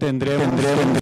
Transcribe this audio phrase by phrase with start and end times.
[0.00, 0.98] tendremos, tendremos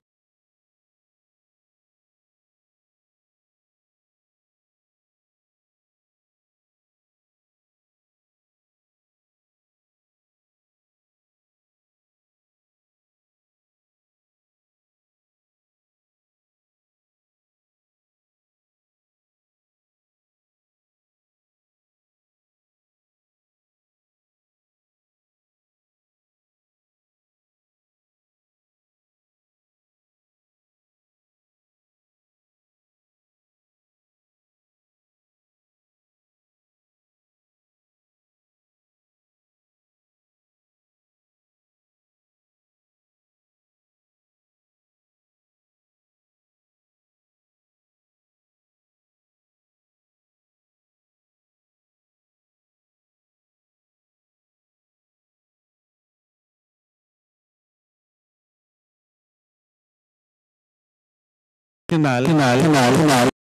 [61.91, 63.38] nacional, nacional, nacional.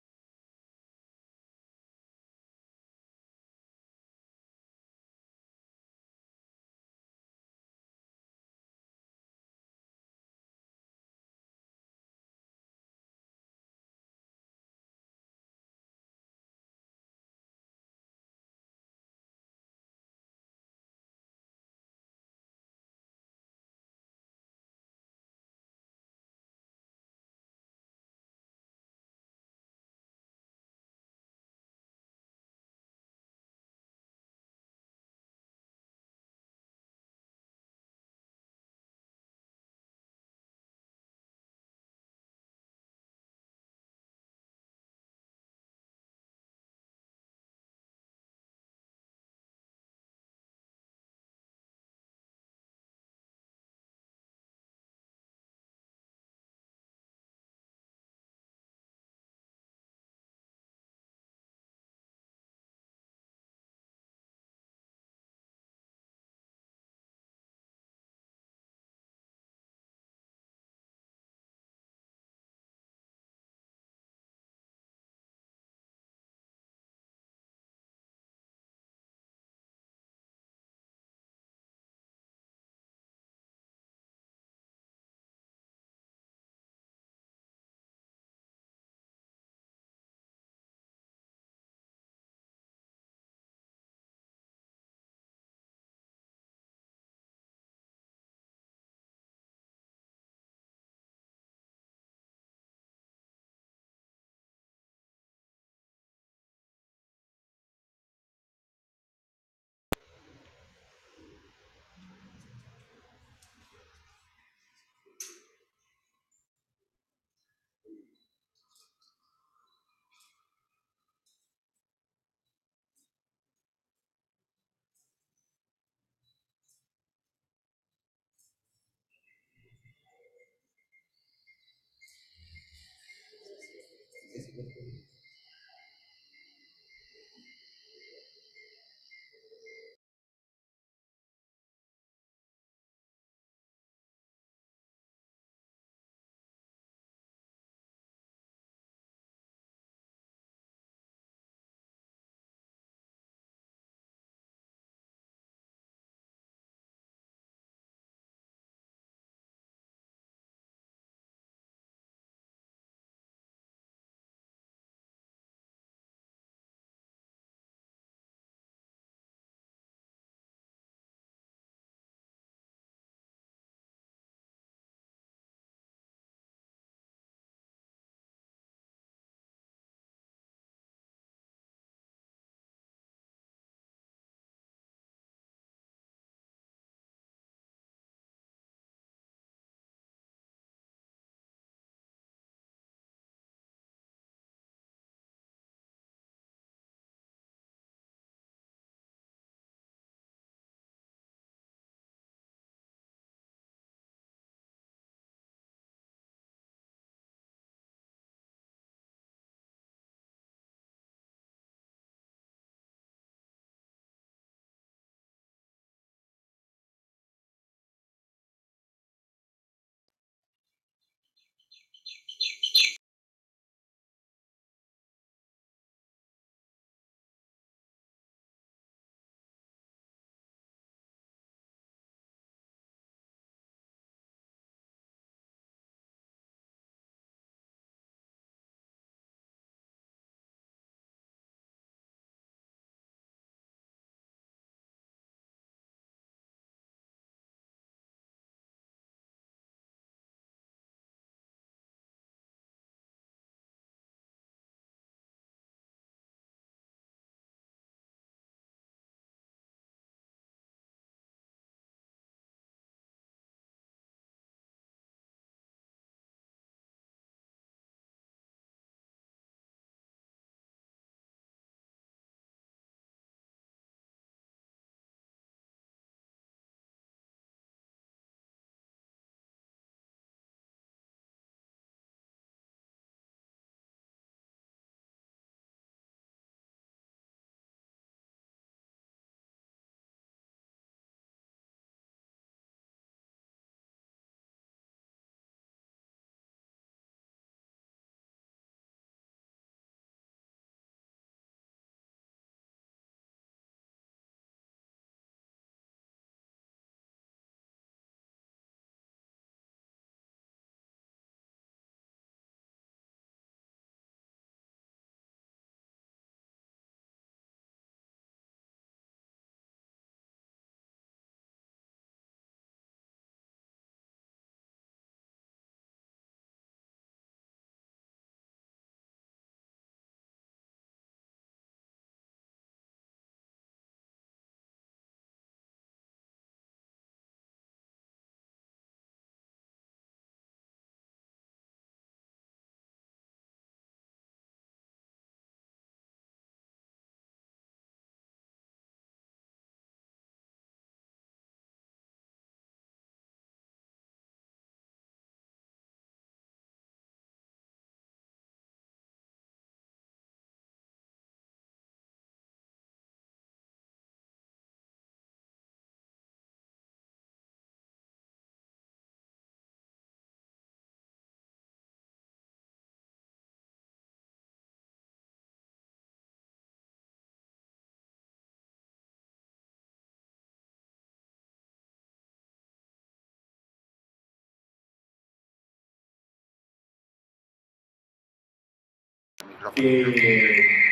[389.72, 390.84] Que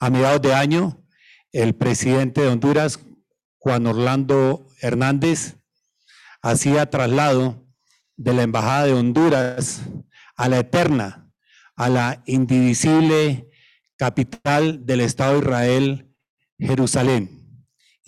[0.00, 1.04] a mediados de año,
[1.52, 3.00] el presidente de Honduras,
[3.58, 5.56] Juan Orlando Hernández,
[6.40, 7.66] hacía traslado
[8.16, 9.82] de la Embajada de Honduras
[10.36, 11.32] a la eterna,
[11.76, 13.50] a la indivisible
[13.96, 16.14] capital del Estado de Israel,
[16.58, 17.37] Jerusalén.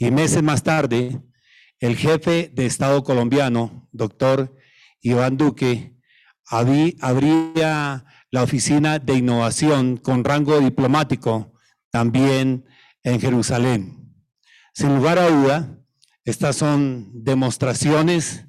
[0.02, 1.20] Y meses más tarde,
[1.78, 4.56] el jefe de Estado colombiano, doctor
[5.02, 5.94] Iván Duque,
[6.46, 11.52] abría la oficina de innovación con rango diplomático
[11.90, 12.64] también
[13.02, 14.14] en Jerusalén.
[14.72, 15.78] Sin lugar a duda,
[16.24, 18.46] estas son demostraciones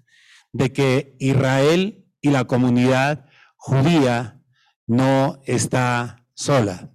[0.53, 3.25] de que Israel y la comunidad
[3.57, 4.41] judía
[4.87, 6.93] no está sola.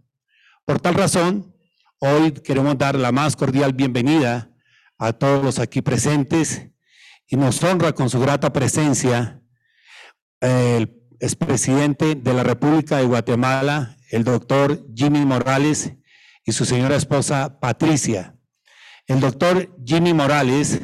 [0.65, 1.56] Por tal razón,
[1.99, 4.51] hoy queremos dar la más cordial bienvenida
[4.99, 6.69] a todos los aquí presentes
[7.27, 9.41] y nos honra con su grata presencia
[10.41, 15.95] el expresidente de la República de Guatemala, el doctor Jimmy Morales,
[16.45, 18.37] y su señora esposa Patricia.
[19.07, 20.81] El doctor Jimmy Morales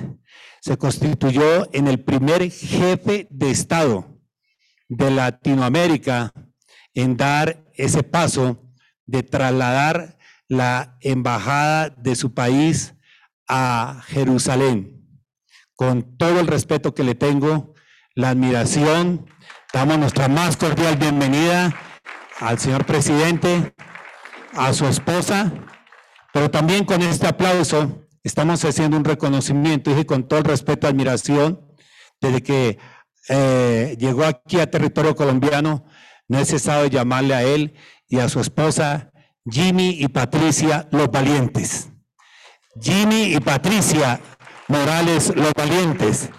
[0.61, 4.19] se constituyó en el primer jefe de Estado
[4.89, 6.33] de Latinoamérica
[6.95, 8.73] en dar ese paso
[9.07, 10.19] de trasladar
[10.53, 12.95] la embajada de su país
[13.49, 15.03] a Jerusalén.
[15.75, 17.73] Con todo el respeto que le tengo,
[18.15, 19.25] la admiración,
[19.73, 21.75] damos nuestra más cordial bienvenida
[22.39, 23.73] al señor presidente
[24.53, 25.51] a su esposa,
[26.35, 30.91] pero también con este aplauso estamos haciendo un reconocimiento, y con todo el respeto y
[30.91, 31.67] admiración,
[32.21, 32.79] desde que
[33.31, 35.87] eh, llegó aquí a territorio colombiano,
[36.29, 37.75] no he cesado de llamarle a él
[38.07, 39.12] y a su esposa,
[39.45, 41.89] Jimmy y Patricia, los valientes.
[42.81, 44.21] Jimmy y Patricia
[44.69, 46.31] Morales, los valientes.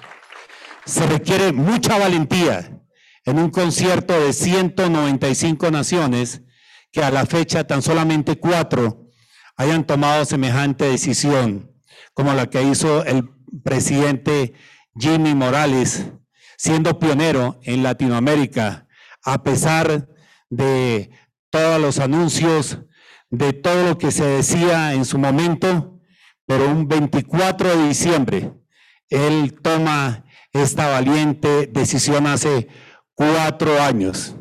[0.86, 2.82] Se requiere mucha valentía
[3.26, 6.42] en un concierto de 195 naciones
[6.92, 9.10] que a la fecha tan solamente cuatro
[9.58, 11.72] hayan tomado semejante decisión,
[12.14, 13.30] como la que hizo el
[13.64, 14.54] presidente
[14.98, 16.06] Jimmy Morales,
[16.58, 18.88] siendo pionero en Latinoamérica,
[19.24, 20.08] a pesar
[20.50, 21.12] de
[21.50, 22.80] todos los anuncios,
[23.34, 26.00] de todo lo que se decía en su momento,
[26.46, 28.54] pero un 24 de diciembre,
[29.10, 32.68] él toma esta valiente decisión hace
[33.16, 34.36] cuatro años.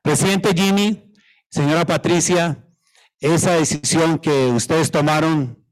[0.00, 1.12] Presidente Jimmy,
[1.50, 2.64] Señora Patricia,
[3.20, 5.62] esa decisión que ustedes tomaron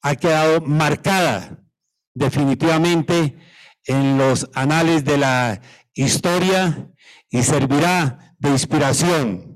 [0.00, 1.58] ha quedado marcada
[2.14, 3.36] definitivamente
[3.84, 5.60] en los anales de la
[5.92, 6.88] historia
[7.30, 9.51] y servirá de inspiración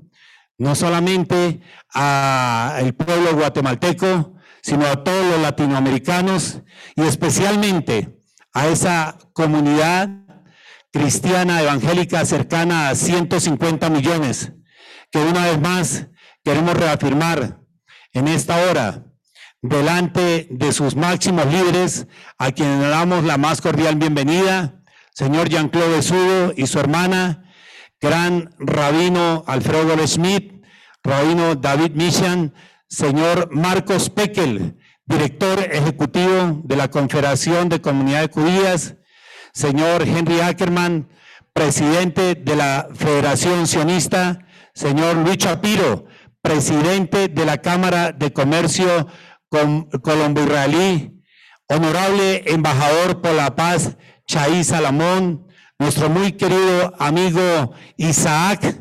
[0.57, 1.61] no solamente
[1.93, 6.61] al pueblo guatemalteco, sino a todos los latinoamericanos
[6.95, 8.19] y especialmente
[8.53, 10.09] a esa comunidad
[10.91, 14.53] cristiana evangélica cercana a 150 millones
[15.11, 16.07] que una vez más
[16.43, 17.59] queremos reafirmar
[18.13, 19.05] en esta hora
[19.61, 24.81] delante de sus máximos líderes, a quienes damos la más cordial bienvenida,
[25.13, 27.46] señor Jean-Claude Sudo y su hermana,
[27.99, 30.63] gran rabino Alfredo Schmidt,
[31.03, 32.53] rabino David Mishan,
[32.87, 38.95] señor Marcos Pekel, director ejecutivo de la Confederación de Comunidades Judías,
[39.53, 41.09] señor Henry Ackerman,
[41.53, 46.05] presidente de la Federación Sionista, señor Luis Chapiro,
[46.41, 49.07] presidente de la Cámara de Comercio
[49.49, 51.23] Colombo-Israelí,
[51.67, 55.46] honorable embajador por la paz, Chay Salamón,
[55.79, 58.75] nuestro muy querido amigo Isaac,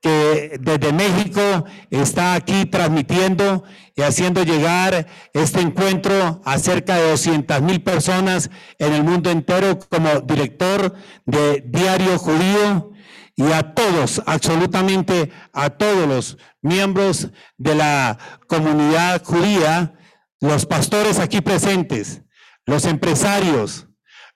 [0.00, 3.62] que desde México está aquí transmitiendo
[3.94, 9.78] y haciendo llegar este encuentro a cerca de 200 mil personas en el mundo entero
[9.88, 10.94] como director
[11.24, 12.92] de Diario Judío
[13.36, 19.94] y a todos, absolutamente a todos los miembros de la comunidad judía,
[20.40, 22.22] los pastores aquí presentes,
[22.66, 23.86] los empresarios,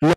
[0.00, 0.14] los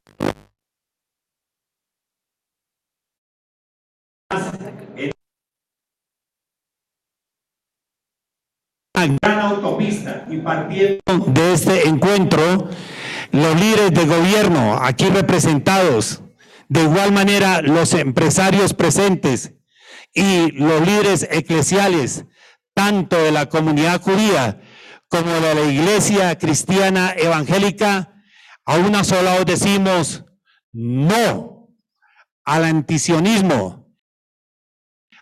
[9.08, 12.70] gran autopista y partiendo de este encuentro,
[13.32, 16.22] los líderes de gobierno aquí representados,
[16.68, 19.54] de igual manera, los empresarios presentes
[20.14, 22.26] y los líderes eclesiales,
[22.74, 24.62] tanto de la comunidad judía
[25.08, 28.14] como de la iglesia cristiana evangélica,
[28.66, 30.26] a una sola voz decimos
[30.72, 31.70] no
[32.46, 33.92] al antisionismo,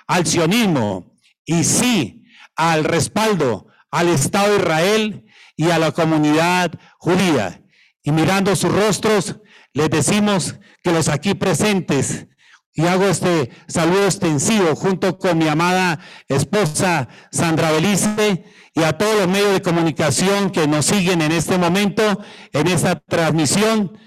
[0.05, 1.15] al sionismo
[1.45, 2.16] y sí
[2.57, 7.61] al respaldo al Estado de Israel y a la comunidad judía.
[8.03, 9.37] Y mirando sus rostros,
[9.73, 12.27] les decimos que los aquí presentes,
[12.73, 18.45] y hago este saludo extensivo junto con mi amada esposa Sandra Belice
[18.75, 22.21] y a todos los medios de comunicación que nos siguen en este momento,
[22.53, 23.97] en esta transmisión,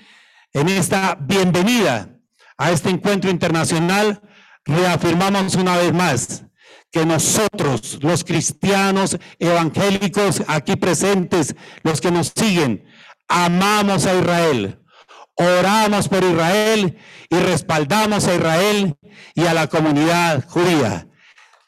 [0.52, 2.10] en esta bienvenida
[2.58, 4.22] a este encuentro internacional,
[4.64, 6.44] reafirmamos una vez más
[6.90, 12.84] que nosotros, los cristianos evangélicos aquí presentes, los que nos siguen,
[13.28, 14.80] amamos a Israel,
[15.36, 18.96] oramos por Israel y respaldamos a Israel
[19.34, 21.06] y a la comunidad judía.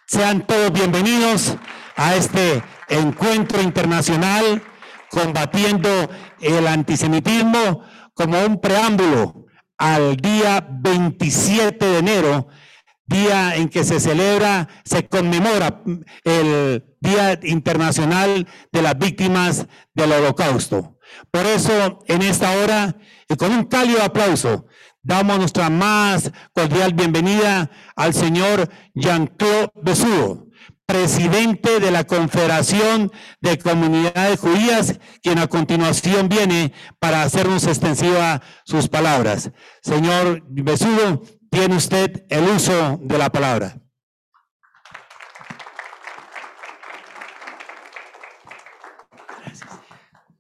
[0.07, 1.57] Sean todos bienvenidos
[1.97, 4.63] a este encuentro internacional
[5.11, 5.89] combatiendo
[6.41, 9.47] el antisemitismo como un preámbulo
[9.79, 12.49] al día 27 de enero
[13.13, 15.83] día en que se celebra, se conmemora
[16.25, 20.99] el Día Internacional de las Víctimas del Holocausto.
[21.31, 22.97] Por eso, en esta hora,
[23.29, 24.67] y con un cálido aplauso,
[25.03, 30.47] damos nuestra más cordial bienvenida al señor Jean-Claude Besudo,
[30.87, 38.89] presidente de la Confederación de Comunidades Judías, quien a continuación viene para hacernos extensiva sus
[38.89, 39.51] palabras.
[39.83, 41.23] Señor Besudo,
[41.53, 43.79] tiene usted el uso de la palabra.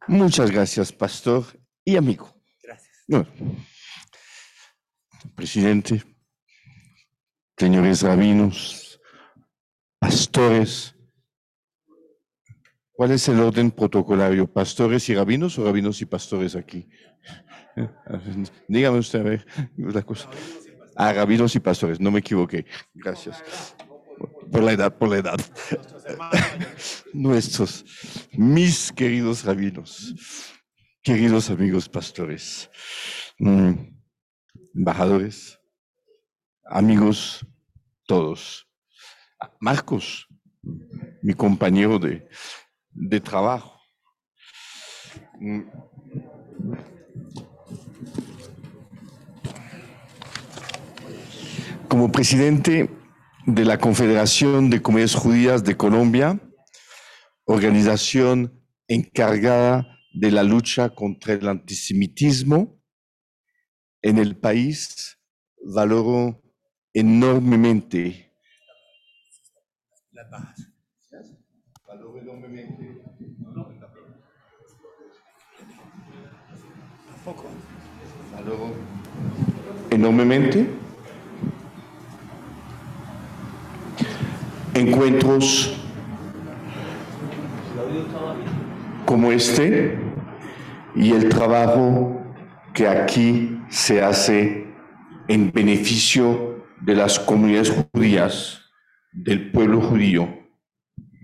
[0.08, 1.44] Muchas gracias, pastor
[1.84, 2.34] y amigo.
[2.62, 3.06] Gracias.
[5.36, 6.02] presidente,
[7.58, 8.98] señores rabinos,
[9.98, 10.96] pastores,
[12.92, 14.50] ¿cuál es el orden protocolario?
[14.50, 16.88] ¿Pastores y rabinos o rabinos y pastores aquí?
[18.68, 20.30] Dígame usted a ver la cosa.
[20.96, 22.66] Ah, rabinos y pastores, no me equivoqué.
[22.94, 23.42] Gracias.
[24.50, 25.40] Por la edad, por la edad.
[27.12, 27.84] Nuestros,
[28.32, 30.14] mis queridos rabinos,
[31.02, 32.70] queridos amigos pastores,
[33.38, 33.72] mm,
[34.74, 35.58] embajadores,
[36.64, 37.46] amigos
[38.06, 38.68] todos.
[39.58, 40.28] Marcos,
[41.22, 42.28] mi compañero de,
[42.90, 43.80] de trabajo.
[51.92, 52.88] Como presidente
[53.44, 56.40] de la Confederación de Comunidades Judías de Colombia,
[57.44, 62.80] organización encargada de la lucha contra el antisemitismo
[64.00, 65.18] en el país,
[65.62, 66.42] valoro
[66.94, 68.32] enormemente
[71.86, 73.02] valoro enormemente
[78.32, 78.74] valoro
[79.90, 80.82] enormemente
[84.74, 85.76] encuentros
[89.04, 89.98] como este
[90.94, 92.22] y el trabajo
[92.72, 94.66] que aquí se hace
[95.28, 98.60] en beneficio de las comunidades judías,
[99.12, 100.28] del pueblo judío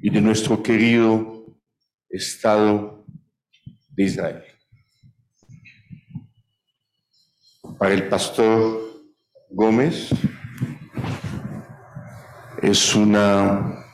[0.02, 1.46] y de nuestro querido
[2.10, 3.04] Estado
[3.90, 4.42] de Israel.
[7.78, 8.80] Para el pastor
[9.50, 10.10] Gómez,
[12.62, 13.84] es una,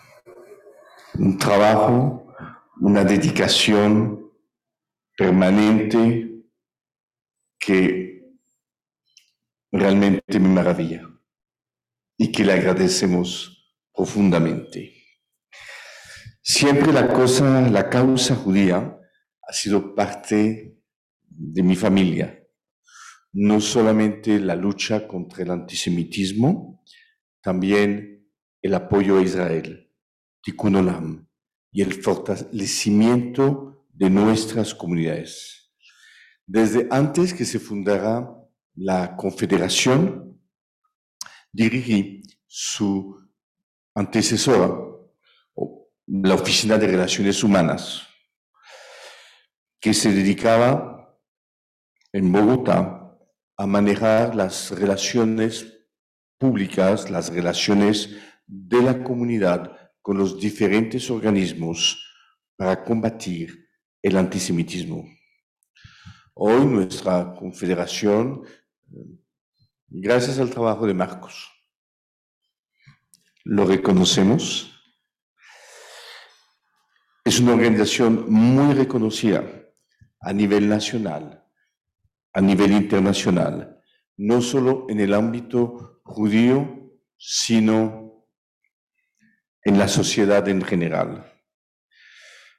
[1.14, 2.34] un trabajo,
[2.80, 4.32] una dedicación
[5.16, 6.44] permanente
[7.58, 8.34] que
[9.70, 11.08] realmente me maravilla
[12.16, 14.92] y que le agradecemos profundamente.
[16.42, 18.98] Siempre la cosa, la causa judía
[19.42, 20.78] ha sido parte
[21.26, 22.40] de mi familia.
[23.32, 26.84] No solamente la lucha contra el antisemitismo,
[27.40, 28.13] también
[28.64, 29.92] el apoyo a Israel,
[30.42, 31.28] Tikkun Olam,
[31.70, 35.70] y el fortalecimiento de nuestras comunidades.
[36.46, 38.26] Desde antes que se fundara
[38.74, 40.40] la Confederación,
[41.52, 43.14] dirigí su
[43.94, 44.74] antecesora,
[46.06, 48.08] la Oficina de Relaciones Humanas,
[49.78, 51.20] que se dedicaba
[52.12, 53.14] en Bogotá
[53.58, 55.70] a manejar las relaciones
[56.38, 61.98] públicas, las relaciones de la comunidad con los diferentes organismos
[62.56, 63.68] para combatir
[64.02, 65.08] el antisemitismo.
[66.34, 68.42] Hoy nuestra confederación,
[69.88, 71.50] gracias al trabajo de Marcos,
[73.44, 74.70] lo reconocemos,
[77.24, 79.42] es una organización muy reconocida
[80.20, 81.46] a nivel nacional,
[82.34, 83.80] a nivel internacional,
[84.16, 88.03] no solo en el ámbito judío, sino
[89.64, 91.32] en la sociedad en general.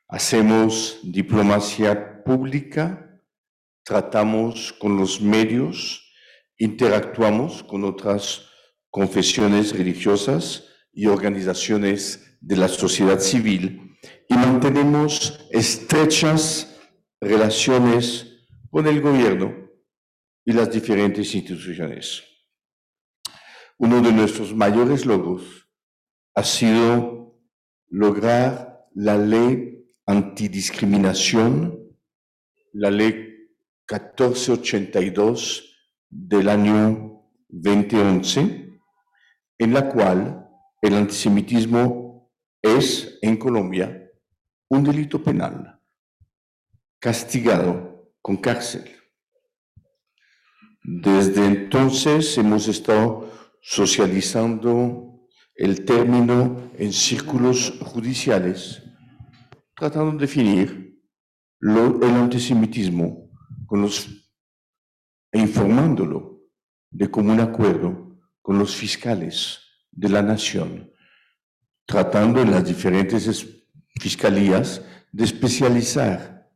[0.08, 3.22] Hacemos diplomacia pública,
[3.84, 6.02] tratamos con los medios,
[6.58, 8.50] interactuamos con otras
[8.90, 16.76] confesiones religiosas y organizaciones de la sociedad civil y mantenemos estrechas
[17.22, 18.28] relaciones
[18.72, 19.54] con el gobierno
[20.44, 22.24] y las diferentes instituciones.
[23.78, 25.65] Uno de nuestros mayores logros
[26.36, 27.40] ha sido
[27.88, 31.80] lograr la ley antidiscriminación,
[32.74, 33.14] la ley
[33.90, 35.76] 1482
[36.10, 38.80] del año 2011,
[39.60, 40.50] en la cual
[40.82, 44.12] el antisemitismo es en Colombia
[44.68, 45.80] un delito penal
[47.00, 48.92] castigado con cárcel.
[50.84, 55.15] Desde entonces hemos estado socializando
[55.56, 58.84] el término en círculos judiciales,
[59.74, 61.02] tratando de definir
[61.62, 63.32] el antisemitismo
[65.32, 66.42] e informándolo
[66.92, 69.60] de común acuerdo con los fiscales
[69.92, 70.92] de la nación,
[71.86, 73.48] tratando en las diferentes
[74.00, 76.52] fiscalías de especializar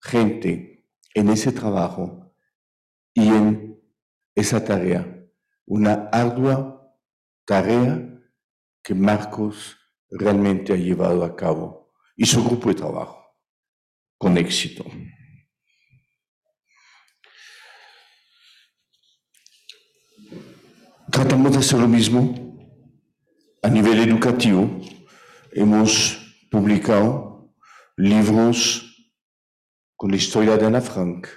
[0.00, 2.34] gente en ese trabajo
[3.14, 3.80] y en
[4.34, 5.26] esa tarea,
[5.66, 6.94] una ardua
[7.44, 8.11] tarea
[8.82, 9.76] que Marcos
[10.10, 13.22] realmente ha llevado a cabo y su grupo de trabajo
[14.18, 14.84] con éxito.
[21.10, 22.56] Tratamos de hacer lo mismo
[23.62, 24.80] a nivel educativo.
[25.52, 26.18] Hemos
[26.50, 27.54] publicado
[27.96, 29.12] libros
[29.96, 31.28] con la historia de Ana Frank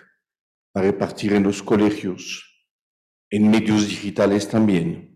[0.71, 2.67] para repartir en los colegios,
[3.29, 5.14] en medios digitales también.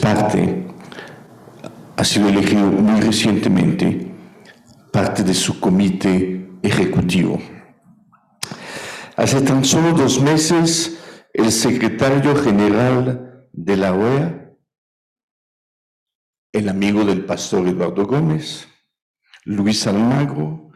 [0.00, 0.66] Parte
[1.96, 4.12] ha sido elegido muy recientemente
[4.92, 7.40] parte de su comité ejecutivo.
[9.16, 10.98] Hace tan solo dos meses,
[11.32, 14.52] el secretario general de la OEA,
[16.52, 18.68] el amigo del pastor Eduardo Gómez,
[19.44, 20.70] Luis Almagro,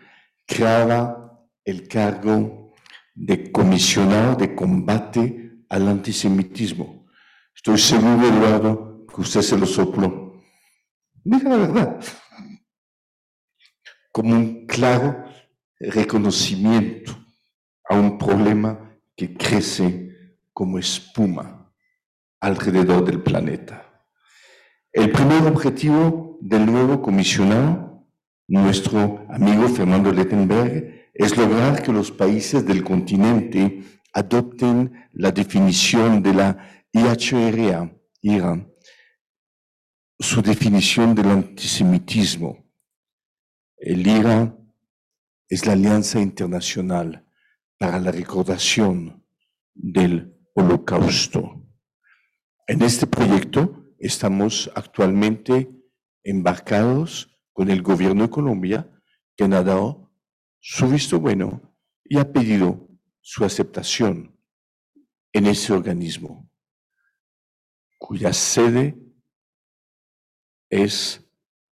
[0.47, 2.73] creaba el cargo
[3.15, 6.98] de comisionado de combate al antisemitismo.
[7.59, 10.41] Estoy seguro, Eduardo, usted se lo sopló.
[11.25, 12.01] Mira la verdad.
[14.13, 15.25] Como un claro
[15.81, 17.19] reconocimiento
[17.89, 21.73] a un problema que crece como espuma
[22.39, 24.07] alrededor del planeta.
[24.93, 28.07] El primer objetivo del nuevo comisionado,
[28.47, 36.35] nuestro amigo Fernando Lettenberg, es lograr que los países del continente adopten la definición de
[36.35, 38.73] la IHRA, Irán,
[40.19, 42.69] su definición del antisemitismo.
[43.77, 44.57] El IRA
[45.49, 47.25] es la Alianza Internacional
[47.79, 49.25] para la Recordación
[49.75, 51.65] del Holocausto.
[52.67, 55.71] En este proyecto estamos actualmente
[56.25, 58.91] embarcados con el gobierno de Colombia,
[59.37, 60.13] que ha dado
[60.59, 62.89] su visto bueno y ha pedido
[63.21, 64.37] su aceptación
[65.33, 66.48] en ese organismo,
[67.99, 68.97] cuya sede
[70.71, 71.21] es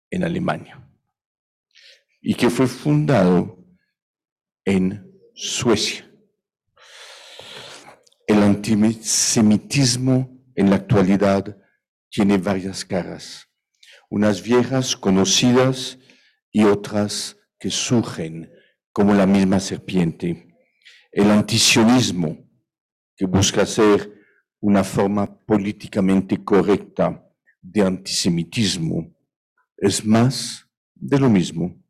[0.09, 0.79] en Alemania
[2.21, 3.63] y que fue fundado
[4.65, 6.09] en Suecia.
[8.25, 11.57] El antisemitismo en la actualidad
[12.09, 13.49] tiene varias caras,
[14.09, 15.97] unas viejas conocidas
[16.51, 18.49] y otras que surgen
[18.93, 20.55] como la misma serpiente.
[21.12, 22.38] El antisionismo,
[23.15, 24.22] que busca ser
[24.63, 27.21] una forma políticamente correcta
[27.62, 29.13] de antisemitismo
[29.76, 31.84] es más de lo mismo,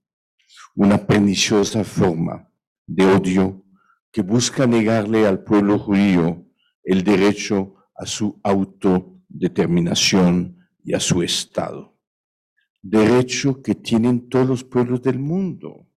[0.73, 2.49] una perniciosa forma
[2.87, 3.63] de odio
[4.11, 6.47] que busca negarle al pueblo judío
[6.83, 11.95] el derecho a su autodeterminación y a su Estado.
[12.81, 15.87] Derecho que tienen todos los pueblos del mundo.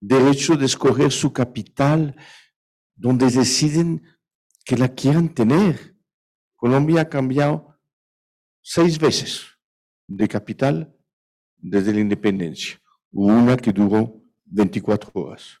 [0.00, 2.14] Derecho de escoger su capital
[2.94, 4.04] donde deciden
[4.64, 5.91] que la quieran tener.
[6.62, 7.76] Colombia ha cambiado
[8.62, 9.46] seis veces
[10.06, 10.96] de capital
[11.56, 12.80] desde la independencia.
[13.10, 15.58] Una que duró 24 horas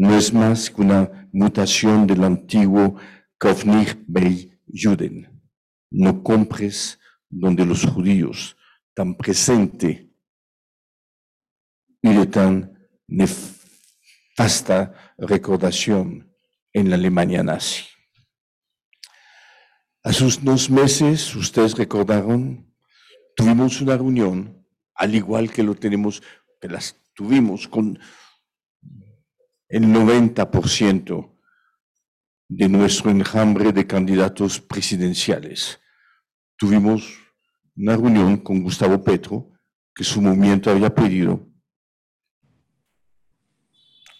[0.00, 2.94] No es más que una mutación del antiguo
[3.36, 5.28] Kovnir Bey Juden.
[5.90, 8.56] No compres donde los judíos
[8.94, 10.08] tan presente
[12.00, 16.32] y de tan nefasta recordación
[16.72, 17.82] en la Alemania nazi.
[20.04, 22.72] Hace unos meses, ustedes recordaron,
[23.34, 26.22] tuvimos una reunión, al igual que lo tenemos,
[26.60, 27.98] que las tuvimos con
[29.68, 31.34] el 90%
[32.48, 35.78] de nuestro enjambre de candidatos presidenciales.
[36.56, 37.18] Tuvimos
[37.76, 39.52] una reunión con Gustavo Petro,
[39.94, 41.46] que su movimiento había pedido,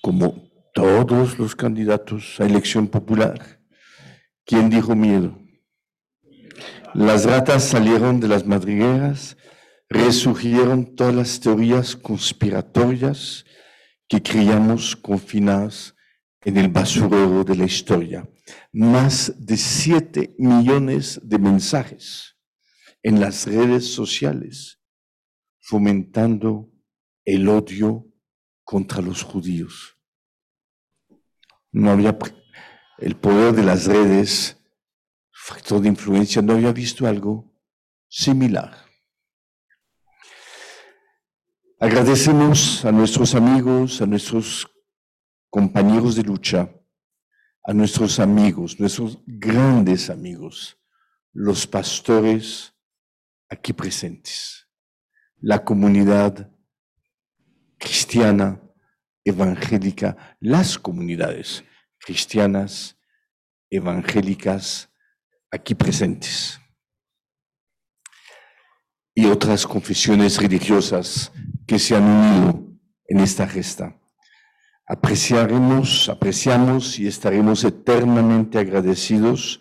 [0.02, 3.60] como todos los candidatos a elección popular.
[4.44, 5.38] ¿Quién dijo miedo?
[6.94, 9.36] Las ratas salieron de las madrigueras,
[9.88, 13.44] resurgieron todas las teorías conspiratorias
[14.08, 15.94] que creíamos confinadas
[16.40, 18.28] en el basurero de la historia.
[18.72, 22.36] Más de siete millones de mensajes
[23.02, 24.80] en las redes sociales
[25.60, 26.72] fomentando
[27.26, 28.06] el odio
[28.64, 29.98] contra los judíos.
[31.70, 32.16] No había
[32.96, 34.56] el poder de las redes,
[35.30, 37.54] factor de influencia, no había visto algo
[38.08, 38.87] similar.
[41.80, 44.66] Agradecemos a nuestros amigos, a nuestros
[45.48, 46.68] compañeros de lucha,
[47.62, 50.76] a nuestros amigos, nuestros grandes amigos,
[51.32, 52.74] los pastores
[53.48, 54.66] aquí presentes,
[55.36, 56.50] la comunidad
[57.78, 58.60] cristiana,
[59.22, 61.62] evangélica, las comunidades
[62.00, 62.98] cristianas,
[63.70, 64.90] evangélicas
[65.48, 66.58] aquí presentes
[69.14, 71.30] y otras confesiones religiosas
[71.68, 72.66] que se han unido
[73.06, 74.00] en esta gesta.
[74.86, 79.60] Apreciaremos, apreciamos y estaremos eternamente agradecidos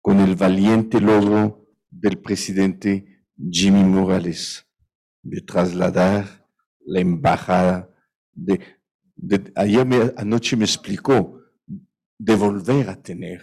[0.00, 4.66] con el valiente logro del presidente Jimmy Morales
[5.22, 6.48] de trasladar
[6.86, 7.90] la embajada
[8.32, 8.58] de,
[9.56, 11.42] ayer anoche me explicó
[12.18, 13.42] de volver a tener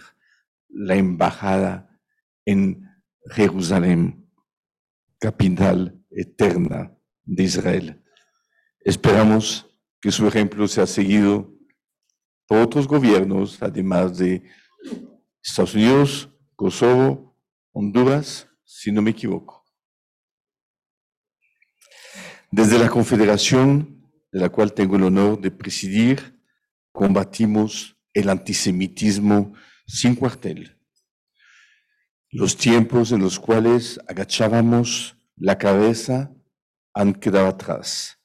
[0.68, 2.00] la embajada
[2.44, 2.90] en
[3.30, 4.28] Jerusalén,
[5.20, 6.90] capital eterna
[7.24, 8.02] de Israel.
[8.80, 9.66] Esperamos
[10.00, 11.50] que su ejemplo sea seguido
[12.46, 14.42] por otros gobiernos, además de
[15.42, 17.38] Estados Unidos, Kosovo,
[17.72, 19.64] Honduras, si no me equivoco.
[22.50, 26.40] Desde la Confederación, de la cual tengo el honor de presidir,
[26.92, 29.54] combatimos el antisemitismo
[29.86, 30.78] sin cuartel.
[32.30, 36.32] Los tiempos en los cuales agachábamos la cabeza
[36.94, 38.18] han quedado atrás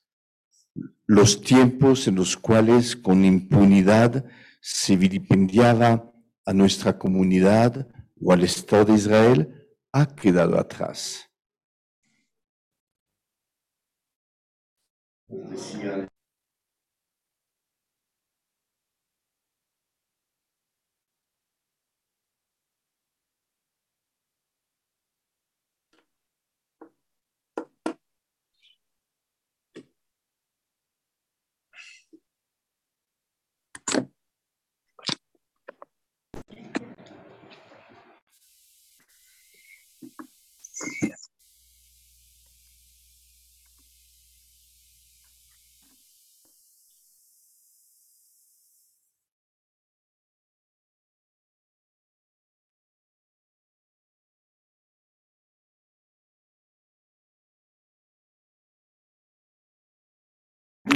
[1.09, 4.25] los tiempos en los cuales con impunidad
[4.61, 6.13] se vilipendiaba
[6.45, 7.87] a nuestra comunidad
[8.21, 11.27] o al Estado de Israel ha quedado atrás.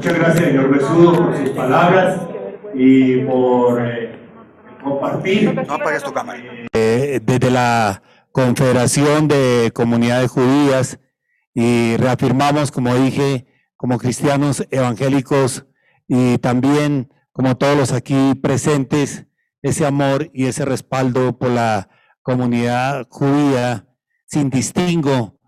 [0.03, 2.19] Muchas gracias, señor Besudo, por sus palabras
[2.73, 4.19] y por eh,
[4.83, 5.55] compartir.
[5.55, 6.43] No apagues tu cámara.
[6.73, 10.99] Eh, desde la Confederación de Comunidades Judías
[11.53, 13.45] y reafirmamos, como dije,
[13.77, 15.67] como cristianos evangélicos
[16.05, 19.27] y también como todos los aquí presentes,
[19.61, 21.87] ese amor y ese respaldo por la
[22.23, 23.87] comunidad judía
[24.25, 25.39] sin distingo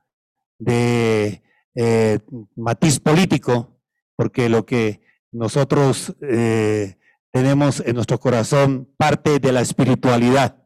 [0.60, 1.44] de
[1.76, 2.20] eh,
[2.56, 3.75] matiz político
[4.15, 5.01] porque lo que
[5.32, 6.97] nosotros eh,
[7.32, 10.63] tenemos en nuestro corazón parte de la espiritualidad,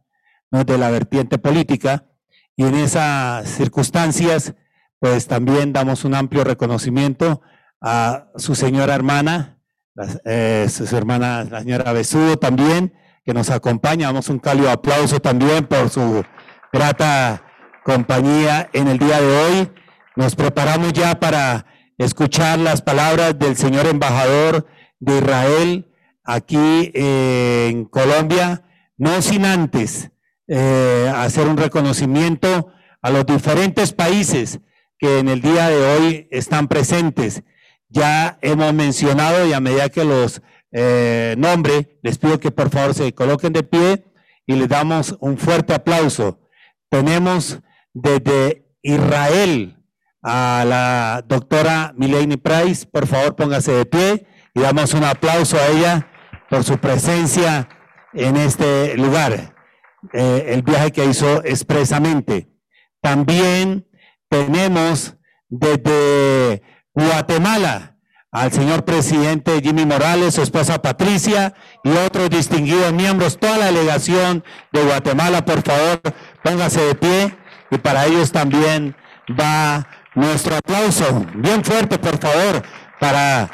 [0.51, 2.05] no de la vertiente política,
[2.55, 4.53] y en esas circunstancias,
[4.99, 7.41] pues también damos un amplio reconocimiento
[7.81, 9.57] a su señora hermana,
[10.25, 12.93] eh, su hermana, la señora Besudo también,
[13.25, 14.07] que nos acompaña.
[14.07, 16.23] Damos un cálido aplauso también por su
[16.71, 17.43] grata
[17.83, 19.71] compañía en el día de hoy.
[20.15, 21.65] Nos preparamos ya para
[21.99, 24.65] escuchar las palabras del señor embajador
[24.99, 25.91] de Israel
[26.23, 28.63] aquí en Colombia,
[28.97, 30.09] no sin antes
[30.47, 34.59] eh, hacer un reconocimiento a los diferentes países
[34.97, 37.43] que en el día de hoy están presentes.
[37.89, 42.93] Ya hemos mencionado y a medida que los eh, nombre, les pido que por favor
[42.93, 44.05] se coloquen de pie
[44.45, 46.39] y les damos un fuerte aplauso.
[46.89, 47.59] Tenemos
[47.93, 49.78] desde Israel
[50.21, 55.67] a la doctora Mileni Price, por favor póngase de pie y damos un aplauso a
[55.67, 56.07] ella
[56.49, 57.69] por su presencia
[58.13, 59.55] en este lugar.
[60.13, 62.49] Eh, el viaje que hizo expresamente.
[63.01, 63.85] También
[64.29, 65.17] tenemos
[65.49, 66.61] desde
[66.93, 67.97] Guatemala
[68.31, 71.53] al señor presidente Jimmy Morales, su esposa Patricia
[71.83, 75.99] y otros distinguidos miembros, toda la delegación de Guatemala, por favor,
[76.43, 77.37] póngase de pie
[77.71, 78.95] y para ellos también
[79.39, 79.87] va
[80.19, 82.63] nuestro aplauso, bien fuerte, por favor,
[82.99, 83.49] para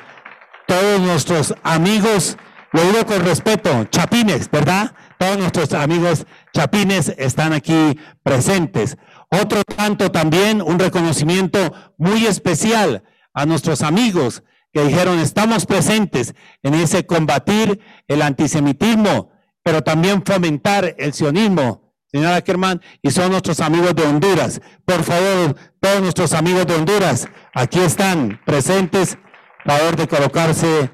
[0.68, 2.38] todos nuestros amigos,
[2.72, 4.94] lo digo con respeto, chapines, ¿verdad?
[5.18, 8.98] Todos nuestros amigos chapines están aquí presentes.
[9.30, 16.74] Otro tanto también, un reconocimiento muy especial a nuestros amigos que dijeron, estamos presentes en
[16.74, 19.32] ese combatir el antisemitismo,
[19.64, 21.85] pero también fomentar el sionismo.
[22.16, 24.62] Señora Ackerman, y son nuestros amigos de Honduras.
[24.86, 29.18] Por favor, todos nuestros amigos de Honduras, aquí están presentes,
[29.66, 30.90] favor de colocarse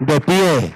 [0.00, 0.74] de pie.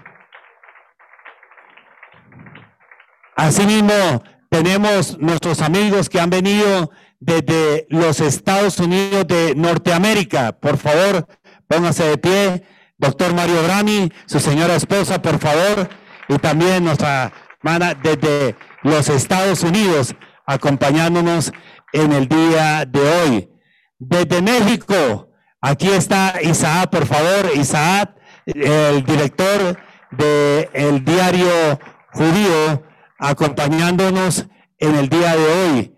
[3.35, 10.53] Asimismo, tenemos nuestros amigos que han venido desde los Estados Unidos de Norteamérica.
[10.53, 11.27] Por favor,
[11.67, 12.63] póngase de pie.
[12.99, 15.89] Doctor Mario Brami, su señora esposa, por favor.
[16.29, 20.15] Y también nuestra hermana desde los Estados Unidos,
[20.47, 21.53] acompañándonos
[21.93, 23.51] en el día de hoy.
[23.99, 27.51] Desde México, aquí está Isaac, por favor.
[27.55, 29.79] Isaac, el director
[30.13, 31.79] del el diario
[32.13, 32.85] judío
[33.19, 34.47] acompañándonos
[34.79, 35.97] en el día de hoy.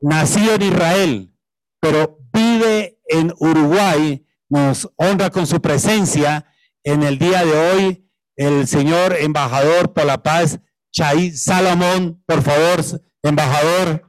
[0.00, 1.34] Nació en Israel,
[1.80, 4.24] pero vive en Uruguay.
[4.48, 6.46] Nos honra con su presencia
[6.84, 8.06] en el día de hoy
[8.36, 10.60] el señor embajador por la paz,
[10.96, 12.22] Chay Salomón.
[12.26, 12.82] Por favor,
[13.22, 14.06] embajador,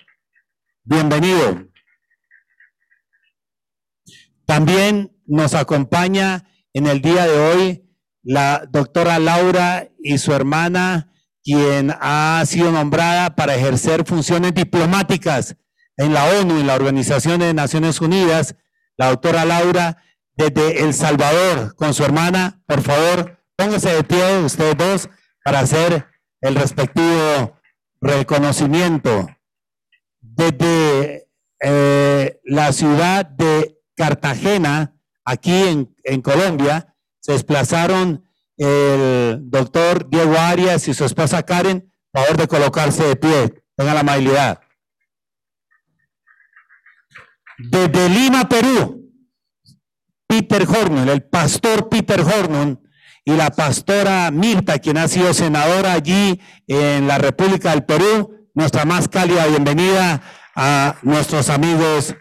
[0.86, 1.68] bienvenido.
[4.46, 11.12] También nos acompaña en el día de hoy la doctora Laura y su hermana
[11.44, 15.58] quien ha sido nombrada para ejercer funciones diplomáticas
[15.98, 18.56] en la ONU, en la Organización de Naciones Unidas,
[18.96, 20.02] la doctora Laura,
[20.38, 22.64] desde El Salvador, con su hermana.
[22.66, 25.10] Por favor, pónganse de pie ustedes dos
[25.44, 27.58] para hacer el respectivo
[28.02, 29.28] reconocimiento.
[30.20, 34.96] Desde eh, la ciudad de Cartagena,
[35.26, 38.24] aquí en, Colombia, se desplazaron
[38.58, 43.64] el doctor Diego Arias y su esposa Karen, favor de colocarse de pie.
[43.76, 44.60] Tenga la amabilidad.
[47.58, 49.12] Desde Lima, Perú,
[50.28, 52.87] Peter Hornon, el pastor Peter Hornon
[53.28, 58.86] y la pastora Mirta, quien ha sido senadora allí en la República del Perú, nuestra
[58.86, 60.22] más cálida bienvenida
[60.56, 62.16] a nuestros amigos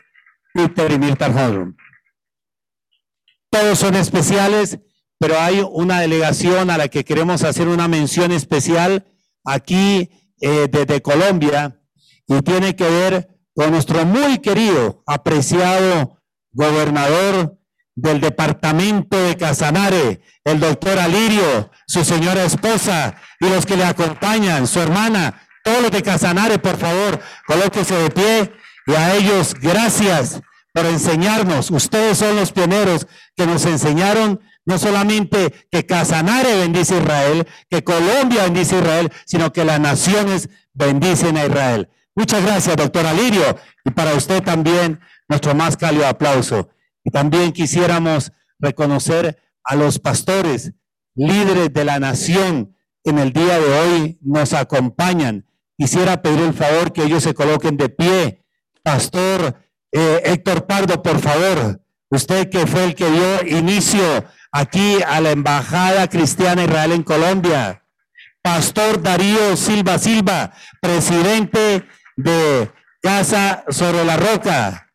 [0.53, 1.77] Peter y Mirta Hornon.
[3.51, 4.81] Todos son especiales
[5.19, 9.07] pero hay una delegación a la que queremos hacer una mención especial
[9.45, 11.81] aquí eh, desde Colombia
[12.27, 17.59] y tiene que ver con nuestro muy querido, apreciado gobernador
[17.97, 24.67] del departamento de Casanare, el doctor Alirio, su señora esposa y los que le acompañan,
[24.67, 28.53] su hermana, todos los de Casanare, por favor, colóquese de pie
[28.87, 30.41] y a ellos gracias
[30.73, 31.71] por enseñarnos.
[31.71, 37.83] Ustedes son los pioneros que nos enseñaron no solamente que Casanare bendice a Israel, que
[37.83, 41.89] Colombia bendice a Israel, sino que las naciones bendicen a Israel.
[42.15, 43.59] Muchas gracias, doctor Alirio.
[43.85, 46.69] Y para usted también nuestro más cálido aplauso.
[47.07, 50.73] Y también quisiéramos reconocer a los pastores,
[51.15, 55.47] líderes de la nación, en el día de hoy nos acompañan.
[55.79, 58.45] Quisiera pedir el favor que ellos se coloquen de pie.
[58.83, 59.55] Pastor
[59.93, 61.81] eh, Héctor Pardo, por favor,
[62.11, 67.85] usted que fue el que dio inicio aquí a la Embajada Cristiana Israel en Colombia.
[68.43, 71.87] Pastor Darío Silva Silva, presidente
[72.17, 72.69] de
[73.01, 74.86] Casa sobre la Roca.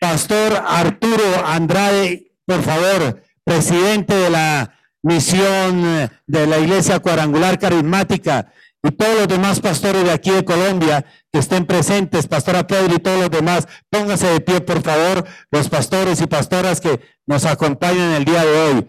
[0.00, 8.50] Pastor Arturo Andrade, por favor, presidente de la misión de la Iglesia Cuadrangular Carismática
[8.82, 12.98] y todos los demás pastores de aquí de Colombia que estén presentes, Pastora Pedro y
[12.98, 18.14] todos los demás, pónganse de pie, por favor, los pastores y pastoras que nos acompañan
[18.14, 18.88] el día de hoy.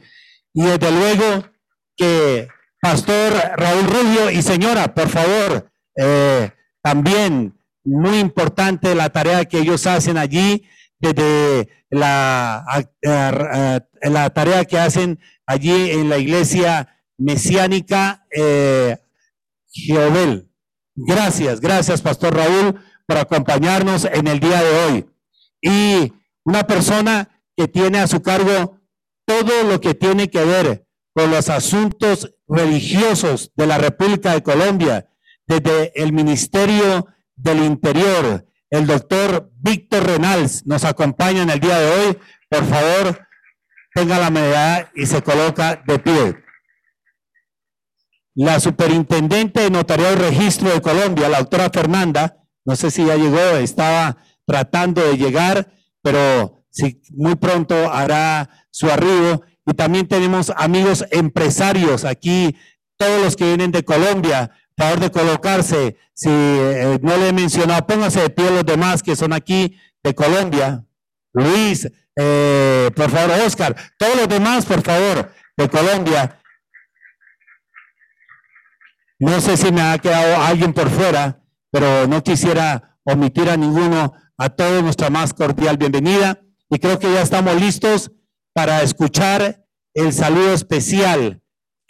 [0.54, 1.46] Y desde luego
[1.98, 2.48] que
[2.82, 6.52] Pastor Raúl Rubio y señora, por favor, eh,
[6.82, 7.54] también
[7.84, 10.64] muy importante la tarea que ellos hacen allí,
[11.02, 12.64] desde la,
[13.02, 18.98] la tarea que hacen allí en la iglesia mesiánica eh,
[20.96, 25.10] Gracias, gracias, Pastor Raúl, por acompañarnos en el día de hoy.
[25.62, 28.80] Y una persona que tiene a su cargo
[29.26, 35.10] todo lo que tiene que ver con los asuntos religiosos de la República de Colombia,
[35.48, 41.92] desde el Ministerio del Interior, el doctor Víctor Renals nos acompaña en el día de
[41.92, 42.18] hoy.
[42.50, 43.28] Por favor,
[43.94, 46.38] tenga la medalla y se coloca de pie.
[48.34, 53.18] La superintendente de Notariado y Registro de Colombia, la doctora Fernanda, no sé si ya
[53.18, 56.64] llegó, estaba tratando de llegar, pero
[57.10, 59.44] muy pronto hará su arribo.
[59.66, 62.56] Y también tenemos amigos empresarios aquí,
[62.96, 65.98] todos los que vienen de Colombia, favor de colocarse.
[66.14, 70.16] Si eh, no le he mencionado, póngase de pie los demás que son aquí de
[70.16, 70.86] Colombia.
[71.34, 76.40] Luis, eh, por favor, Oscar, todos los demás, por favor, de Colombia.
[79.20, 84.14] No sé si me ha quedado alguien por fuera, pero no quisiera omitir a ninguno.
[84.38, 86.42] A todos nuestra más cordial bienvenida.
[86.68, 88.12] Y creo que ya estamos listos
[88.54, 89.64] para escuchar
[89.94, 91.41] el saludo especial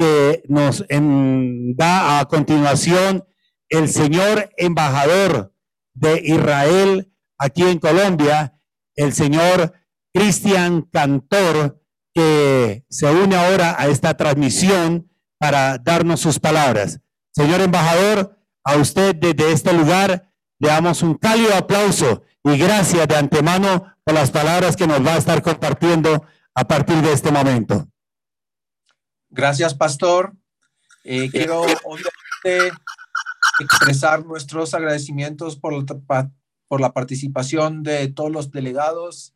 [0.02, 3.24] que nos da a continuación
[3.70, 5.54] el señor embajador
[5.94, 8.56] de Israel aquí en Colombia,
[8.96, 9.74] el señor
[10.12, 11.84] Cristian Cantor,
[12.16, 17.00] que se une ahora a esta transmisión para darnos sus palabras.
[17.32, 23.18] Señor embajador, a usted desde este lugar le damos un cálido aplauso y gracias de
[23.18, 26.26] antemano por las palabras que nos va a estar compartiendo
[26.56, 27.91] a partir de este momento.
[29.34, 30.36] Gracias, pastor.
[31.06, 32.78] Eh, quiero obviamente
[33.62, 36.32] expresar nuestros agradecimientos por la,
[36.68, 39.34] por la participación de todos los delegados,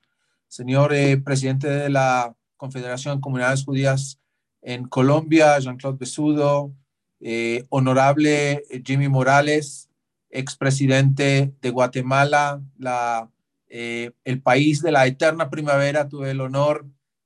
[0.49, 4.19] señor eh, presidente de la Confederación de Comunidades Judías
[4.61, 6.73] en Colombia, Jean-Claude Besudo,
[7.21, 9.89] eh, honorable Jimmy Morales,
[10.29, 13.31] expresidente de Guatemala, la,
[13.69, 16.85] el país de la eterna primavera, tuve el honor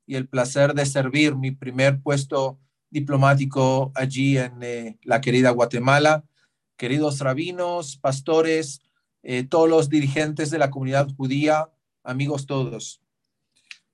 [0.09, 2.57] y el placer de servir mi primer puesto
[2.89, 6.23] diplomático allí en eh, la querida Guatemala.
[6.77, 8.81] Queridos rabinos, pastores,
[9.21, 11.69] eh, todos los dirigentes de la comunidad judía,
[12.03, 13.03] amigos todos.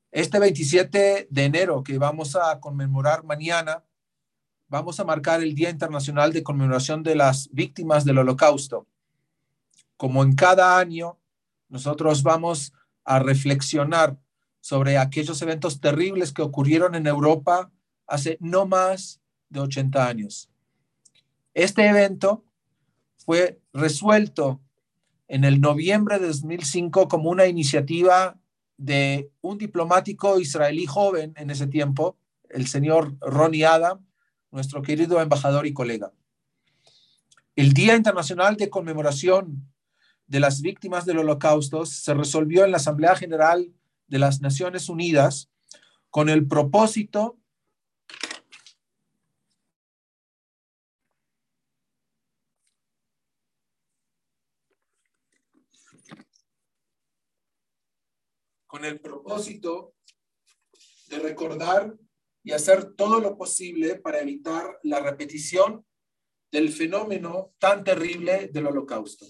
[0.09, 3.83] Este 27 de enero que vamos a conmemorar mañana,
[4.69, 8.87] vamos a marcar el Día Internacional de Conmemoración de las Víctimas del Holocausto.
[9.97, 11.19] Como en cada año,
[11.67, 12.71] nosotros vamos
[13.03, 14.17] a reflexionar
[14.65, 17.71] sobre aquellos eventos terribles que ocurrieron en Europa
[18.07, 20.49] hace no más de 80 años.
[21.53, 22.43] Este evento
[23.15, 24.59] fue resuelto
[25.27, 28.39] en el noviembre de 2005 como una iniciativa
[28.75, 32.17] de un diplomático israelí joven en ese tiempo,
[32.49, 34.03] el señor Ronnie Adam,
[34.49, 36.11] nuestro querido embajador y colega.
[37.55, 39.71] El Día Internacional de Conmemoración
[40.25, 43.71] de las Víctimas del Holocausto se resolvió en la Asamblea General
[44.07, 45.51] de las Naciones Unidas
[46.09, 47.39] con el propósito
[58.75, 59.95] con el propósito
[61.07, 61.95] de recordar
[62.43, 65.85] y hacer todo lo posible para evitar la repetición
[66.51, 69.25] del fenómeno tan terrible del holocausto.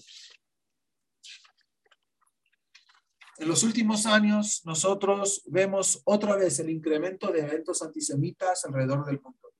[3.38, 9.20] En los últimos años, nosotros vemos otra vez el incremento de eventos antisemitas alrededor del
[9.20, 9.52] mundo.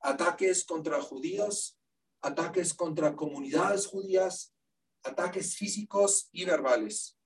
[0.00, 1.78] Ataques contra judíos,
[2.20, 4.52] ataques contra comunidades judías,
[5.04, 7.16] ataques físicos y verbales.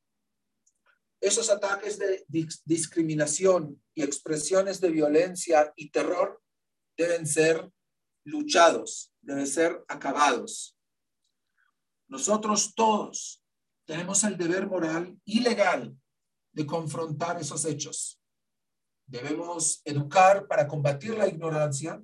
[1.18, 2.26] Esos ataques de
[2.64, 6.42] discriminación y expresiones de violencia y terror
[6.94, 7.70] deben ser
[8.24, 10.76] luchados, deben ser acabados.
[12.06, 13.42] Nosotros todos
[13.86, 15.96] tenemos el deber moral y legal
[16.52, 18.20] de confrontar esos hechos.
[19.08, 22.02] debemos educar para combatir la ignorancia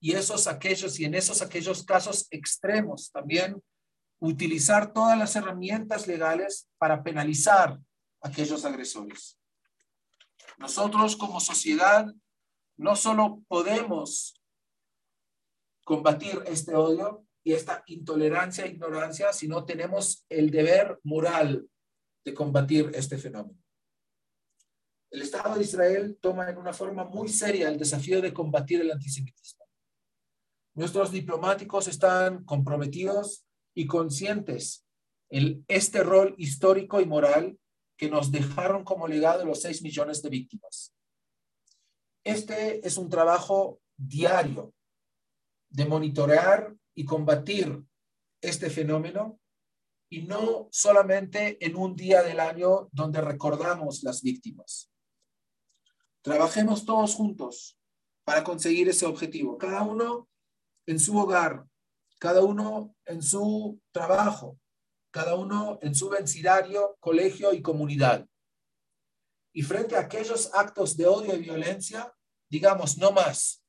[0.00, 3.62] y esos aquellos y en esos aquellos casos extremos también
[4.18, 7.78] utilizar todas las herramientas legales para penalizar
[8.22, 9.38] a aquellos agresores.
[10.56, 12.06] Nosotros como sociedad
[12.78, 14.40] no solo podemos
[15.84, 21.68] combatir este odio y esta intolerancia e ignorancia, sino tenemos el deber moral
[22.24, 23.58] de combatir este fenómeno.
[25.10, 28.90] El Estado de Israel toma en una forma muy seria el desafío de combatir el
[28.90, 29.66] antisemitismo.
[30.74, 34.86] Nuestros diplomáticos están comprometidos y conscientes
[35.28, 37.58] en este rol histórico y moral
[37.96, 40.94] que nos dejaron como legado los 6 millones de víctimas.
[42.24, 44.72] Este es un trabajo diario
[45.70, 47.82] de monitorear y combatir
[48.40, 49.40] este fenómeno
[50.10, 54.90] y no solamente en un día del año donde recordamos las víctimas.
[56.22, 57.78] Trabajemos todos juntos
[58.24, 60.28] para conseguir ese objetivo, cada uno
[60.86, 61.66] en su hogar,
[62.18, 64.58] cada uno en su trabajo,
[65.10, 68.26] cada uno en su vencidario, colegio y comunidad.
[69.54, 72.14] Y frente a aquellos actos de odio y violencia,
[72.48, 73.61] digamos, no más.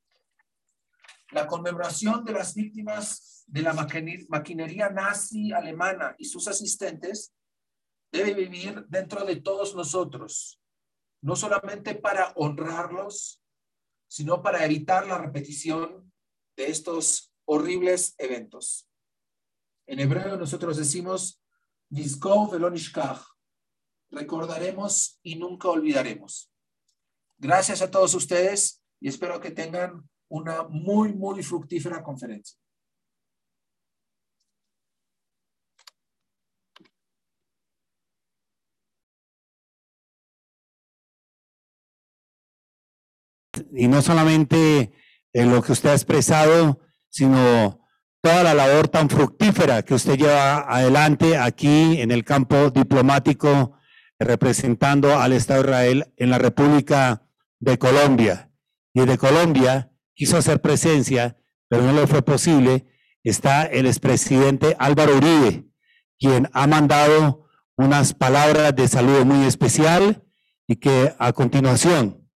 [1.34, 7.34] La conmemoración de las víctimas de la maquinería nazi alemana y sus asistentes
[8.12, 10.60] debe vivir dentro de todos nosotros,
[11.22, 13.42] no solamente para honrarlos,
[14.06, 16.12] sino para evitar la repetición
[16.56, 18.88] de estos horribles eventos.
[19.88, 21.42] En hebreo nosotros decimos,
[24.08, 26.52] recordaremos y nunca olvidaremos.
[27.38, 32.58] Gracias a todos ustedes y espero que tengan una muy, muy fructífera conferencia.
[43.72, 44.92] Y no solamente
[45.32, 47.86] en lo que usted ha expresado, sino
[48.20, 53.78] toda la labor tan fructífera que usted lleva adelante aquí en el campo diplomático
[54.18, 57.22] representando al Estado de Israel en la República
[57.60, 58.50] de Colombia.
[58.92, 61.36] Y de Colombia quiso hacer presencia,
[61.68, 62.86] pero no le fue posible,
[63.22, 65.66] está el expresidente Álvaro Uribe,
[66.18, 67.46] quien ha mandado
[67.76, 70.24] unas palabras de saludo muy especial
[70.66, 72.28] y que a continuación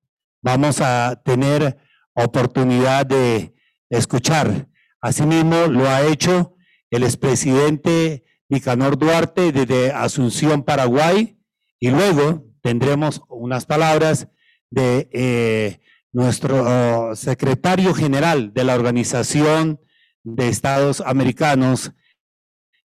[0.43, 1.79] vamos a tener
[2.15, 3.55] oportunidad de
[3.89, 4.69] escuchar.
[5.01, 6.57] Asimismo, lo ha hecho
[6.91, 11.39] el expresidente Nicanor Duarte desde Asunción, Paraguay,
[11.79, 14.29] y luego tendremos unas palabras
[14.71, 15.81] de eh,
[16.13, 16.65] nuestro
[17.11, 19.81] oh, secretario general de la Organización
[20.25, 21.93] de Estados Americanos,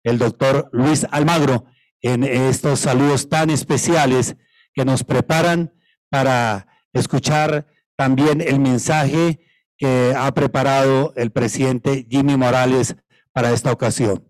[0.02, 1.66] el doctor Luis Almagro,
[2.00, 4.36] en estos saludos tan especiales
[4.74, 5.72] que nos preparan
[6.10, 7.66] para escuchar
[7.96, 9.40] también el mensaje
[9.76, 12.96] que ha preparado el presidente Jimmy Morales
[13.32, 14.28] para esta ocasión.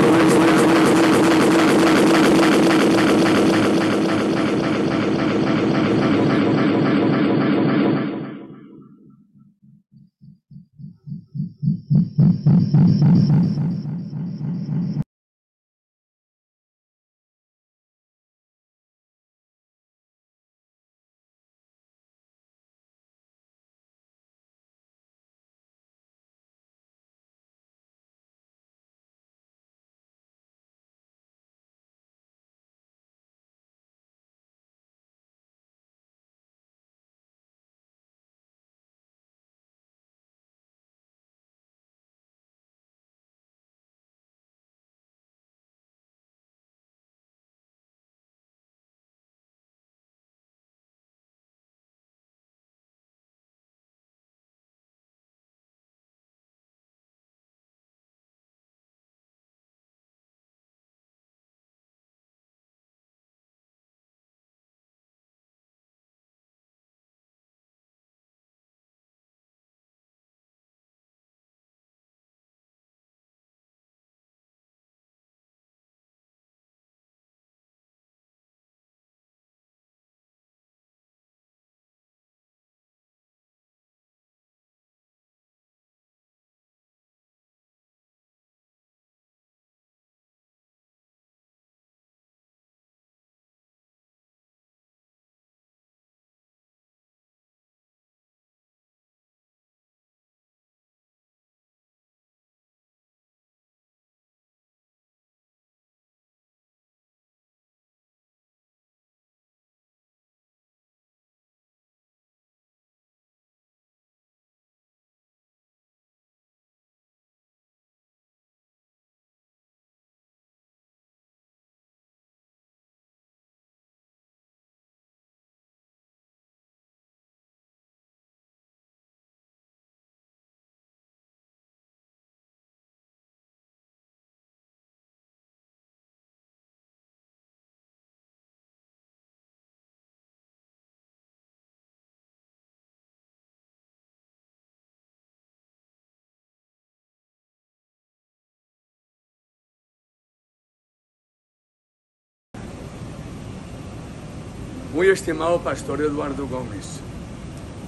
[155.01, 157.01] Muy estimado Pastor Eduardo Gómez,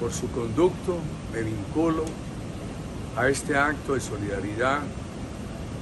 [0.00, 0.96] por su conducto
[1.30, 2.06] me vinculo
[3.14, 4.78] a este acto de solidaridad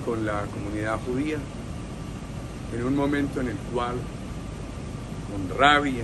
[0.04, 1.38] con la comunidad judía
[2.74, 3.94] en un momento en el cual
[5.30, 6.02] con rabia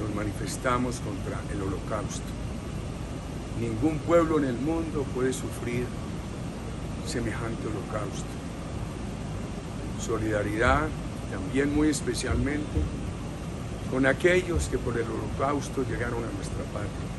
[0.00, 2.24] nos manifestamos contra el holocausto.
[3.60, 5.84] Ningún pueblo en el mundo puede sufrir
[7.06, 8.24] semejante holocausto.
[10.00, 10.88] Solidaridad
[11.30, 12.80] también muy especialmente
[13.90, 17.10] con aquellos que por el holocausto llegaron a nuestra patria,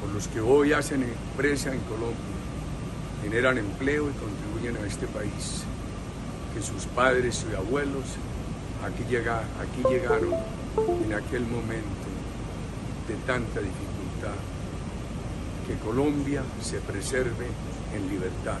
[0.00, 2.36] por los que hoy hacen empresa en Colombia,
[3.22, 5.62] generan empleo y contribuyen a este país,
[6.52, 8.04] que sus padres y abuelos
[8.84, 10.34] aquí, aquí llegaron
[11.04, 12.06] en aquel momento
[13.06, 14.36] de tanta dificultad,
[15.66, 17.46] que Colombia se preserve
[17.94, 18.58] en libertad.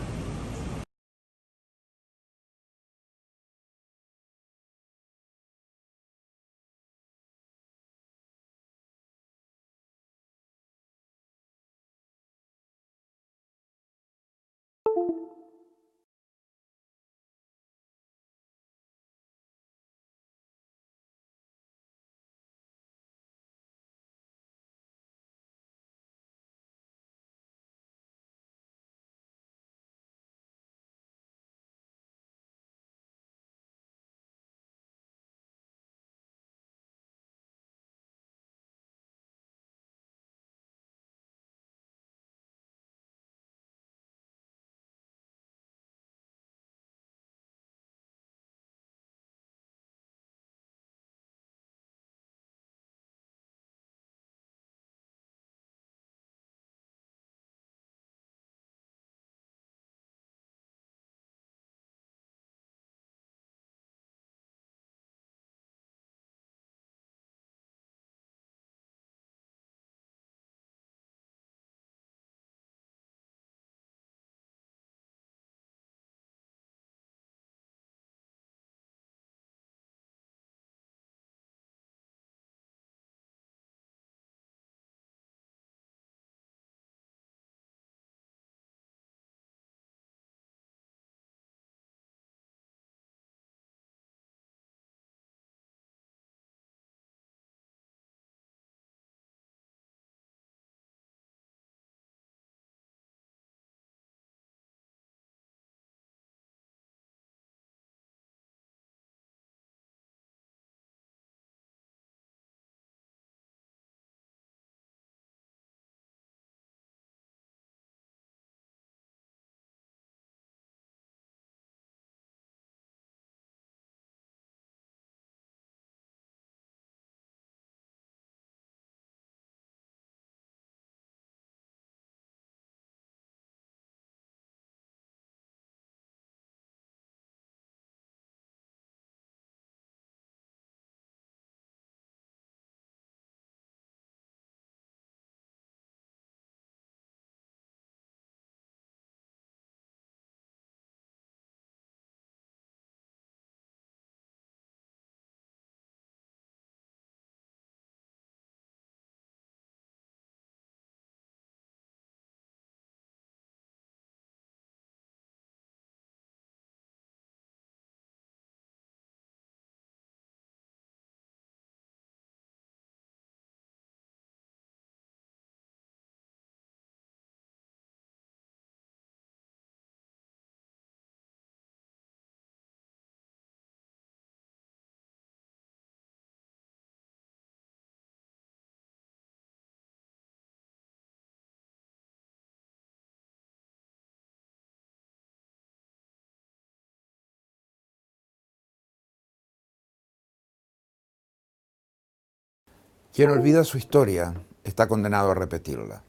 [203.16, 206.02] Quien olvida su historia está condenado a repetirla,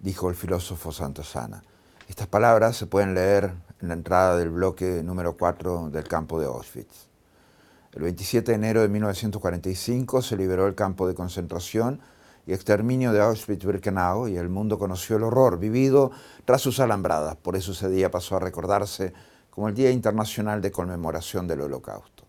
[0.00, 1.64] dijo el filósofo Santosana.
[2.08, 6.44] Estas palabras se pueden leer en la entrada del bloque número 4 del campo de
[6.44, 7.08] Auschwitz.
[7.94, 12.00] El 27 de enero de 1945 se liberó el campo de concentración
[12.46, 16.10] y exterminio de Auschwitz-Birkenau y el mundo conoció el horror vivido
[16.44, 17.36] tras sus alambradas.
[17.36, 19.14] Por eso ese día pasó a recordarse
[19.48, 22.23] como el Día Internacional de Conmemoración del Holocausto.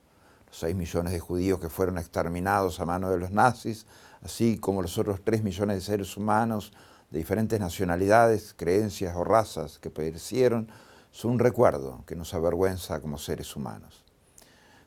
[0.55, 3.85] 6 millones de judíos que fueron exterminados a mano de los nazis,
[4.21, 6.71] así como los otros 3 millones de seres humanos
[7.11, 10.69] de diferentes nacionalidades, creencias o razas que perecieron,
[11.11, 14.03] son un recuerdo que nos avergüenza como seres humanos.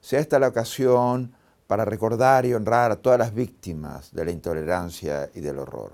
[0.01, 1.35] Sea esta la ocasión
[1.67, 5.93] para recordar y honrar a todas las víctimas de la intolerancia y del horror.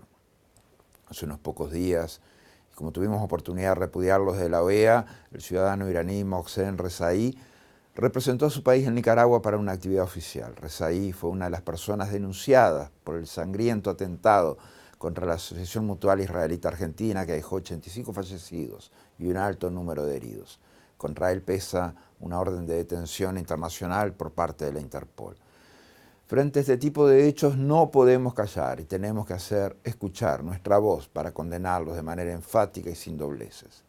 [1.08, 2.20] Hace unos pocos días,
[2.76, 7.36] como tuvimos oportunidad de repudiarlos de la OEA, el ciudadano iraní Mohsen Rezaí
[7.94, 10.56] representó a su país en Nicaragua para una actividad oficial.
[10.56, 14.58] Rezaí fue una de las personas denunciadas por el sangriento atentado
[14.98, 20.16] contra la Asociación Mutual Israelita Argentina que dejó 85 fallecidos y un alto número de
[20.16, 20.58] heridos.
[20.96, 25.36] Contra él pesa una orden de detención internacional por parte de la Interpol.
[26.26, 30.78] Frente a este tipo de hechos no podemos callar y tenemos que hacer escuchar nuestra
[30.78, 33.83] voz para condenarlos de manera enfática y sin dobleces.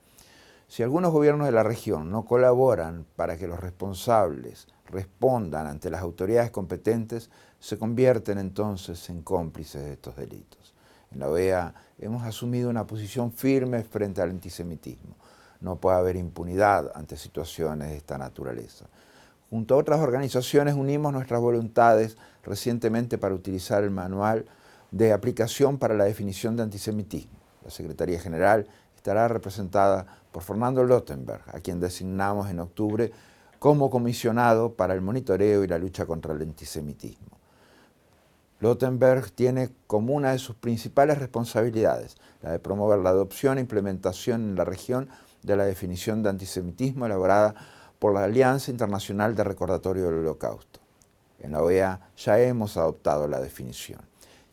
[0.68, 6.02] Si algunos gobiernos de la región no colaboran para que los responsables respondan ante las
[6.02, 10.74] autoridades competentes, se convierten entonces en cómplices de estos delitos.
[11.12, 15.16] En la OEA hemos asumido una posición firme frente al antisemitismo.
[15.62, 18.86] No puede haber impunidad ante situaciones de esta naturaleza.
[19.50, 24.46] Junto a otras organizaciones unimos nuestras voluntades recientemente para utilizar el manual
[24.92, 27.40] de aplicación para la definición de antisemitismo.
[27.64, 33.10] La Secretaría General estará representada por Fernando Lottenberg, a quien designamos en octubre
[33.58, 37.40] como comisionado para el monitoreo y la lucha contra el antisemitismo.
[38.60, 44.42] Lottenberg tiene como una de sus principales responsabilidades la de promover la adopción e implementación
[44.42, 45.08] en la región
[45.42, 47.56] de la definición de antisemitismo elaborada
[47.98, 50.82] por la Alianza Internacional de Recordatorio del Holocausto.
[51.40, 54.02] En la OEA ya hemos adoptado la definición.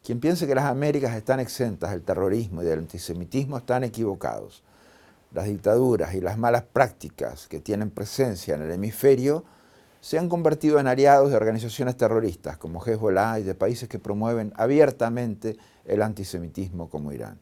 [0.05, 4.63] Quien piense que las Américas están exentas del terrorismo y del antisemitismo están equivocados.
[5.35, 9.45] Las dictaduras y las malas prácticas que tienen presencia en el hemisferio
[10.01, 14.53] se han convertido en aliados de organizaciones terroristas como Hezbollah y de países que promueven
[14.57, 15.57] abiertamente
[15.87, 17.39] el antisemitismo como Irán.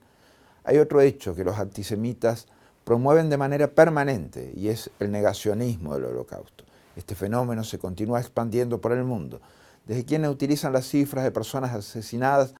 [0.62, 2.46] Hay otro hecho que los antisemitas
[2.84, 6.64] promueven de manera permanente y es el negacionismo del holocausto.
[6.96, 9.40] Este fenómeno se continúa expandiendo por el mundo,
[9.86, 12.54] desde quienes utilizan las cifras de personas asesinadas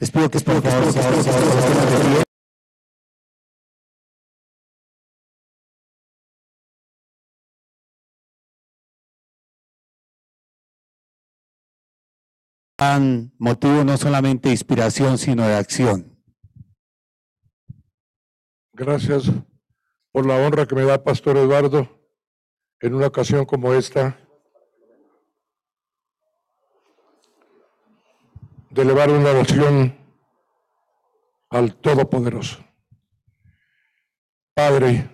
[0.00, 0.38] Les pido que
[12.78, 16.16] han motivo no solamente de inspiración, sino de acción.
[18.72, 19.24] Gracias
[20.12, 21.88] por la honra que me da Pastor Eduardo
[22.80, 24.16] en una ocasión como esta
[28.78, 29.98] de elevar una oración
[31.50, 32.64] al Todopoderoso.
[34.54, 35.10] Padre,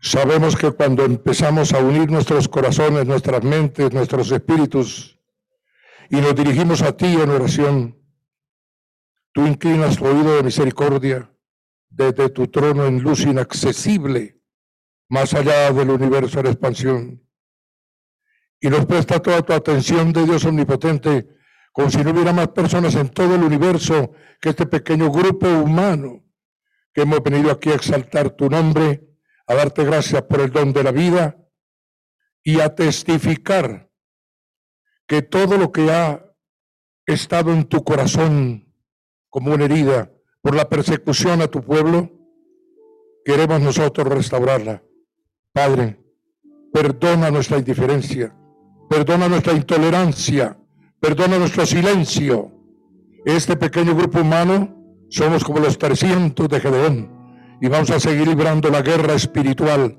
[0.00, 5.18] sabemos que cuando empezamos a unir nuestros corazones, nuestras mentes, nuestros espíritus
[6.10, 8.00] y nos dirigimos a ti en oración,
[9.32, 11.28] tú inclinas tu oído de misericordia
[11.88, 14.40] desde tu trono en luz inaccesible,
[15.08, 17.28] más allá del universo en expansión,
[18.60, 21.41] y nos presta toda tu atención de Dios omnipotente
[21.72, 26.22] como si no hubiera más personas en todo el universo que este pequeño grupo humano
[26.92, 29.08] que hemos venido aquí a exaltar tu nombre,
[29.46, 31.38] a darte gracias por el don de la vida
[32.42, 33.90] y a testificar
[35.06, 36.24] que todo lo que ha
[37.06, 38.72] estado en tu corazón
[39.30, 40.12] como una herida
[40.42, 42.10] por la persecución a tu pueblo,
[43.24, 44.82] queremos nosotros restaurarla.
[45.52, 45.98] Padre,
[46.72, 48.36] perdona nuestra indiferencia,
[48.90, 50.58] perdona nuestra intolerancia,
[51.02, 52.52] Perdona nuestro silencio.
[53.24, 54.72] Este pequeño grupo humano
[55.10, 57.10] somos como los 300 de Gedeón
[57.60, 59.98] y vamos a seguir librando la guerra espiritual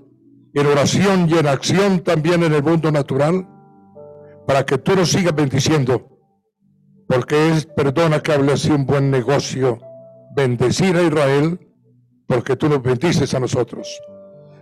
[0.54, 3.45] en oración y en acción también en el mundo natural
[4.47, 6.08] para que tú nos sigas bendiciendo.
[7.10, 9.82] Porque es, perdona que hable así un buen negocio,
[10.38, 11.60] bendecir a Israel
[12.28, 14.01] porque tú nos bendices a nosotros.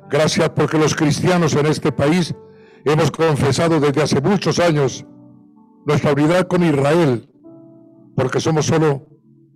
[0.10, 2.34] Gracias porque los cristianos en este país
[2.84, 5.06] hemos confesado desde hace muchos años
[5.86, 7.30] nuestra unidad con Israel,
[8.16, 9.08] porque somos solo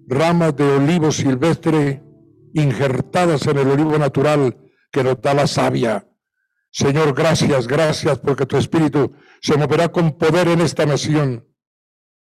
[0.07, 2.03] ramas de olivo silvestre
[2.53, 4.57] injertadas en el olivo natural
[4.91, 6.07] que nos da la savia.
[6.71, 11.47] Señor, gracias, gracias, porque tu Espíritu se moverá con poder en esta nación,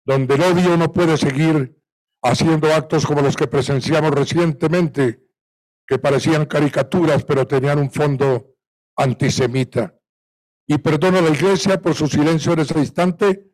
[0.06, 1.82] donde el odio no puede seguir
[2.22, 5.22] haciendo actos como los que presenciamos recientemente
[5.88, 8.56] que parecían caricaturas, pero tenían un fondo
[8.96, 9.96] antisemita.
[10.68, 13.52] Y perdono a la iglesia por su silencio en ese instante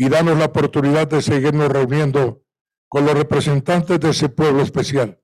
[0.00, 2.42] y danos la oportunidad de seguirnos reuniendo
[2.88, 5.20] con los representantes de ese pueblo especial.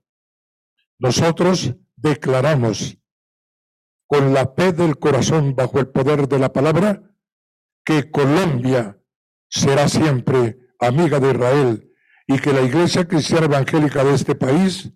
[0.99, 2.99] Nosotros declaramos
[4.07, 7.11] con la fe del corazón bajo el poder de la palabra
[7.87, 9.01] que Colombia
[9.49, 11.93] será siempre amiga de Israel
[12.27, 14.93] y que la Iglesia Cristiana Evangélica de este país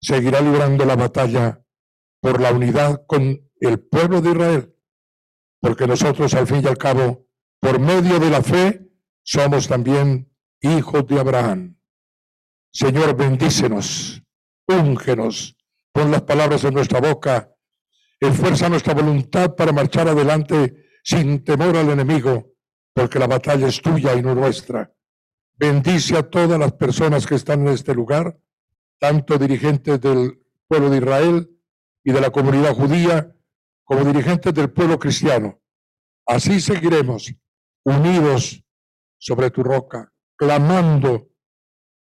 [0.00, 1.64] seguirá librando la batalla
[2.20, 4.76] por la unidad con el pueblo de Israel,
[5.60, 7.28] porque nosotros al fin y al cabo,
[7.60, 8.88] por medio de la fe,
[9.22, 11.76] somos también hijos de Abraham.
[12.72, 14.22] Señor, bendícenos,
[14.66, 15.56] úngenos,
[15.92, 17.54] pon las palabras en nuestra boca,
[18.18, 22.52] esfuerza nuestra voluntad para marchar adelante sin temor al enemigo,
[22.94, 24.92] porque la batalla es tuya y no nuestra.
[25.54, 28.38] Bendice a todas las personas que están en este lugar,
[28.98, 31.50] tanto dirigentes del pueblo de Israel
[32.04, 33.34] y de la comunidad judía,
[33.84, 35.60] como dirigentes del pueblo cristiano.
[36.26, 37.34] Así seguiremos
[37.84, 38.61] unidos
[39.22, 41.28] sobre tu roca, clamando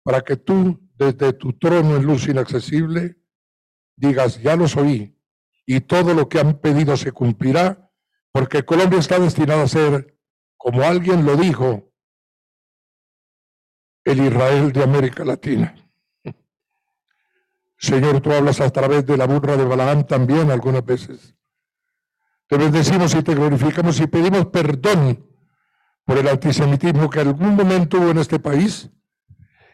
[0.04, 3.18] para que tú, desde tu trono en luz inaccesible,
[3.97, 5.20] digas, ya los oí,
[5.66, 7.91] y todo lo que han pedido se cumplirá,
[8.32, 10.18] porque Colombia está destinada a ser,
[10.56, 11.91] como alguien lo dijo,
[14.06, 15.76] el Israel de América Latina.
[17.78, 21.36] Señor, tú hablas a través de la burra de Balaam también algunas veces.
[22.47, 25.33] Te bendecimos y te glorificamos y pedimos perdón
[26.06, 28.89] por el antisemitismo que algún momento hubo en este país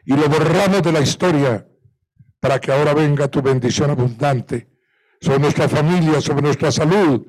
[0.05, 1.67] y lo borramos de la historia
[2.39, 4.69] para que ahora venga tu bendición abundante
[5.21, 7.25] sobre nuestra familia, sobre nuestra salud,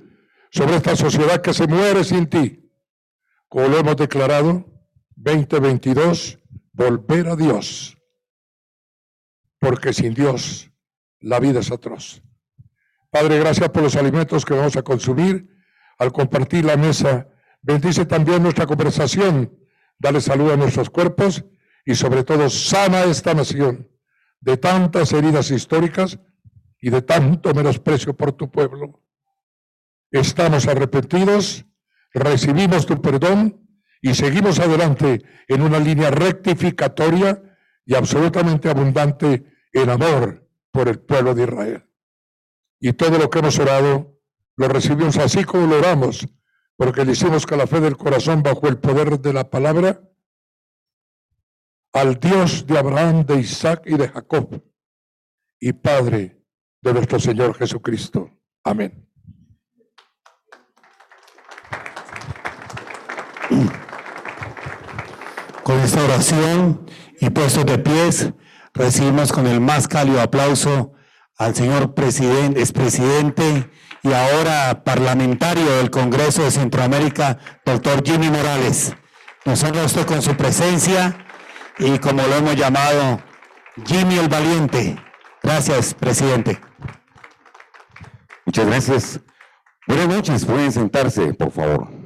[0.50, 2.70] sobre esta sociedad que se muere sin ti.
[3.48, 4.66] Como lo hemos declarado,
[5.16, 6.38] 2022
[6.72, 7.98] volver a Dios,
[9.58, 10.70] porque sin Dios
[11.18, 12.22] la vida es atroz.
[13.10, 15.48] Padre, gracias por los alimentos que vamos a consumir
[15.98, 17.28] al compartir la mesa.
[17.62, 19.58] Bendice también nuestra conversación.
[19.98, 21.44] Dale salud a nuestros cuerpos
[21.84, 23.88] y sobre todo sana esta nación
[24.40, 26.18] de tantas heridas históricas
[26.80, 29.02] y de tanto menosprecio por tu pueblo.
[30.10, 31.66] Estamos arrepentidos,
[32.14, 33.68] recibimos tu perdón
[34.00, 37.42] y seguimos adelante en una línea rectificatoria
[37.84, 41.86] y absolutamente abundante en amor por el pueblo de Israel.
[42.80, 44.18] Y todo lo que hemos orado
[44.56, 46.26] lo recibimos así como lo oramos,
[46.80, 50.00] porque le hicimos con la fe del corazón bajo el poder de la palabra
[51.92, 54.64] al Dios de Abraham, de Isaac y de Jacob,
[55.60, 56.42] y Padre
[56.80, 58.30] de nuestro Señor Jesucristo.
[58.64, 59.06] Amén.
[65.62, 66.86] Con esta oración
[67.20, 68.32] y puestos de pies,
[68.72, 70.94] recibimos con el más cálido aplauso
[71.36, 73.68] al señor presidente, expresidente
[74.02, 78.94] y ahora parlamentario del Congreso de Centroamérica, doctor Jimmy Morales.
[79.44, 81.16] Nos honra usted con su presencia
[81.78, 83.20] y como lo hemos llamado,
[83.86, 84.96] Jimmy el Valiente.
[85.42, 86.60] Gracias, presidente.
[88.44, 89.20] Muchas gracias.
[89.86, 92.00] Buenas noches, pueden sentarse, por favor.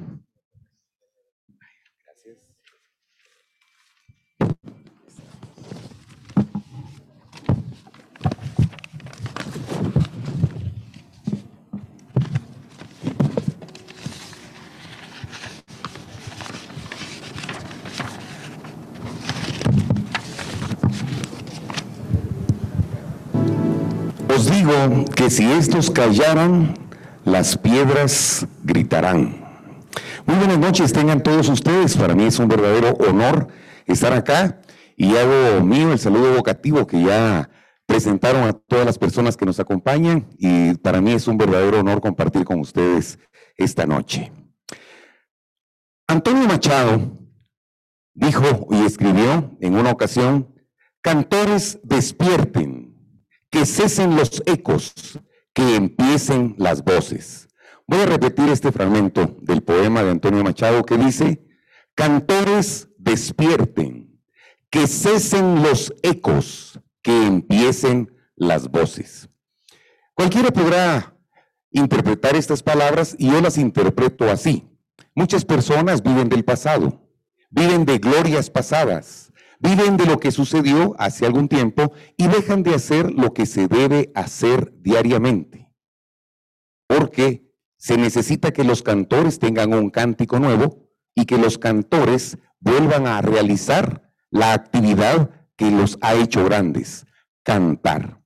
[24.34, 26.74] Os digo que si estos callaran,
[27.24, 29.42] las piedras gritarán.
[30.26, 31.96] Muy buenas noches, tengan todos ustedes.
[31.96, 33.48] Para mí es un verdadero honor
[33.86, 34.61] estar acá
[34.96, 37.50] y hago mío el saludo vocativo que ya
[37.86, 42.00] presentaron a todas las personas que nos acompañan y para mí es un verdadero honor
[42.00, 43.18] compartir con ustedes
[43.57, 44.32] esta noche.
[46.07, 47.18] Antonio Machado
[48.14, 50.55] dijo y escribió en una ocasión,
[51.02, 52.84] cantores despierten
[53.55, 54.92] que cesen los ecos,
[55.52, 57.48] que empiecen las voces.
[57.86, 61.46] Voy a repetir este fragmento del poema de Antonio Machado que dice,
[61.94, 64.20] cantores despierten,
[64.70, 69.28] que cesen los ecos, que empiecen las voces.
[70.14, 71.16] Cualquiera podrá
[71.70, 74.68] interpretar estas palabras y yo las interpreto así.
[75.14, 77.09] Muchas personas viven del pasado,
[77.50, 79.24] viven de glorias pasadas,
[79.65, 83.67] viven de lo que sucedió hace algún tiempo y dejan de hacer lo que se
[83.67, 85.71] debe hacer diariamente.
[86.87, 93.07] Porque se necesita que los cantores tengan un cántico nuevo y que los cantores vuelvan
[93.07, 97.07] a realizar la actividad que los ha hecho grandes,
[97.43, 98.23] cantar.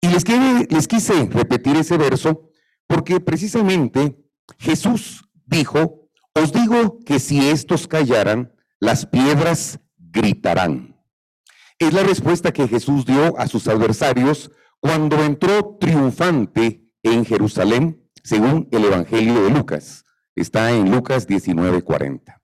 [0.00, 0.24] Y les,
[0.70, 2.50] les quise repetir ese verso
[2.86, 4.16] porque precisamente
[4.58, 9.80] Jesús dijo, os digo que si estos callaran, las piedras
[10.16, 10.96] gritarán.
[11.78, 14.50] Es la respuesta que Jesús dio a sus adversarios
[14.80, 20.04] cuando entró triunfante en Jerusalén, según el Evangelio de Lucas.
[20.34, 22.40] Está en Lucas 19:40.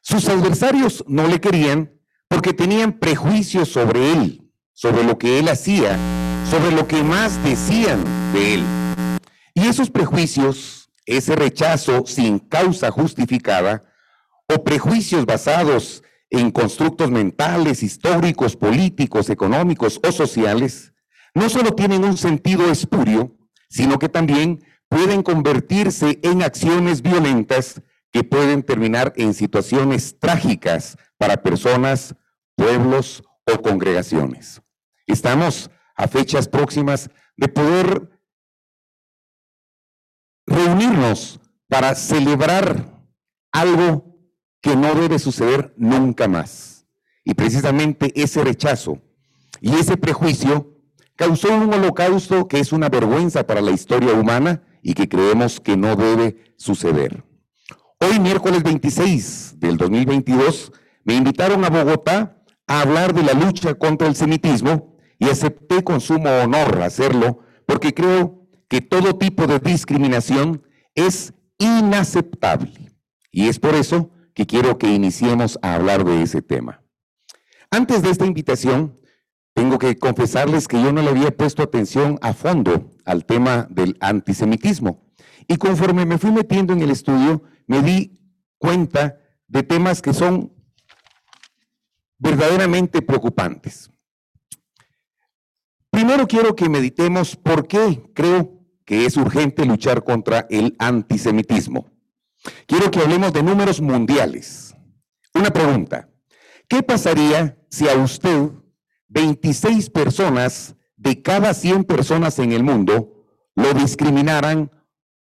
[0.00, 1.92] Sus adversarios no le querían
[2.28, 5.96] porque tenían prejuicios sobre él, sobre lo que él hacía,
[6.50, 8.64] sobre lo que más decían de él.
[9.54, 13.84] Y esos prejuicios, ese rechazo sin causa justificada,
[14.46, 20.92] o prejuicios basados en constructos mentales, históricos, políticos, económicos o sociales,
[21.34, 23.36] no solo tienen un sentido espurio,
[23.68, 31.42] sino que también pueden convertirse en acciones violentas que pueden terminar en situaciones trágicas para
[31.42, 32.14] personas,
[32.56, 34.62] pueblos o congregaciones.
[35.06, 38.10] Estamos a fechas próximas de poder
[40.46, 43.02] reunirnos para celebrar
[43.52, 44.07] algo
[44.76, 46.86] no debe suceder nunca más.
[47.24, 49.00] Y precisamente ese rechazo
[49.60, 50.74] y ese prejuicio
[51.16, 55.76] causó un holocausto que es una vergüenza para la historia humana y que creemos que
[55.76, 57.24] no debe suceder.
[58.00, 60.72] Hoy, miércoles 26 del 2022,
[61.04, 66.00] me invitaron a Bogotá a hablar de la lucha contra el semitismo y acepté con
[66.00, 70.62] sumo honor hacerlo porque creo que todo tipo de discriminación
[70.94, 72.92] es inaceptable.
[73.32, 76.80] Y es por eso que quiero que iniciemos a hablar de ese tema.
[77.72, 78.96] Antes de esta invitación,
[79.52, 83.96] tengo que confesarles que yo no le había puesto atención a fondo al tema del
[83.98, 85.10] antisemitismo.
[85.48, 88.16] Y conforme me fui metiendo en el estudio, me di
[88.58, 89.18] cuenta
[89.48, 90.52] de temas que son
[92.18, 93.90] verdaderamente preocupantes.
[95.90, 101.97] Primero quiero que meditemos por qué creo que es urgente luchar contra el antisemitismo.
[102.66, 104.74] Quiero que hablemos de números mundiales.
[105.34, 106.08] Una pregunta.
[106.68, 108.50] ¿Qué pasaría si a usted
[109.08, 113.24] 26 personas de cada 100 personas en el mundo
[113.54, 114.70] lo discriminaran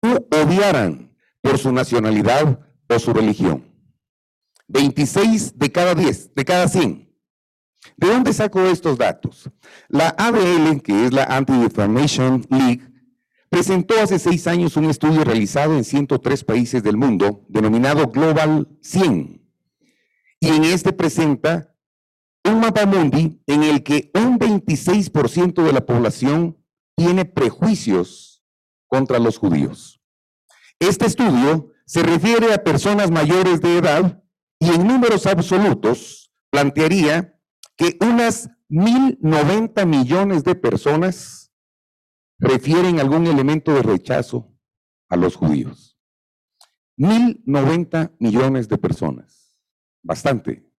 [0.00, 3.64] o odiaran por su nacionalidad o su religión?
[4.68, 7.04] 26 de cada 10, de cada 100.
[7.96, 9.50] ¿De dónde saco estos datos?
[9.88, 12.93] La ADL, que es la Anti-Defamation League,
[13.50, 19.42] presentó hace seis años un estudio realizado en 103 países del mundo, denominado Global 100.
[20.40, 21.74] Y en este presenta
[22.44, 26.58] un mapa mundi en el que un 26% de la población
[26.96, 28.44] tiene prejuicios
[28.86, 30.00] contra los judíos.
[30.78, 34.22] Este estudio se refiere a personas mayores de edad
[34.58, 37.38] y en números absolutos plantearía
[37.76, 41.43] que unas 1.090 millones de personas
[42.38, 44.52] refieren algún elemento de rechazo
[45.08, 45.98] a los judíos.
[46.96, 49.60] Mil noventa millones de personas.
[50.02, 50.70] Bastante.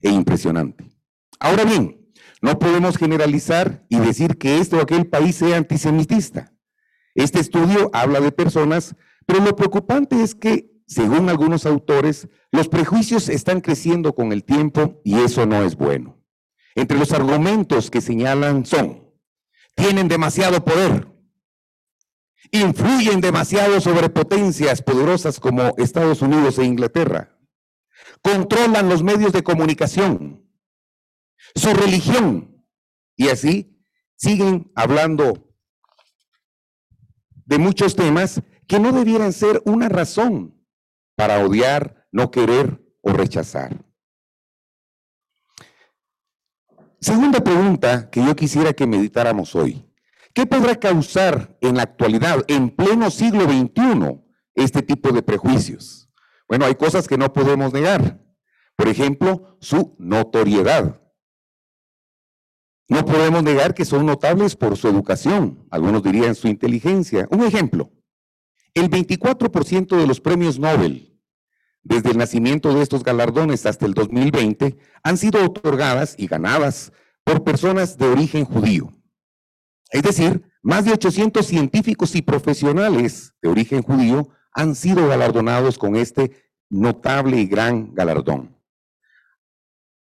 [0.00, 0.84] E impresionante.
[1.40, 2.10] Ahora bien,
[2.42, 6.54] no podemos generalizar y decir que este o aquel país sea antisemitista.
[7.14, 8.94] Este estudio habla de personas,
[9.26, 15.00] pero lo preocupante es que, según algunos autores, los prejuicios están creciendo con el tiempo
[15.04, 16.22] y eso no es bueno.
[16.74, 19.07] Entre los argumentos que señalan son,
[19.78, 21.06] tienen demasiado poder,
[22.50, 27.38] influyen demasiado sobre potencias poderosas como Estados Unidos e Inglaterra,
[28.20, 30.44] controlan los medios de comunicación,
[31.54, 32.66] su religión,
[33.16, 33.80] y así
[34.16, 35.54] siguen hablando
[37.46, 40.60] de muchos temas que no debieran ser una razón
[41.14, 43.87] para odiar, no querer o rechazar.
[47.00, 49.84] Segunda pregunta que yo quisiera que meditáramos hoy.
[50.34, 54.20] ¿Qué podrá causar en la actualidad, en pleno siglo XXI,
[54.54, 56.10] este tipo de prejuicios?
[56.48, 58.20] Bueno, hay cosas que no podemos negar.
[58.74, 61.00] Por ejemplo, su notoriedad.
[62.88, 67.28] No podemos negar que son notables por su educación, algunos dirían su inteligencia.
[67.30, 67.92] Un ejemplo,
[68.74, 71.17] el 24% de los premios Nobel
[71.82, 76.92] desde el nacimiento de estos galardones hasta el 2020, han sido otorgadas y ganadas
[77.24, 78.92] por personas de origen judío.
[79.90, 85.96] Es decir, más de 800 científicos y profesionales de origen judío han sido galardonados con
[85.96, 86.32] este
[86.68, 88.56] notable y gran galardón.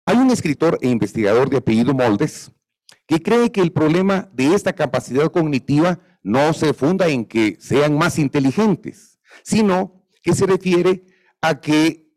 [0.05, 2.51] Hay un escritor e investigador de apellido Moldes
[3.07, 7.97] que cree que el problema de esta capacidad cognitiva no se funda en que sean
[7.97, 11.05] más inteligentes, sino que se refiere
[11.43, 12.09] a que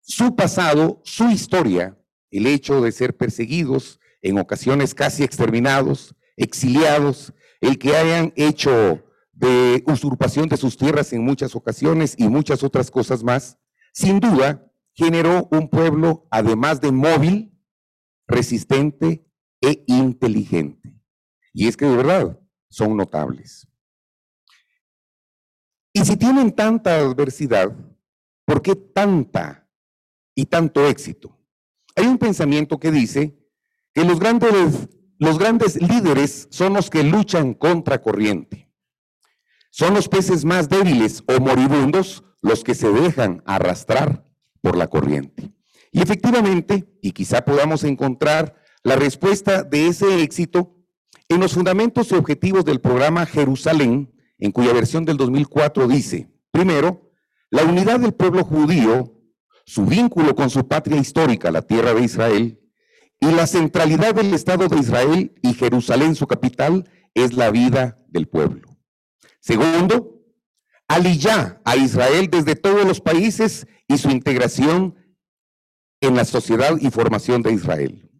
[0.00, 1.98] su pasado, su historia,
[2.30, 9.84] el hecho de ser perseguidos, en ocasiones casi exterminados, exiliados, el que hayan hecho de
[9.86, 13.58] usurpación de sus tierras en muchas ocasiones y muchas otras cosas más,
[13.92, 17.52] sin duda generó un pueblo, además de móvil,
[18.26, 20.98] resistente e inteligente.
[21.52, 22.40] Y es que de verdad
[22.70, 23.68] son notables.
[25.92, 27.76] Y si tienen tanta adversidad,
[28.46, 29.68] ¿por qué tanta
[30.34, 31.38] y tanto éxito?
[31.94, 33.36] Hay un pensamiento que dice
[33.92, 34.88] que los grandes,
[35.18, 38.70] los grandes líderes son los que luchan contra corriente.
[39.70, 44.24] Son los peces más débiles o moribundos los que se dejan arrastrar
[44.62, 45.52] por la corriente.
[45.92, 50.76] Y efectivamente, y quizá podamos encontrar la respuesta de ese éxito
[51.28, 57.05] en los fundamentos y objetivos del programa Jerusalén, en cuya versión del 2004 dice, primero,
[57.50, 59.12] la unidad del pueblo judío,
[59.64, 62.60] su vínculo con su patria histórica, la tierra de Israel,
[63.20, 68.28] y la centralidad del Estado de Israel y Jerusalén, su capital, es la vida del
[68.28, 68.76] pueblo.
[69.40, 70.22] Segundo,
[70.88, 74.94] aliyá a Israel desde todos los países y su integración
[76.00, 78.10] en la sociedad y formación de Israel.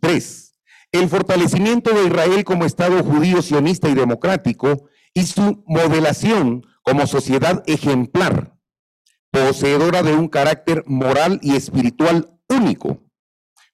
[0.00, 7.06] Tres, el fortalecimiento de Israel como Estado judío, sionista y democrático y su modelación como
[7.06, 8.56] sociedad ejemplar,
[9.30, 13.02] poseedora de un carácter moral y espiritual único,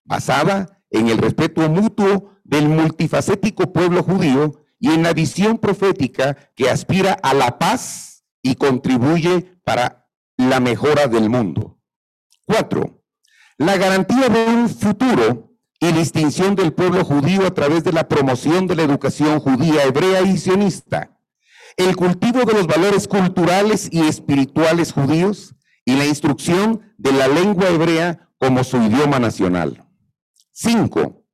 [0.04, 6.70] basada en el respeto mutuo del multifacético pueblo judío y en la visión profética que
[6.70, 11.78] aspira a la paz y contribuye para la mejora del mundo.
[12.46, 13.02] Cuatro,
[13.58, 18.66] la garantía de un futuro y distinción del pueblo judío a través de la promoción
[18.66, 21.17] de la educación judía, hebrea y sionista,
[21.78, 25.54] el cultivo de los valores culturales y espirituales judíos
[25.84, 29.86] y la instrucción de la lengua hebrea como su idioma nacional.
[30.50, 31.24] Cinco,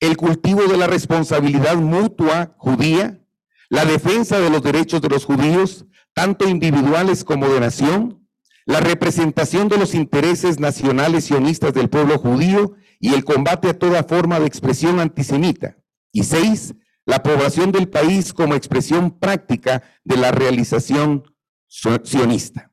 [0.00, 3.24] el cultivo de la responsabilidad mutua judía,
[3.70, 8.28] la defensa de los derechos de los judíos, tanto individuales como de nación,
[8.66, 14.02] la representación de los intereses nacionales sionistas del pueblo judío y el combate a toda
[14.02, 15.76] forma de expresión antisemita.
[16.10, 16.74] Y seis,
[17.04, 21.24] la población del país como expresión práctica de la realización
[21.68, 22.72] sionista.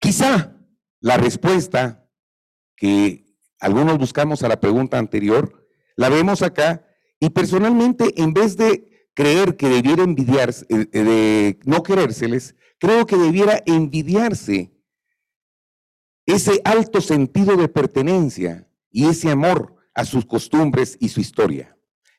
[0.00, 0.56] Quizá
[1.00, 2.08] la respuesta
[2.76, 3.24] que
[3.60, 5.66] algunos buscamos a la pregunta anterior,
[5.96, 6.86] la vemos acá
[7.20, 13.16] y personalmente en vez de creer que debiera envidiarse, eh, de no querérseles, creo que
[13.16, 14.72] debiera envidiarse
[16.26, 21.73] ese alto sentido de pertenencia y ese amor a sus costumbres y su historia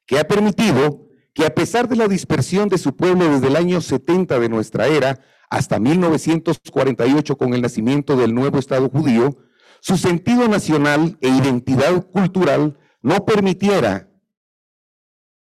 [0.06, 3.82] que ha permitido que a pesar de la dispersión de su pueblo desde el año
[3.82, 9.38] 70 de nuestra era hasta 1948 con el nacimiento del nuevo Estado judío,
[9.82, 14.10] su sentido nacional e identidad cultural no permitiera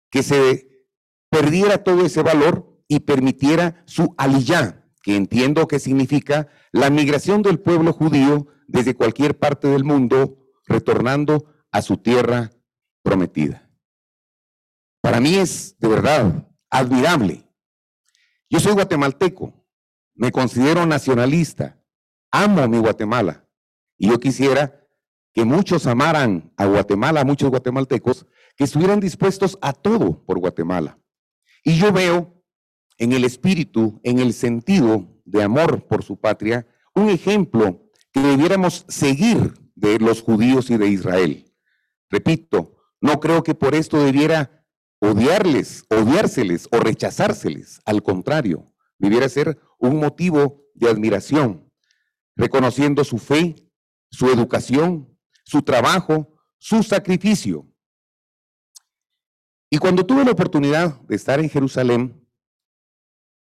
[0.09, 0.87] que se
[1.29, 7.59] perdiera todo ese valor y permitiera su aliyá, que entiendo que significa la migración del
[7.59, 10.37] pueblo judío desde cualquier parte del mundo,
[10.67, 12.51] retornando a su tierra
[13.03, 13.64] prometida.
[15.05, 17.47] Para mí es de verdad admirable.
[18.49, 19.53] Yo soy guatemalteco,
[20.15, 21.79] me considero nacionalista,
[22.31, 23.47] amo mi Guatemala
[23.99, 24.83] y yo quisiera
[25.31, 28.25] que muchos amaran a Guatemala, muchos guatemaltecos,
[28.55, 30.97] que estuvieran dispuestos a todo por Guatemala.
[31.63, 32.43] Y yo veo
[32.97, 36.65] en el espíritu, en el sentido de amor por su patria,
[36.95, 41.53] un ejemplo que debiéramos seguir de los judíos y de Israel.
[42.09, 44.54] Repito, no creo que por esto debiera
[44.99, 47.81] odiarles, odiárseles o rechazárseles.
[47.85, 51.71] Al contrario, debiera ser un motivo de admiración,
[52.35, 53.55] reconociendo su fe,
[54.11, 57.67] su educación, su trabajo, su sacrificio.
[59.69, 62.25] Y cuando tuve la oportunidad de estar en Jerusalén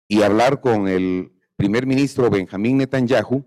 [0.07, 3.45] y hablar con el primer ministro Benjamín Netanyahu,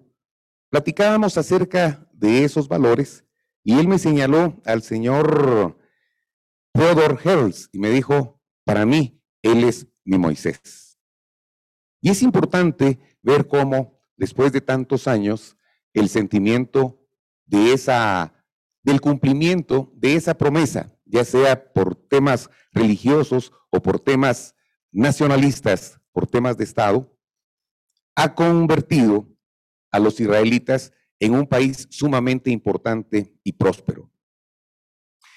[0.71, 3.25] platicábamos acerca de esos valores
[3.63, 5.79] y él me señaló al señor
[6.75, 7.17] Theodore
[7.73, 10.99] y me dijo, para mí, él es mi Moisés.
[12.01, 15.57] Y es importante ver cómo, después de tantos años,
[15.93, 17.01] el sentimiento
[17.47, 18.45] de esa,
[18.83, 24.57] del cumplimiento de esa promesa, ya sea por temas religiosos o por temas
[24.91, 27.17] nacionalistas, por temas de Estado,
[28.17, 29.29] ha convertido
[29.93, 34.11] a los israelitas en un país sumamente importante y próspero.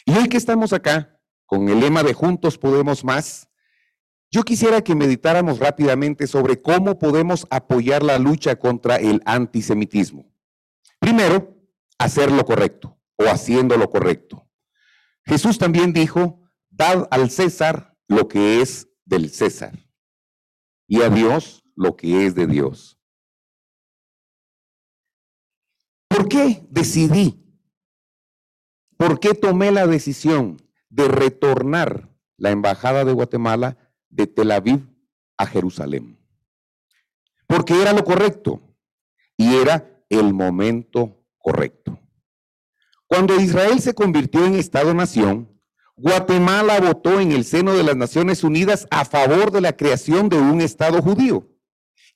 [0.06, 1.17] Y hoy que estamos acá,
[1.48, 3.50] con el lema de Juntos Podemos Más,
[4.30, 10.30] yo quisiera que meditáramos rápidamente sobre cómo podemos apoyar la lucha contra el antisemitismo.
[11.00, 11.58] Primero,
[11.98, 14.46] hacer lo correcto o haciendo lo correcto.
[15.24, 19.90] Jesús también dijo, dad al César lo que es del César
[20.88, 23.00] y a Dios lo que es de Dios.
[26.10, 27.44] ¿Por qué decidí?
[28.98, 33.78] ¿Por qué tomé la decisión de retornar la embajada de Guatemala
[34.10, 34.88] de Tel Aviv
[35.38, 36.20] a Jerusalén?
[37.48, 38.62] Porque era lo correcto
[39.38, 42.00] y era el momento correcto.
[43.08, 45.58] Cuando Israel se convirtió en Estado-nación,
[45.96, 50.38] Guatemala votó en el seno de las Naciones Unidas a favor de la creación de
[50.38, 51.48] un Estado judío.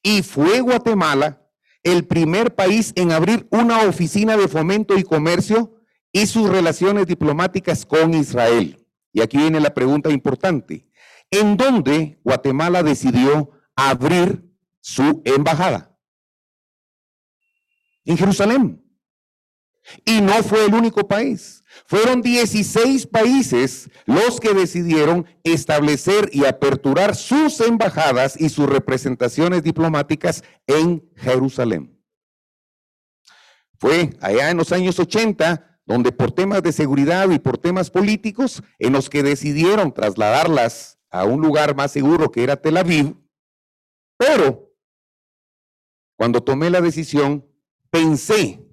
[0.03, 1.49] Y fue Guatemala
[1.84, 5.81] el primer país en abrir una oficina de fomento y comercio
[6.11, 8.85] y sus relaciones diplomáticas con Israel.
[9.13, 10.88] Y aquí viene la pregunta importante.
[11.29, 14.43] ¿En dónde Guatemala decidió abrir
[14.81, 15.97] su embajada?
[18.03, 18.83] En Jerusalén.
[20.05, 21.63] Y no fue el único país.
[21.85, 30.43] Fueron 16 países los que decidieron establecer y aperturar sus embajadas y sus representaciones diplomáticas
[30.67, 31.97] en Jerusalén.
[33.79, 38.63] Fue allá en los años 80 donde por temas de seguridad y por temas políticos,
[38.80, 43.18] en los que decidieron trasladarlas a un lugar más seguro que era Tel Aviv,
[44.18, 44.73] pero
[46.18, 47.45] cuando tomé la decisión,
[47.89, 48.65] pensé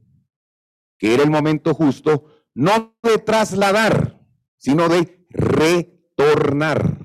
[0.96, 4.24] que era el momento justo, no de trasladar,
[4.56, 6.98] sino de retornar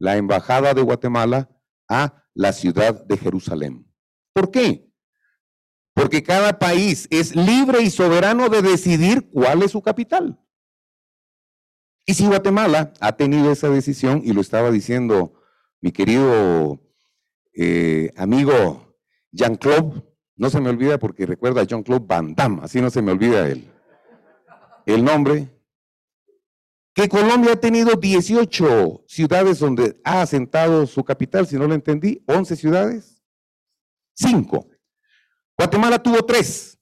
[0.00, 1.50] la embajada de Guatemala
[1.88, 3.88] a la ciudad de Jerusalén.
[4.32, 4.83] ¿Por qué?
[5.94, 10.38] Porque cada país es libre y soberano de decidir cuál es su capital.
[12.04, 15.34] Y si Guatemala ha tenido esa decisión, y lo estaba diciendo
[15.80, 16.80] mi querido
[17.54, 18.98] eh, amigo
[19.30, 20.02] Jean-Claude,
[20.36, 23.48] no se me olvida porque recuerda a Jean-Claude Van Damme, así no se me olvida
[23.48, 23.70] él.
[24.86, 25.48] El nombre.
[26.92, 32.22] Que Colombia ha tenido 18 ciudades donde ha asentado su capital, si no lo entendí,
[32.26, 33.22] 11 ciudades.
[34.14, 34.68] 5.
[35.56, 36.78] Guatemala tuvo tres.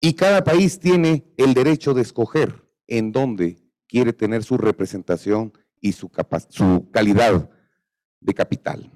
[0.00, 5.92] Y cada país tiene el derecho de escoger en dónde quiere tener su representación y
[5.92, 6.10] su,
[6.50, 7.50] su calidad
[8.20, 8.90] de capital.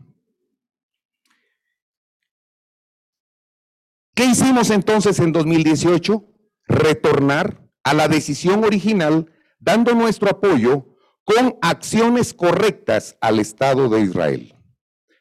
[4.15, 6.25] ¿Qué hicimos entonces en 2018?
[6.67, 9.31] Retornar a la decisión original
[9.61, 14.55] dando nuestro apoyo con acciones correctas al Estado de Israel.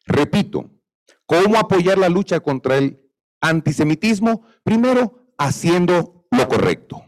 [0.06, 0.72] Repito,
[1.28, 3.00] ¿Cómo apoyar la lucha contra el
[3.42, 4.48] antisemitismo?
[4.64, 7.04] Primero, haciendo lo correcto.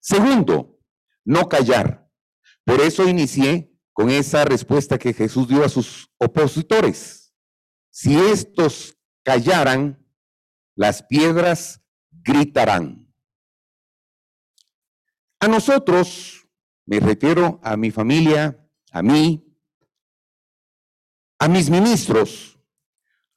[0.00, 0.80] Segundo,
[1.24, 2.10] no callar.
[2.64, 7.32] Por eso inicié con esa respuesta que Jesús dio a sus opositores.
[7.90, 10.04] Si estos callaran,
[10.74, 11.80] las piedras
[12.10, 13.10] gritarán.
[15.40, 16.46] A nosotros,
[16.86, 19.46] me refiero a mi familia, a mí,
[21.38, 22.55] a mis ministros,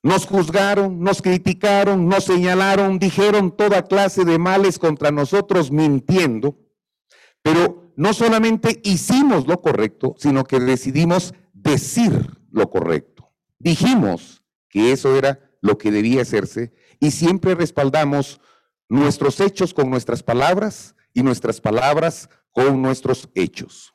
[0.02, 6.58] nos juzgaron, nos criticaron, nos señalaron, dijeron toda clase de males contra nosotros mintiendo,
[7.42, 13.34] pero no solamente hicimos lo correcto, sino que decidimos decir lo correcto.
[13.60, 18.40] Dijimos que eso era lo que debía hacerse y siempre respaldamos
[18.88, 23.94] nuestros hechos con nuestras palabras y nuestras palabras con nuestros hechos.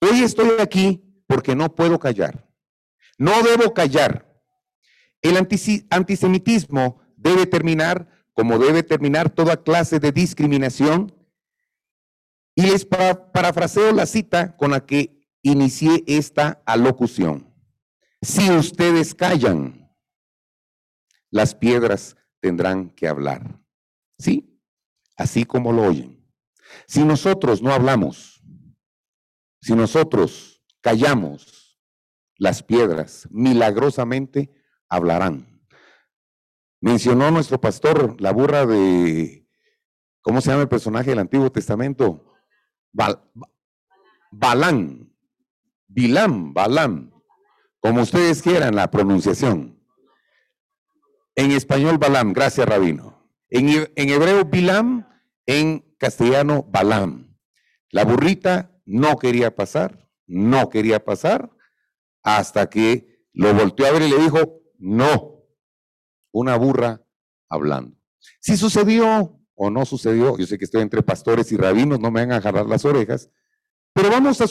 [0.00, 2.48] Hoy estoy aquí porque no puedo callar.
[3.16, 4.31] No debo callar
[5.22, 5.36] el
[5.90, 11.14] antisemitismo debe terminar como debe terminar toda clase de discriminación.
[12.54, 17.54] Y les parafraseo la cita con la que inicié esta alocución.
[18.20, 19.90] Si ustedes callan,
[21.30, 23.60] las piedras tendrán que hablar.
[24.18, 24.60] ¿Sí?
[25.16, 26.22] Así como lo oyen.
[26.86, 28.42] Si nosotros no hablamos,
[29.60, 31.80] si nosotros callamos,
[32.36, 34.52] las piedras milagrosamente
[34.92, 35.46] hablarán.
[36.80, 39.48] Mencionó nuestro pastor la burra de,
[40.20, 42.34] ¿cómo se llama el personaje del Antiguo Testamento?
[44.30, 45.10] Balán,
[45.88, 47.10] Bilam, Balam,
[47.80, 49.82] como ustedes quieran la pronunciación.
[51.36, 53.32] En español, Balam, gracias Rabino.
[53.48, 55.08] En, en hebreo, Bilam,
[55.46, 57.34] en castellano, Balam.
[57.90, 61.50] La burrita no quería pasar, no quería pasar,
[62.22, 65.44] hasta que lo volteó a ver y le dijo, no,
[66.32, 67.00] una burra
[67.48, 67.96] hablando.
[68.40, 72.20] Si sucedió o no sucedió, yo sé que estoy entre pastores y rabinos, no me
[72.20, 73.30] van a jalar las orejas,
[73.94, 74.46] pero vamos a,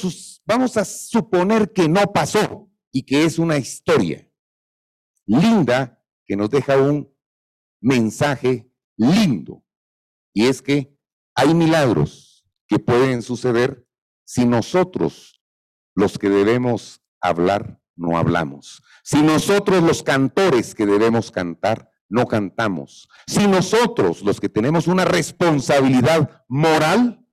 [0.45, 4.29] vamos a suponer que no pasó y que es una historia
[5.25, 7.13] linda que nos deja un
[7.81, 9.65] mensaje lindo.
[10.33, 10.97] Y es que
[11.35, 13.85] hay milagros que pueden suceder
[14.23, 15.41] si nosotros,
[15.93, 18.81] los que debemos hablar, no hablamos.
[19.03, 23.07] Si nosotros, los cantores que debemos cantar, no cantamos.
[23.27, 27.25] Si nosotros, los que tenemos una responsabilidad moral,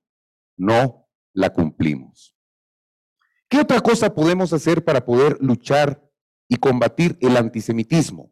[0.55, 2.35] no la cumplimos.
[3.49, 6.07] ¿Qué otra cosa podemos hacer para poder luchar
[6.47, 8.31] y combatir el antisemitismo?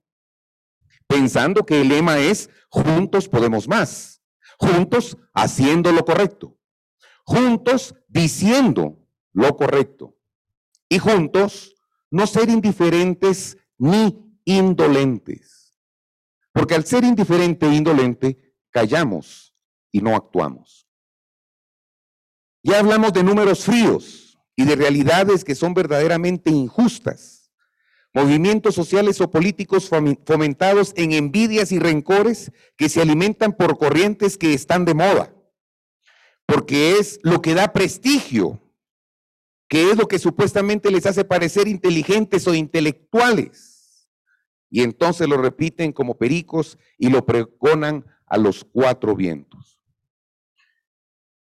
[1.08, 4.22] Pensando que el lema es juntos podemos más,
[4.60, 6.58] juntos haciendo lo correcto,
[7.26, 9.00] juntos diciendo
[9.34, 10.16] lo correcto
[10.90, 11.77] y juntos
[12.12, 15.78] no ser indiferentes ni indolentes.
[16.52, 19.54] Porque al ser indiferente e indolente, callamos
[19.92, 20.88] y no actuamos.
[22.64, 27.52] Ya hablamos de números fríos y de realidades que son verdaderamente injustas.
[28.14, 34.54] Movimientos sociales o políticos fomentados en envidias y rencores que se alimentan por corrientes que
[34.54, 35.34] están de moda.
[36.48, 38.60] Porque es lo que da prestigio
[39.68, 44.10] que es lo que supuestamente les hace parecer inteligentes o intelectuales.
[44.70, 49.80] Y entonces lo repiten como pericos y lo pregonan a los cuatro vientos.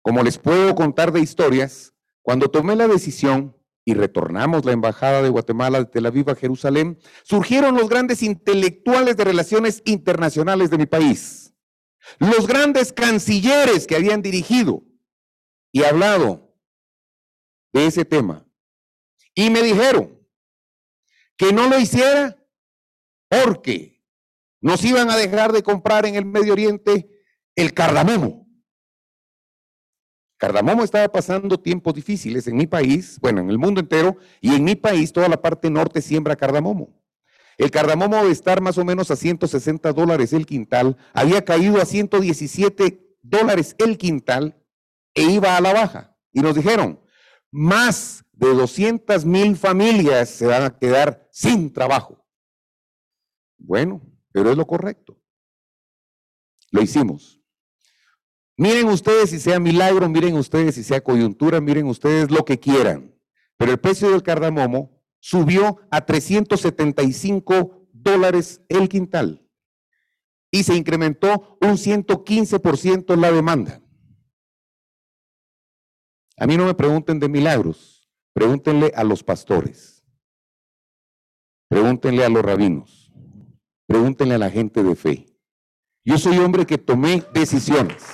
[0.02, 5.28] Como les puedo contar de historias, cuando tomé la decisión y retornamos la embajada de
[5.28, 10.86] Guatemala de Tel Aviv a Jerusalén, surgieron los grandes intelectuales de relaciones internacionales de mi
[10.86, 11.54] país,
[12.18, 14.82] los grandes cancilleres que habían dirigido
[15.72, 16.45] y hablado
[17.76, 18.46] de ese tema.
[19.34, 20.18] Y me dijeron
[21.36, 22.42] que no lo hiciera
[23.28, 24.02] porque
[24.62, 27.10] nos iban a dejar de comprar en el Medio Oriente
[27.54, 28.46] el cardamomo.
[30.38, 34.64] Cardamomo estaba pasando tiempos difíciles en mi país, bueno, en el mundo entero, y en
[34.64, 37.02] mi país toda la parte norte siembra cardamomo.
[37.58, 41.86] El cardamomo de estar más o menos a 160 dólares el quintal, había caído a
[41.86, 44.62] 117 dólares el quintal
[45.14, 46.18] e iba a la baja.
[46.32, 47.00] Y nos dijeron,
[47.50, 52.26] más de 200 mil familias se van a quedar sin trabajo.
[53.58, 54.02] Bueno,
[54.32, 55.18] pero es lo correcto.
[56.70, 57.40] Lo hicimos.
[58.56, 63.14] Miren ustedes si sea milagro, miren ustedes si sea coyuntura, miren ustedes lo que quieran.
[63.56, 69.46] Pero el precio del cardamomo subió a 375 dólares el quintal
[70.50, 73.82] y se incrementó un 115% la demanda.
[76.38, 80.04] A mí no me pregunten de milagros, pregúntenle a los pastores,
[81.68, 83.10] pregúntenle a los rabinos,
[83.86, 85.26] pregúntenle a la gente de fe.
[86.04, 88.04] Yo soy hombre que tomé decisiones.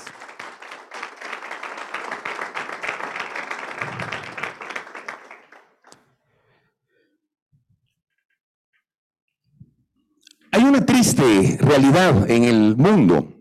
[10.52, 13.32] Hay una triste realidad en el mundo.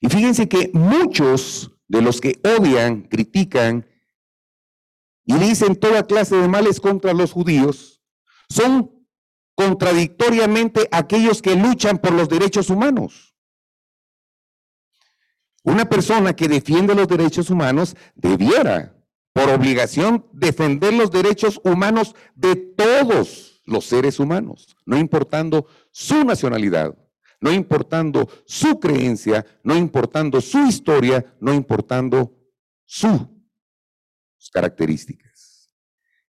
[0.00, 3.86] Y fíjense que muchos de los que odian, critican
[5.26, 8.02] y dicen toda clase de males contra los judíos,
[8.48, 8.90] son
[9.54, 13.34] contradictoriamente aquellos que luchan por los derechos humanos.
[15.62, 18.94] Una persona que defiende los derechos humanos debiera,
[19.32, 26.94] por obligación, defender los derechos humanos de todos los seres humanos, no importando su nacionalidad,
[27.40, 32.34] no importando su creencia, no importando su historia, no importando
[32.84, 33.33] su
[34.50, 35.70] características.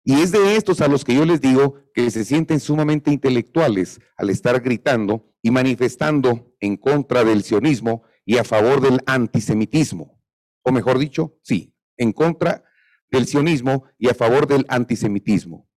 [0.03, 3.99] Y es de estos a los que yo les digo que se sienten sumamente intelectuales
[4.17, 10.19] al estar gritando y manifestando en contra del sionismo y a favor del antisemitismo.
[10.63, 12.63] O mejor dicho, sí, en contra
[13.11, 15.69] del sionismo y a favor del antisemitismo.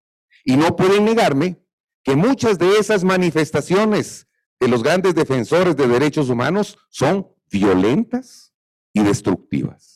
[0.45, 1.59] Y no pueden negarme
[2.03, 4.29] que muchas de esas manifestaciones
[4.61, 8.55] de los grandes defensores de derechos humanos son violentas
[8.93, 9.94] y destructivas.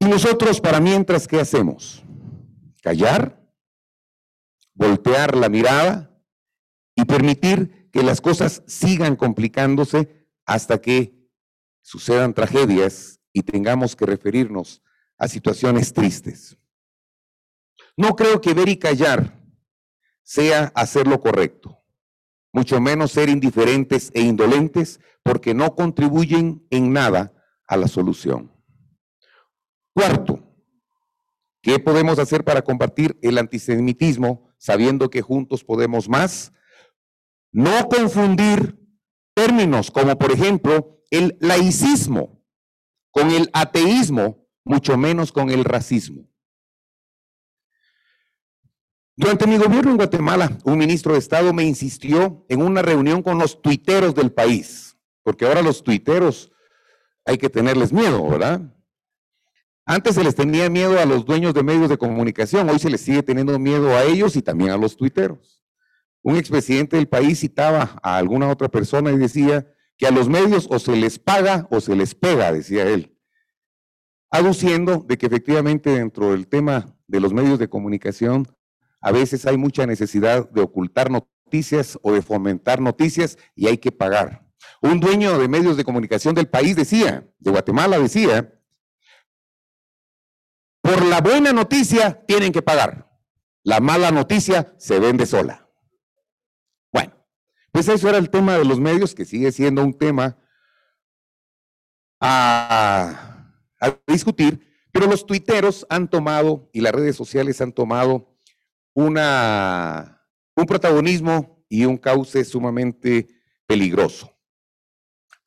[0.00, 2.02] Y nosotros, para mientras, ¿qué hacemos?
[2.82, 3.38] Callar,
[4.74, 6.16] voltear la mirada
[6.94, 11.28] y permitir que las cosas sigan complicándose hasta que
[11.82, 14.82] sucedan tragedias y tengamos que referirnos
[15.18, 16.56] a situaciones tristes.
[17.96, 19.36] No creo que ver y callar
[20.22, 21.82] sea hacer lo correcto,
[22.52, 27.32] mucho menos ser indiferentes e indolentes porque no contribuyen en nada
[27.66, 28.52] a la solución.
[29.98, 30.38] Cuarto,
[31.60, 36.52] ¿qué podemos hacer para combatir el antisemitismo sabiendo que juntos podemos más?
[37.50, 38.78] No confundir
[39.34, 42.40] términos como por ejemplo el laicismo
[43.10, 46.30] con el ateísmo, mucho menos con el racismo.
[49.16, 53.36] Durante mi gobierno en Guatemala, un ministro de Estado me insistió en una reunión con
[53.36, 56.52] los tuiteros del país porque ahora los tuiteros
[57.24, 58.77] hay que tenerles miedo, ¿verdad?
[59.90, 63.00] Antes se les tenía miedo a los dueños de medios de comunicación, hoy se les
[63.00, 65.64] sigue teniendo miedo a ellos y también a los tuiteros.
[66.20, 69.66] Un expresidente del país citaba a alguna otra persona y decía
[69.96, 73.16] que a los medios o se les paga o se les pega, decía él,
[74.30, 78.46] aduciendo de que efectivamente dentro del tema de los medios de comunicación
[79.00, 83.90] a veces hay mucha necesidad de ocultar noticias o de fomentar noticias y hay que
[83.90, 84.46] pagar.
[84.82, 88.52] Un dueño de medios de comunicación del país decía, de Guatemala decía,
[90.88, 93.10] por la buena noticia tienen que pagar.
[93.62, 95.68] La mala noticia se vende sola.
[96.90, 97.12] Bueno,
[97.70, 100.38] pues eso era el tema de los medios, que sigue siendo un tema
[102.20, 103.54] a,
[104.06, 108.34] discutir, pero los tuiteros han tomado y las redes sociales han tomado
[108.94, 113.28] una, un protagonismo y un cauce sumamente
[113.66, 114.37] peligroso.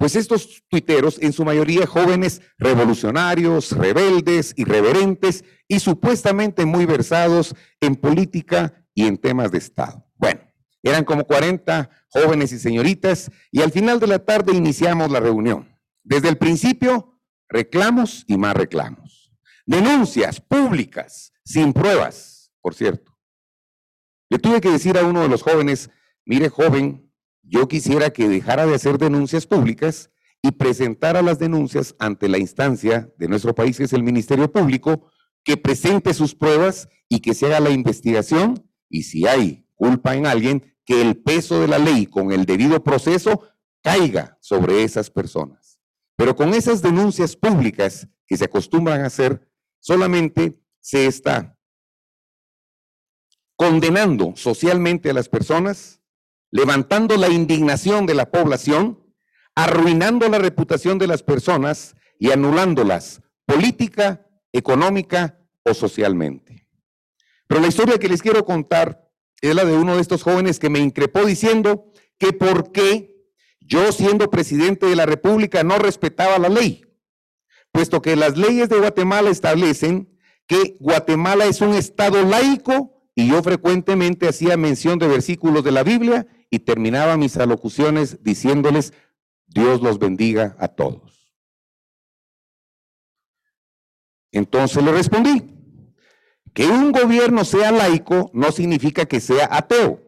[0.02, 7.96] Pues estos tuiteros, en su mayoría jóvenes revolucionarios, rebeldes, irreverentes y supuestamente muy versados en
[7.96, 10.04] política y en temas de Estado.
[10.16, 10.42] Bueno,
[10.82, 15.78] eran como 40 jóvenes y señoritas y al final de la tarde iniciamos la reunión.
[16.02, 19.32] Desde el principio, reclamos y más reclamos.
[19.68, 23.16] Denuncias públicas, sin pruebas, por cierto.
[24.32, 25.92] Le tuve que decir a uno de los jóvenes,
[26.26, 27.11] mire joven,
[27.52, 30.10] yo quisiera que dejara de hacer denuncias públicas
[30.42, 35.12] y presentara las denuncias ante la instancia de nuestro país, que es el Ministerio Público,
[35.44, 40.28] que presente sus pruebas y que se haga la investigación y si hay culpa en
[40.28, 43.44] alguien, que el peso de la ley con el debido proceso
[43.84, 45.80] caiga sobre esas personas.
[46.16, 49.46] Pero con esas denuncias públicas que se acostumbran a hacer,
[49.80, 51.58] solamente se está
[53.58, 56.01] condenando socialmente a las personas
[56.52, 59.00] levantando la indignación de la población,
[59.56, 66.68] arruinando la reputación de las personas y anulándolas política, económica o socialmente.
[67.48, 69.10] Pero la historia que les quiero contar
[69.42, 73.26] es la de uno de estos jóvenes que me increpó diciendo que por qué
[73.60, 76.86] yo siendo presidente de la República no respetaba la ley,
[77.72, 80.18] puesto que las leyes de Guatemala establecen
[80.48, 85.84] que Guatemala es un estado laico y yo frecuentemente hacía mención de versículos de la
[85.84, 88.94] Biblia y terminaba mis alocuciones diciéndoles,
[89.48, 91.34] Dios los bendiga a todos.
[94.34, 95.50] Entonces le respondí,
[96.54, 100.02] que un gobierno sea laico no significa que sea ateo.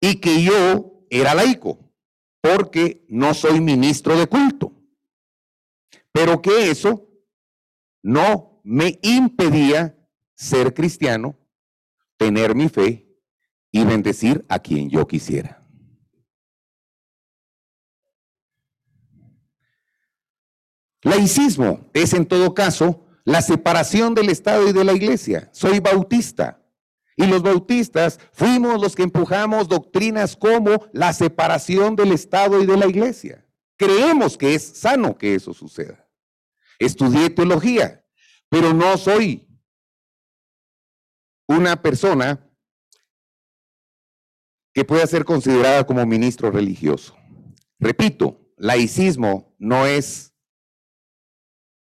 [0.00, 1.92] Y que yo era laico,
[2.40, 4.72] porque no soy ministro de culto.
[6.12, 7.10] Pero que eso
[8.02, 9.98] no me impedía
[10.34, 11.38] ser cristiano,
[12.16, 13.05] tener mi fe
[13.70, 15.62] y bendecir a quien yo quisiera.
[21.02, 25.48] Laicismo es en todo caso la separación del Estado y de la Iglesia.
[25.52, 26.62] Soy bautista.
[27.16, 32.76] Y los bautistas fuimos los que empujamos doctrinas como la separación del Estado y de
[32.76, 33.46] la Iglesia.
[33.76, 36.06] Creemos que es sano que eso suceda.
[36.78, 38.04] Estudié teología,
[38.48, 39.48] pero no soy
[41.46, 42.45] una persona
[44.76, 47.16] que pueda ser considerada como ministro religioso.
[47.78, 50.34] Repito, laicismo no es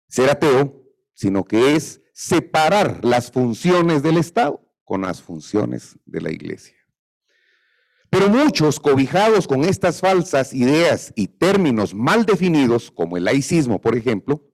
[0.06, 6.30] ser ateo, sino que es separar las funciones del Estado con las funciones de la
[6.30, 6.76] iglesia.
[8.08, 13.96] Pero muchos, cobijados con estas falsas ideas y términos mal definidos, como el laicismo, por
[13.96, 14.44] ejemplo,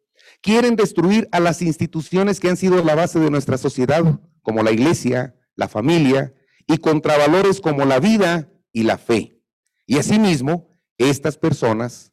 [0.40, 4.02] quieren destruir a las instituciones que han sido la base de nuestra sociedad,
[4.40, 6.32] como la iglesia, la familia,
[6.66, 9.40] y contra valores como la vida y la fe.
[9.86, 10.68] Y asimismo,
[10.98, 12.12] estas personas,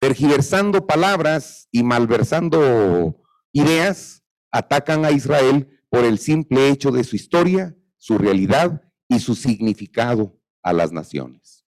[0.00, 3.22] tergiversando palabras y malversando
[3.52, 9.34] ideas, atacan a Israel por el simple hecho de su historia, su realidad y su
[9.34, 11.66] significado a las naciones.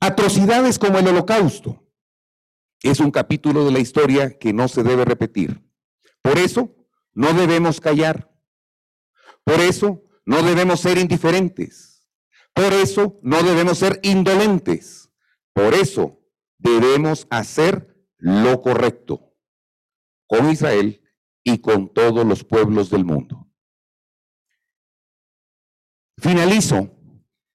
[0.00, 1.84] Atrocidades como el holocausto
[2.82, 5.64] es un capítulo de la historia que no se debe repetir.
[6.22, 6.74] Por eso,
[7.12, 8.30] no debemos callar.
[9.48, 12.06] Por eso no debemos ser indiferentes.
[12.52, 15.10] Por eso no debemos ser indolentes.
[15.54, 16.20] Por eso
[16.58, 19.34] debemos hacer lo correcto
[20.26, 21.02] con Israel
[21.42, 23.48] y con todos los pueblos del mundo.
[26.18, 26.90] Finalizo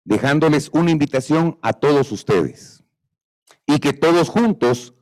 [0.03, 2.83] dejándoles una invitación a todos ustedes
[3.67, 4.95] y que todos juntos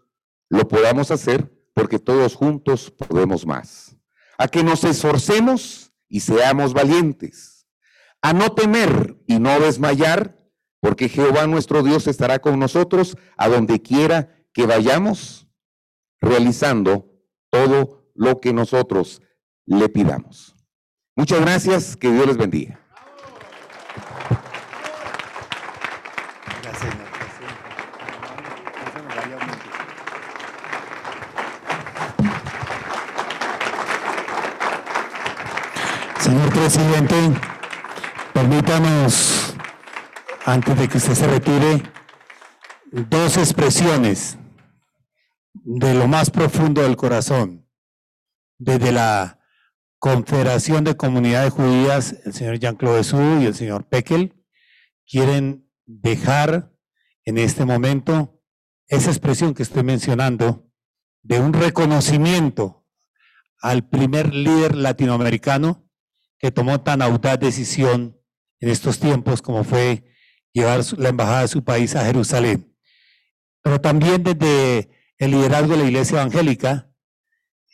[0.50, 3.96] lo podamos hacer porque todos juntos podemos más.
[4.38, 5.81] A que nos esforcemos
[6.12, 7.66] y seamos valientes,
[8.22, 10.38] a no temer y no desmayar,
[10.82, 15.48] porque Jehová nuestro Dios estará con nosotros a donde quiera que vayamos,
[16.20, 17.10] realizando
[17.50, 19.22] todo lo que nosotros
[19.66, 20.54] le pidamos.
[21.16, 22.81] Muchas gracias, que Dios les bendiga.
[36.73, 37.15] Presidente,
[38.34, 39.53] permítanos,
[40.45, 41.84] antes de que usted se retire,
[42.93, 44.38] dos expresiones
[45.53, 47.68] de lo más profundo del corazón.
[48.57, 49.41] Desde la
[49.99, 54.41] Confederación de Comunidades Judías, el señor Jean-Claude Sou y el señor Pekel,
[55.06, 56.72] quieren dejar
[57.26, 58.39] en este momento
[58.88, 60.69] esa expresión que estoy mencionando
[61.22, 62.85] de un reconocimiento
[63.60, 65.91] al primer líder latinoamericano
[66.42, 68.20] que tomó tan audaz decisión
[68.60, 70.04] en estos tiempos como fue
[70.54, 72.76] llevar la embajada de su país a Jerusalén.
[73.62, 74.90] Pero también desde
[75.20, 76.92] el liderazgo de la Iglesia Evangélica,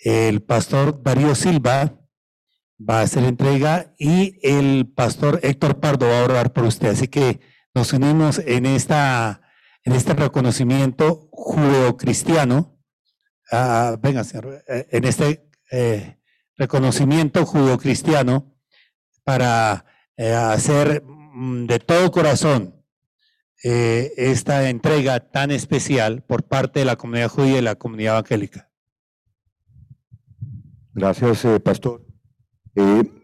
[0.03, 1.98] el pastor Darío Silva
[2.77, 6.89] va a hacer entrega y el pastor Héctor Pardo va a orar por usted.
[6.89, 7.39] Así que
[7.73, 9.41] nos unimos en, esta,
[9.84, 12.77] en este reconocimiento judeocristiano.
[13.49, 16.19] Ah, venga, señor, eh, en este eh,
[16.57, 18.56] reconocimiento judeocristiano
[19.27, 19.83] para
[20.15, 22.75] eh, hacer mm, de todo corazón
[23.61, 28.69] eh, esta entrega tan especial por parte de la comunidad judía y la comunidad evangélica.
[30.93, 32.05] Gracias, eh, pastor.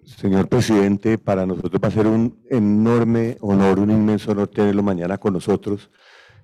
[0.03, 5.17] señor presidente, para nosotros va a ser un enorme honor, un inmenso honor tenerlo mañana
[5.17, 5.89] con nosotros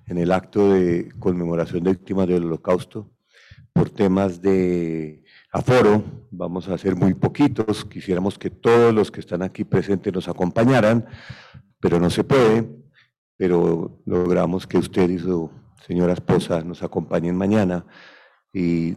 [0.06, 3.10] en el acto de conmemoración de víctimas del holocausto
[3.74, 5.19] por temas de
[5.52, 10.28] aforo, vamos a ser muy poquitos, quisiéramos que todos los que están aquí presentes nos
[10.28, 11.06] acompañaran,
[11.80, 12.68] pero no se puede,
[13.36, 15.50] pero logramos que usted y su
[15.86, 17.84] señora esposa nos acompañen mañana
[18.52, 18.94] y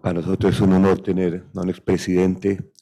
[0.00, 2.72] para nosotros es un honor tener a un expresidente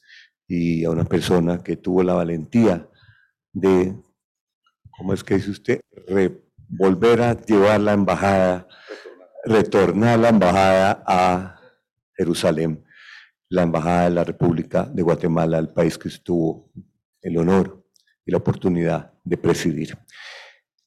[0.47, 2.89] y a una persona que tuvo la valentía
[3.53, 3.95] de,
[4.91, 5.81] ¿cómo es que dice usted?
[6.73, 8.69] volver a llevar la embajada,
[9.45, 11.61] retornar la embajada a
[12.17, 12.85] Jerusalén
[13.51, 16.71] la Embajada de la República de Guatemala, el país que estuvo
[17.21, 17.85] el honor
[18.25, 19.99] y la oportunidad de presidir.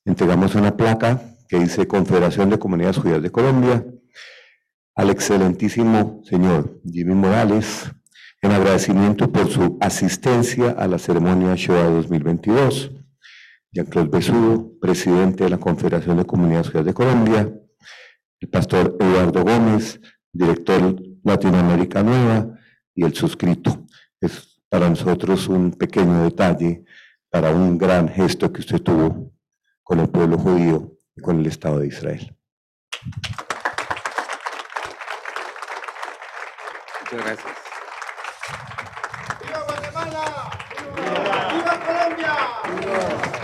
[0.06, 3.86] Entregamos una placa que dice Confederación de Comunidades Judías de Colombia
[4.96, 7.92] al excelentísimo señor Jimmy Morales
[8.42, 12.92] en agradecimiento por su asistencia a la ceremonia Shoah 2022.
[13.72, 17.54] Jean-Claude Besudo, presidente de la Confederación de Comunidades Judías de Colombia,
[18.40, 20.00] el pastor Eduardo Gómez,
[20.32, 22.60] director Latinoamérica Nueva
[22.94, 23.86] y el suscrito.
[24.20, 26.84] Es para nosotros un pequeño detalle
[27.30, 29.32] para un gran gesto que usted tuvo
[29.84, 32.36] con el pueblo judío y con el Estado de Israel.
[37.02, 37.58] Muchas gracias.
[39.42, 40.50] ¡Viva Guatemala!
[41.54, 42.36] ¡Viva, Colombia!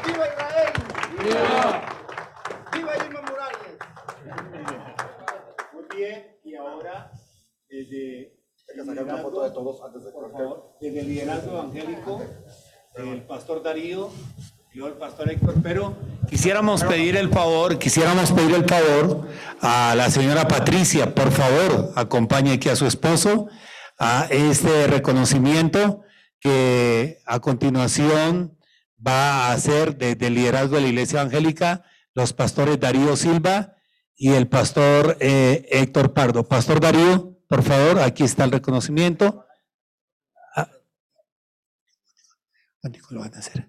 [0.06, 0.74] ¡Viva, Israel!
[1.24, 1.82] ¡Viva!
[2.74, 3.78] ¡Viva Irma Morales!
[5.74, 7.12] Muy bien, y ahora
[10.80, 12.22] desde el liderazgo evangélico,
[12.96, 14.10] el pastor Darío
[14.74, 15.96] y el pastor Héctor, pero
[16.30, 19.28] quisiéramos pedir el favor, quisiéramos pedir el favor
[19.62, 23.48] a la señora Patricia, por favor, acompañe aquí a su esposo
[23.98, 26.02] a este reconocimiento
[26.40, 28.58] que a continuación
[29.06, 31.84] va a hacer desde el liderazgo de la Iglesia Evangélica
[32.14, 33.76] los pastores Darío Silva
[34.16, 36.48] y el pastor eh, Héctor Pardo.
[36.48, 37.39] Pastor Darío.
[37.50, 39.44] Por favor, aquí está el reconocimiento.
[40.56, 40.70] Ah.
[43.10, 43.68] lo van a hacer?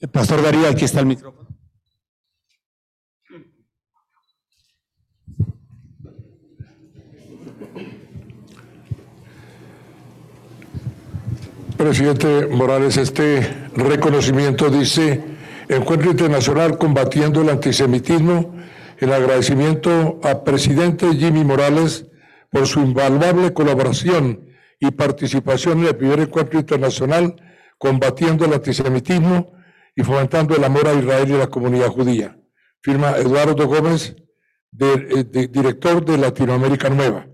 [0.00, 1.46] El pastor Darío, aquí está el micrófono.
[11.76, 15.22] Presidente Morales, este reconocimiento dice
[15.68, 18.56] Encuentro Internacional Combatiendo el Antisemitismo,
[18.96, 22.06] el agradecimiento a presidente Jimmy Morales
[22.50, 24.46] por su invaluable colaboración
[24.78, 27.36] y participación en el primer encuentro internacional
[27.78, 29.52] combatiendo el antisemitismo
[29.94, 32.38] y fomentando el amor a Israel y a la comunidad judía.
[32.82, 34.16] Firma Eduardo Gómez,
[34.78, 37.26] eh, director de Latinoamérica Nueva.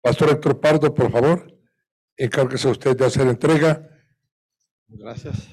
[0.00, 1.52] Pastor Héctor Pardo, por favor,
[2.16, 3.88] encárguese usted de hacer entrega.
[4.88, 5.48] Gracias.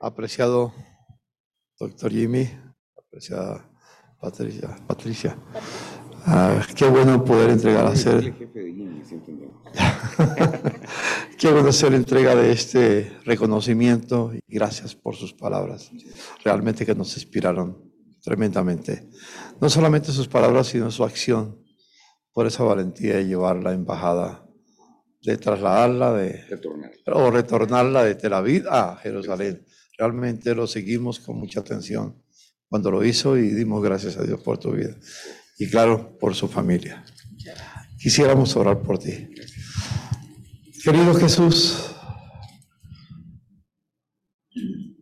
[0.00, 0.74] Apreciado
[1.78, 2.50] doctor Jimmy,
[2.96, 3.68] apreciada
[4.20, 5.36] Patricia
[6.24, 8.32] Ah, qué bueno poder entregar a hacer.
[11.38, 15.90] qué bueno hacer entrega de este reconocimiento y gracias por sus palabras.
[16.44, 17.92] Realmente que nos inspiraron
[18.22, 19.08] tremendamente.
[19.60, 21.60] No solamente sus palabras, sino su acción
[22.32, 24.46] por esa valentía de llevar la embajada,
[25.22, 26.40] de trasladarla de,
[27.06, 29.66] o retornarla de Tel Aviv a Jerusalén.
[29.98, 32.22] Realmente lo seguimos con mucha atención
[32.68, 34.96] cuando lo hizo y dimos gracias a Dios por tu vida.
[35.62, 37.04] Y claro, por su familia.
[37.96, 39.28] Quisiéramos orar por ti.
[40.82, 41.94] Querido Jesús,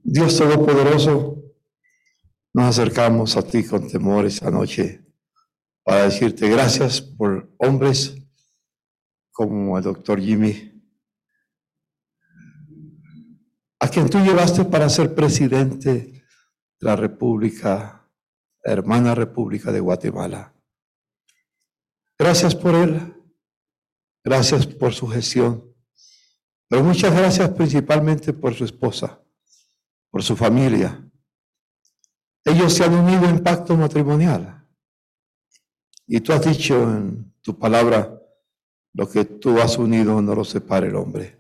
[0.05, 1.43] Dios Todopoderoso,
[2.53, 5.03] nos acercamos a ti con temor esta noche
[5.83, 8.17] para decirte gracias por hombres
[9.31, 10.85] como el doctor Jimmy,
[13.79, 16.23] a quien tú llevaste para ser presidente de
[16.81, 18.00] la República,
[18.65, 20.55] hermana República de Guatemala.
[22.19, 23.15] Gracias por él,
[24.23, 25.75] gracias por su gestión,
[26.69, 29.21] pero muchas gracias principalmente por su esposa,
[30.11, 31.05] por su familia.
[32.45, 34.67] Ellos se han unido en pacto matrimonial.
[36.07, 38.21] Y tú has dicho en tu palabra,
[38.93, 41.39] lo que tú has unido no lo separe el hombre.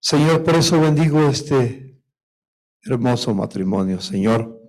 [0.00, 2.00] Señor, por eso bendigo este
[2.82, 4.65] hermoso matrimonio, Señor,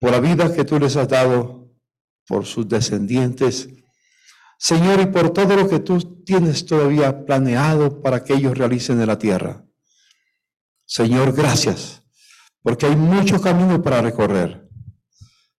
[0.00, 1.70] por la vida que tú les has dado,
[2.26, 3.68] por sus descendientes,
[4.58, 9.06] Señor, y por todo lo que tú tienes todavía planeado para que ellos realicen en
[9.06, 9.64] la tierra.
[10.84, 12.02] Señor, gracias,
[12.62, 14.68] porque hay mucho camino para recorrer.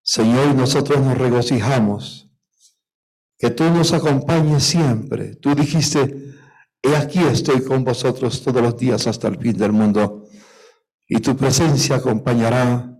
[0.03, 2.29] Señor, y nosotros nos regocijamos
[3.37, 5.35] que tú nos acompañes siempre.
[5.35, 6.35] Tú dijiste,
[6.81, 10.27] he aquí estoy con vosotros todos los días hasta el fin del mundo.
[11.07, 12.95] Y tu presencia acompañará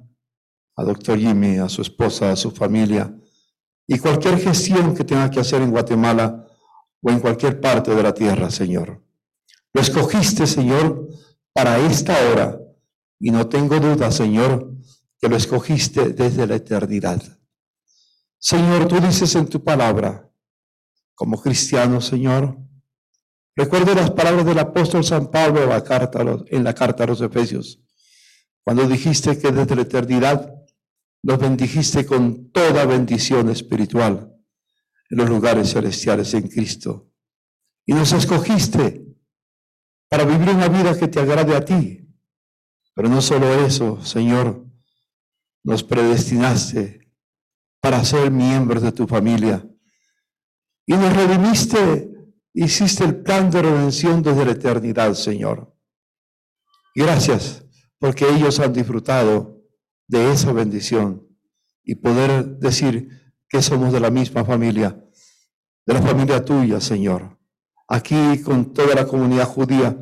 [0.82, 3.14] a doctor Jimmy, a su esposa, a su familia,
[3.88, 6.48] y cualquier gestión que tenga que hacer en Guatemala
[7.02, 9.04] o en cualquier parte de la tierra, Señor.
[9.74, 11.08] Lo escogiste, Señor,
[11.54, 12.60] para esta hora,
[13.20, 14.72] y no tengo duda, Señor,
[15.20, 17.22] que lo escogiste desde la eternidad.
[18.40, 20.30] Señor, tú dices en tu palabra,
[21.14, 22.58] como cristiano, Señor,
[23.56, 27.22] recuerdo las palabras del apóstol San Pablo en la carta, en la carta a los
[27.22, 27.80] Efesios,
[28.64, 30.61] cuando dijiste que desde la eternidad
[31.24, 34.34] nos bendijiste con toda bendición espiritual
[35.10, 37.12] en los lugares celestiales en Cristo.
[37.86, 39.06] Y nos escogiste
[40.10, 42.08] para vivir una vida que te agrade a ti.
[42.94, 44.66] Pero no solo eso, Señor,
[45.64, 47.12] nos predestinaste
[47.80, 49.68] para ser miembros de tu familia.
[50.86, 52.10] Y nos redimiste,
[52.54, 55.76] hiciste el plan de redención desde la eternidad, Señor.
[56.94, 57.66] Gracias,
[57.98, 59.61] porque ellos han disfrutado
[60.12, 61.26] de esa bendición
[61.84, 65.02] y poder decir que somos de la misma familia,
[65.86, 67.40] de la familia tuya, Señor.
[67.88, 69.98] Aquí con toda la comunidad judía,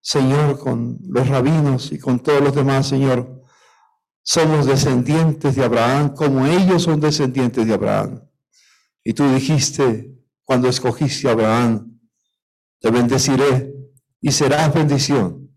[0.00, 3.38] Señor, con los rabinos y con todos los demás, Señor
[4.30, 8.20] somos descendientes de Abraham como ellos son descendientes de Abraham.
[9.02, 10.14] Y tú dijiste,
[10.44, 11.98] cuando escogiste a Abraham,
[12.78, 13.72] te bendeciré
[14.20, 15.47] y serás bendición.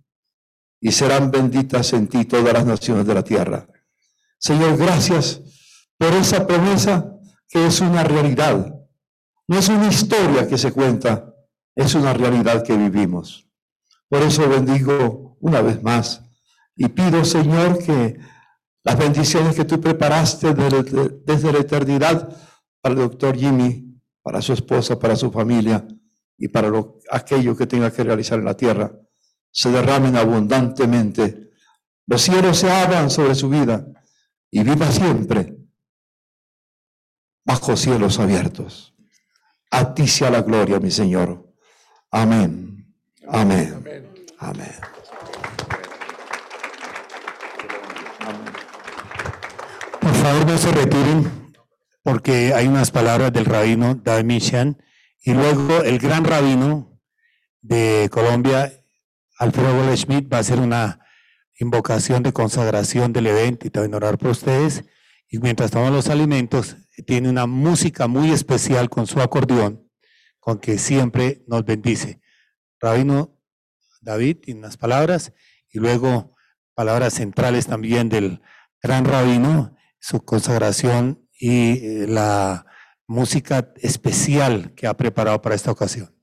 [0.81, 3.67] Y serán benditas en ti todas las naciones de la tierra.
[4.37, 5.39] Señor, gracias
[5.97, 7.15] por esa promesa
[7.47, 8.75] que es una realidad.
[9.47, 11.33] No es una historia que se cuenta,
[11.75, 13.47] es una realidad que vivimos.
[14.09, 16.25] Por eso bendigo una vez más
[16.75, 18.19] y pido, Señor, que
[18.83, 22.35] las bendiciones que tú preparaste desde la eternidad
[22.81, 25.85] para el doctor Jimmy, para su esposa, para su familia
[26.37, 28.91] y para lo, aquello que tenga que realizar en la tierra,
[29.51, 31.51] se derramen abundantemente.
[32.07, 33.85] Los cielos se abran sobre su vida
[34.49, 35.57] y viva siempre
[37.45, 38.93] bajo cielos abiertos.
[39.69, 41.53] A ti sea la gloria, mi Señor.
[42.11, 42.93] Amén.
[43.27, 43.83] Amén.
[44.39, 44.71] Amén.
[49.99, 51.53] Por favor, no se retiren,
[52.03, 54.83] porque hay unas palabras del rabino David Michan
[55.23, 56.99] y luego el gran rabino
[57.61, 58.80] de Colombia,
[59.41, 60.99] Alfredo Goldschmidt, va a hacer una
[61.55, 64.83] invocación de consagración del evento y también orar por ustedes.
[65.27, 66.77] Y mientras toman los alimentos,
[67.07, 69.89] tiene una música muy especial con su acordeón,
[70.39, 72.21] con que siempre nos bendice.
[72.79, 73.41] Rabino
[73.99, 75.33] David, tiene unas palabras,
[75.71, 76.35] y luego
[76.75, 78.43] palabras centrales también del
[78.79, 82.67] gran rabino, su consagración y eh, la
[83.07, 86.20] música especial que ha preparado para esta ocasión.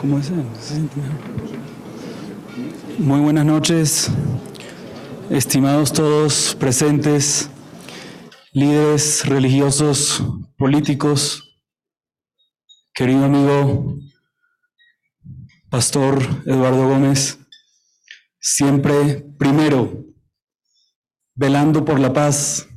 [0.00, 0.32] ¿Cómo es?
[2.98, 4.08] Muy buenas noches,
[5.28, 7.50] estimados todos presentes,
[8.52, 10.22] líderes religiosos,
[10.58, 11.58] políticos,
[12.92, 13.96] querido amigo
[15.70, 17.38] Pastor Eduardo Gómez,
[18.38, 20.04] siempre primero,
[21.34, 22.68] velando por la paz,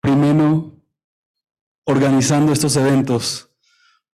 [0.00, 0.82] primero,
[1.84, 3.50] organizando estos eventos,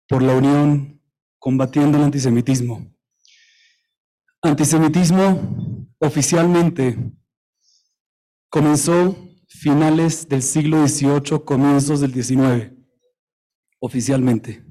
[0.09, 1.01] por la unión
[1.39, 2.93] combatiendo el antisemitismo.
[4.43, 6.99] Antisemitismo oficialmente
[8.49, 9.26] comenzó
[9.59, 12.73] finales del siglo XVIII, comienzos del XIX,
[13.81, 14.65] oficialmente.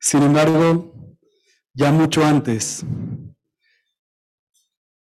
[0.00, 1.18] Sin embargo,
[1.74, 2.84] ya mucho antes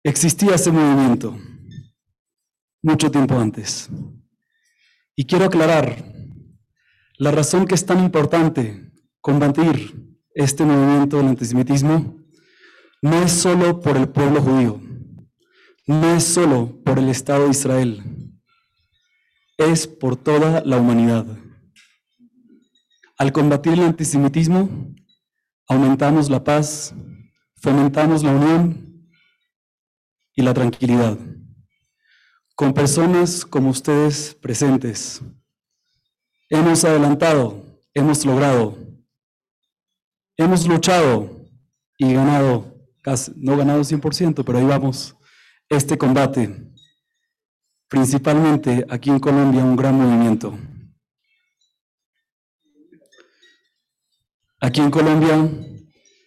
[0.02, 1.38] existía ese movimiento,
[2.82, 3.88] mucho tiempo antes.
[5.16, 6.04] Y quiero aclarar
[7.18, 12.16] la razón que es tan importante combatir este movimiento del antisemitismo
[13.02, 14.80] no es solo por el pueblo judío,
[15.86, 18.19] no es solo por el Estado de Israel,
[19.66, 21.26] es por toda la humanidad.
[23.18, 24.68] Al combatir el antisemitismo,
[25.68, 26.94] aumentamos la paz,
[27.56, 29.08] fomentamos la unión
[30.34, 31.18] y la tranquilidad.
[32.54, 35.20] Con personas como ustedes presentes,
[36.48, 37.62] hemos adelantado,
[37.94, 38.90] hemos logrado
[40.44, 41.46] hemos luchado
[41.98, 45.14] y ganado, casi, no ganado 100%, pero ahí vamos,
[45.68, 46.69] este combate.
[47.90, 50.56] Principalmente aquí en Colombia, un gran movimiento.
[54.60, 55.50] Aquí en Colombia,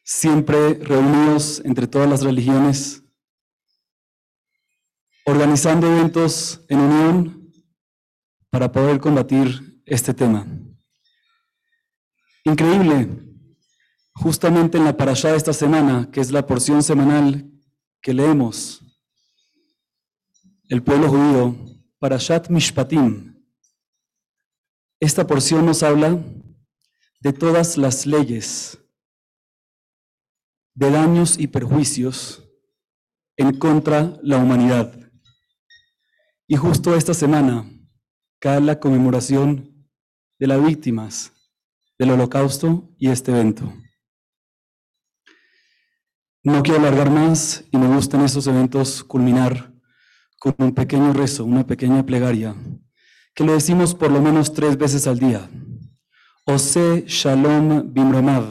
[0.03, 3.01] siempre reunidos entre todas las religiones,
[5.25, 7.53] organizando eventos en unión
[8.49, 10.45] para poder combatir este tema.
[12.43, 13.07] Increíble,
[14.15, 17.49] justamente en la parashá de esta semana, que es la porción semanal
[18.01, 18.82] que leemos,
[20.69, 21.55] el pueblo judío,
[21.99, 23.35] Parashat Mishpatim.
[24.99, 26.17] Esta porción nos habla
[27.19, 28.79] de todas las leyes
[30.75, 32.43] de daños y perjuicios
[33.37, 34.97] en contra la humanidad.
[36.47, 37.69] Y justo esta semana
[38.39, 39.89] cae la conmemoración
[40.39, 41.31] de las víctimas
[41.99, 43.73] del holocausto y este evento.
[46.43, 49.72] No quiero alargar más y me gusta en estos eventos culminar
[50.43, 52.53] con un pequeño rezo, una pequeña plegaria,
[53.33, 55.49] que lo decimos por lo menos tres veces al día.
[56.45, 58.43] Ose Shalom Bimromav,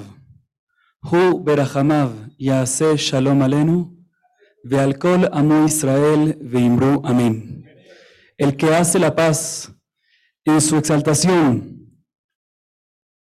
[1.03, 3.95] Hu Berahamav Yase Shalom Alenu,
[4.65, 7.67] Vealkol Amo Israel Veimru Amén.
[8.39, 9.71] El que hace la paz
[10.47, 11.93] en su exaltación,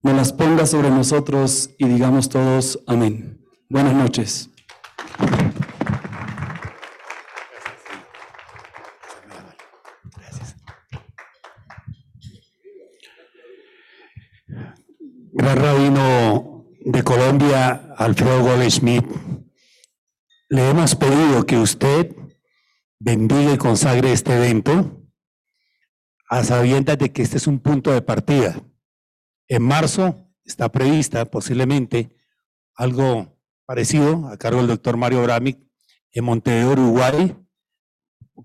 [0.01, 3.45] nos las ponga sobre nosotros y digamos todos amén.
[3.69, 4.49] Buenas noches.
[15.45, 19.05] Gran rabino de Colombia, Alfredo Goldschmidt,
[20.49, 22.17] le hemos pedido que usted
[22.99, 25.07] bendiga y consagre este evento
[26.31, 28.59] a sabiendas de que este es un punto de partida.
[29.47, 32.17] En marzo está prevista posiblemente
[32.75, 35.59] algo parecido a cargo del doctor Mario Bramic
[36.13, 37.37] en Montevideo, Uruguay,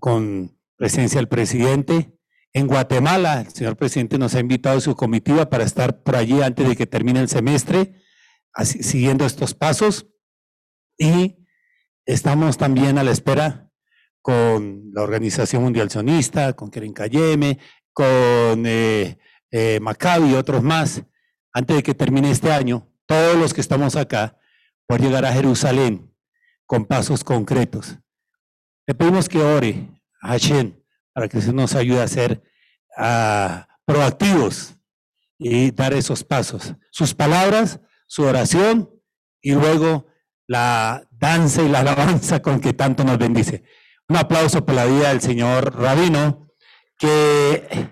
[0.00, 2.19] con presencia del presidente.
[2.52, 6.42] En Guatemala, el señor presidente nos ha invitado a su comitiva para estar por allí
[6.42, 7.94] antes de que termine el semestre,
[8.64, 10.08] siguiendo estos pasos.
[10.98, 11.46] Y
[12.06, 13.70] estamos también a la espera
[14.20, 17.58] con la Organización Mundial Sionista, con Keren Cayeme,
[17.92, 19.18] con eh,
[19.52, 21.02] eh, y otros más,
[21.52, 24.36] antes de que termine este año, todos los que estamos acá,
[24.86, 26.12] por llegar a Jerusalén
[26.66, 27.96] con pasos concretos.
[28.86, 29.88] Le pedimos que ore
[30.20, 30.79] a Hashem
[31.12, 32.42] para que se nos ayude a ser
[32.96, 34.76] ah, proactivos
[35.38, 36.74] y dar esos pasos.
[36.90, 38.90] Sus palabras, su oración
[39.40, 40.06] y luego
[40.46, 43.64] la danza y la alabanza con que tanto nos bendice.
[44.08, 46.48] Un aplauso por la vida del señor Rabino,
[46.98, 47.90] que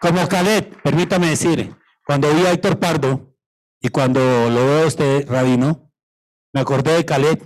[0.00, 3.36] como Caleb, permítame decir, cuando vi a Héctor Pardo
[3.80, 5.92] y cuando lo veo a este Rabino,
[6.52, 7.42] me acordé de Caleb,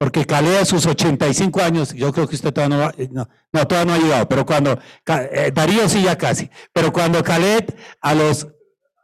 [0.00, 3.68] porque Caleb a sus 85 años, yo creo que usted todavía no, eh, no, no
[3.68, 8.14] todavía no ha llegado, pero cuando, eh, Darío sí ya casi, pero cuando Caleb a
[8.14, 8.48] los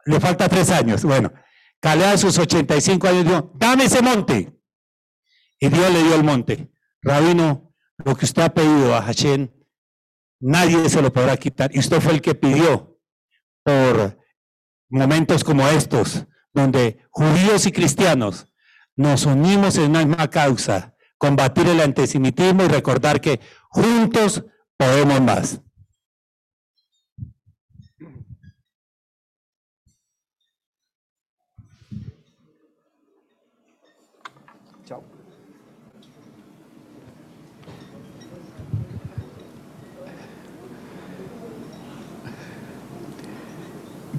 [0.05, 1.03] le falta tres años.
[1.03, 1.31] Bueno,
[1.79, 4.59] Caleb a sus 85 años dijo, dame ese monte.
[5.59, 6.71] Y Dios le dio el monte.
[7.03, 9.49] Rabino, lo que usted ha pedido a Hashem,
[10.39, 11.69] nadie se lo podrá quitar.
[11.75, 12.97] Y usted fue el que pidió
[13.63, 14.17] por
[14.89, 18.47] momentos como estos, donde judíos y cristianos
[18.97, 24.43] nos unimos en una misma causa, combatir el antisemitismo y recordar que juntos
[24.77, 25.61] podemos más.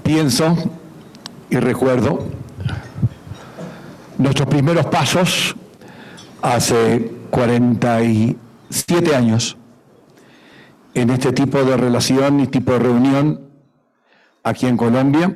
[0.09, 0.55] pienso
[1.51, 2.38] y recuerdo
[4.29, 5.55] nuestros primeros pasos
[6.43, 9.57] hace 47 años
[10.93, 13.51] en este tipo de relación y tipo de reunión
[14.43, 15.35] aquí en Colombia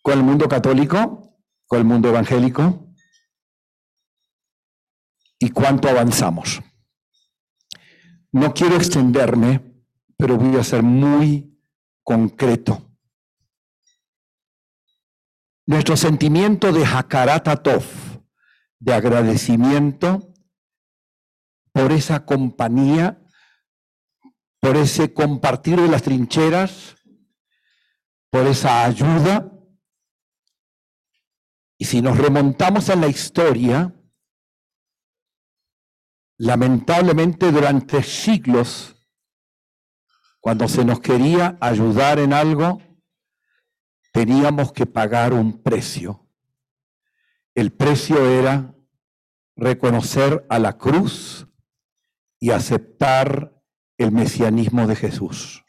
[0.00, 2.94] con el mundo católico, con el mundo evangélico
[5.38, 6.62] y cuánto avanzamos.
[8.32, 9.60] No quiero extenderme,
[10.16, 11.60] pero voy a ser muy
[12.04, 12.89] concreto.
[15.70, 17.84] Nuestro sentimiento de Hakaratatov,
[18.80, 20.34] de agradecimiento
[21.72, 23.22] por esa compañía,
[24.58, 26.96] por ese compartir de las trincheras,
[28.30, 29.48] por esa ayuda.
[31.78, 33.94] Y si nos remontamos a la historia,
[36.36, 38.96] lamentablemente durante siglos,
[40.40, 42.89] cuando se nos quería ayudar en algo,
[44.12, 46.26] teníamos que pagar un precio.
[47.54, 48.74] El precio era
[49.56, 51.46] reconocer a la cruz
[52.38, 53.62] y aceptar
[53.98, 55.62] el mesianismo de Jesús.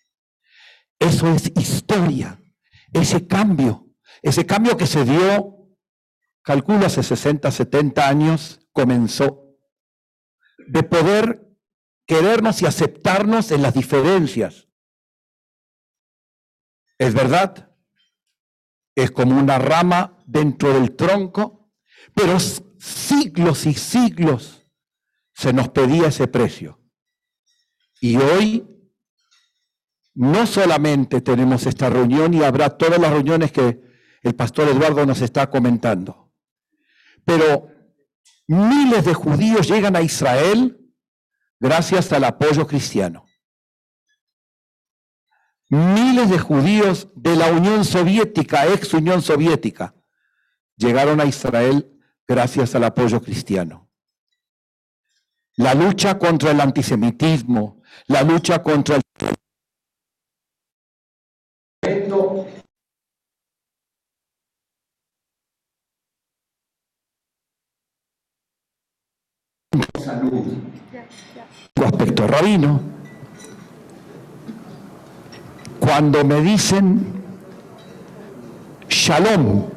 [0.99, 2.39] Eso es historia,
[2.93, 3.87] ese cambio,
[4.21, 5.67] ese cambio que se dio,
[6.43, 9.57] calculo hace 60, 70 años, comenzó
[10.67, 11.51] de poder
[12.05, 14.69] querernos y aceptarnos en las diferencias.
[16.97, 17.70] Es verdad,
[18.95, 21.71] es como una rama dentro del tronco,
[22.13, 24.67] pero siglos y siglos
[25.33, 26.79] se nos pedía ese precio.
[27.99, 28.67] Y hoy
[30.13, 33.81] no solamente tenemos esta reunión y habrá todas las reuniones que
[34.23, 36.31] el pastor Eduardo nos está comentando,
[37.25, 37.67] pero
[38.47, 40.77] miles de judíos llegan a Israel
[41.59, 43.25] gracias al apoyo cristiano.
[45.71, 49.95] Miles de judíos de la Unión Soviética, ex Unión Soviética,
[50.75, 53.89] llegaron a Israel gracias al apoyo cristiano.
[55.55, 59.01] La lucha contra el antisemitismo, la lucha contra el...
[70.03, 70.53] Salud.
[71.73, 73.00] Tu aspecto rabino
[75.81, 77.03] cuando me dicen
[78.87, 79.67] shalom,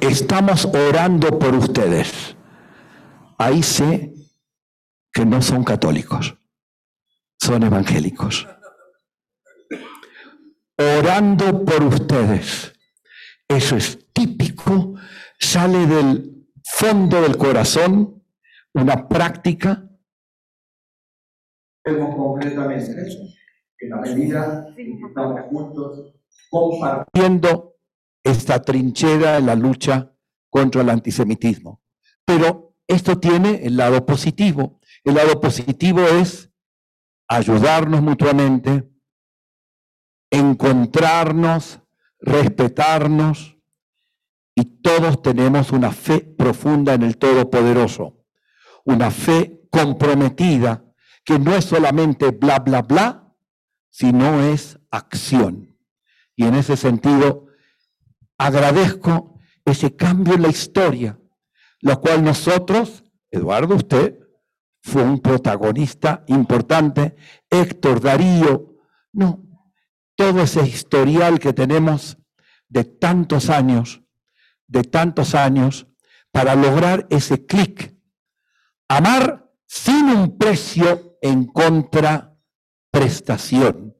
[0.00, 2.36] estamos orando por ustedes,
[3.38, 4.12] ahí sé
[5.12, 6.36] que no son católicos,
[7.40, 8.46] son evangélicos.
[10.78, 12.74] Orando por ustedes.
[13.48, 14.94] Eso es típico,
[15.38, 18.22] sale del fondo del corazón,
[18.74, 19.88] una práctica.
[21.84, 23.35] Eso
[23.86, 26.12] en la medida en que estamos juntos
[26.50, 27.76] compartiendo
[28.22, 30.12] esta trinchera en la lucha
[30.50, 31.80] contra el antisemitismo.
[32.24, 34.80] Pero esto tiene el lado positivo.
[35.04, 36.50] El lado positivo es
[37.28, 38.88] ayudarnos mutuamente,
[40.30, 41.80] encontrarnos,
[42.20, 43.56] respetarnos,
[44.58, 48.24] y todos tenemos una fe profunda en el Todopoderoso,
[48.86, 50.82] una fe comprometida,
[51.24, 53.25] que no es solamente bla, bla, bla,
[53.98, 55.74] sino es acción.
[56.36, 57.46] Y en ese sentido,
[58.36, 61.18] agradezco ese cambio en la historia,
[61.80, 64.18] lo cual nosotros, Eduardo, usted,
[64.82, 67.16] fue un protagonista importante,
[67.48, 68.74] Héctor, Darío,
[69.14, 69.42] no,
[70.14, 72.18] todo ese historial que tenemos
[72.68, 74.02] de tantos años,
[74.66, 75.86] de tantos años,
[76.30, 77.96] para lograr ese clic.
[78.88, 82.35] Amar sin un precio en contra
[82.96, 83.94] prestación.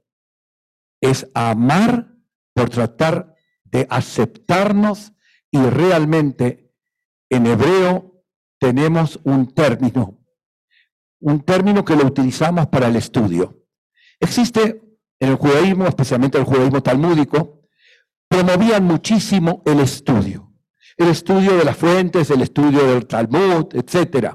[1.02, 2.14] Es amar
[2.54, 5.12] por tratar de aceptarnos
[5.50, 6.72] y realmente
[7.28, 8.24] en hebreo
[8.58, 10.18] tenemos un término,
[11.20, 13.66] un término que lo utilizamos para el estudio.
[14.18, 14.80] Existe
[15.20, 17.60] en el judaísmo, especialmente el judaísmo talmúdico,
[18.28, 20.54] promovían muchísimo el estudio.
[20.96, 24.34] El estudio de las fuentes, el estudio del Talmud, etc.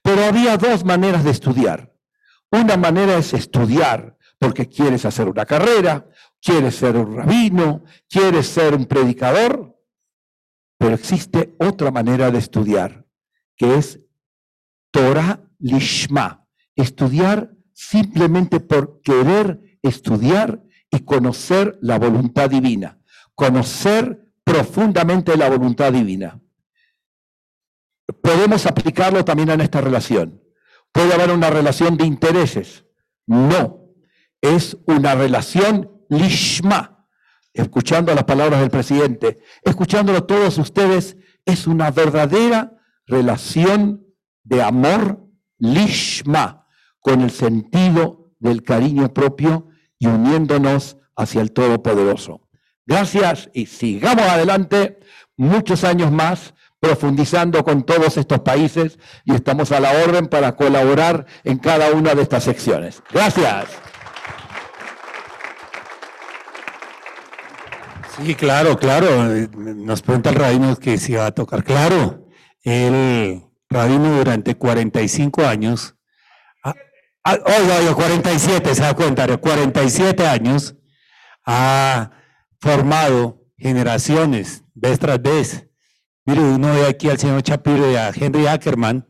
[0.00, 1.97] Pero había dos maneras de estudiar.
[2.50, 6.08] Una manera es estudiar porque quieres hacer una carrera,
[6.40, 9.76] quieres ser un rabino, quieres ser un predicador,
[10.78, 13.04] pero existe otra manera de estudiar,
[13.56, 14.00] que es
[14.90, 16.46] Torah Lishma,
[16.76, 23.00] estudiar simplemente por querer estudiar y conocer la voluntad divina,
[23.34, 26.40] conocer profundamente la voluntad divina.
[28.22, 30.42] Podemos aplicarlo también en esta relación.
[30.98, 32.84] ¿Puede haber una relación de intereses?
[33.24, 33.84] No,
[34.40, 37.06] es una relación lishma.
[37.54, 42.72] Escuchando las palabras del presidente, escuchándolo todos ustedes, es una verdadera
[43.06, 44.08] relación
[44.42, 45.24] de amor
[45.58, 46.66] lishma,
[46.98, 49.68] con el sentido del cariño propio
[50.00, 52.48] y uniéndonos hacia el Todopoderoso.
[52.84, 54.98] Gracias y sigamos adelante
[55.36, 61.26] muchos años más profundizando con todos estos países y estamos a la orden para colaborar
[61.44, 63.02] en cada una de estas secciones.
[63.12, 63.66] Gracias.
[68.16, 69.08] Sí, claro, claro.
[69.56, 71.62] Nos pregunta el rabino que si va a tocar.
[71.62, 72.26] Claro,
[72.62, 75.94] el rabino durante 45 años,
[76.64, 76.74] ah,
[77.24, 80.74] ah, oiga, 47, se da cuenta, 47 años
[81.46, 82.10] ha
[82.60, 85.67] formado generaciones, vez tras vez.
[86.28, 89.08] Mire, uno ve aquí al señor Chapiro y a Henry Ackerman,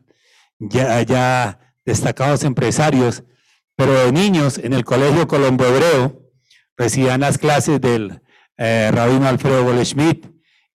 [0.57, 3.25] ya, destacados empresarios,
[3.75, 6.31] pero de niños en el Colegio Colombo Hebreo
[6.77, 8.21] recibían las clases del
[8.55, 10.27] eh, Rabino Alfredo Goldschmidt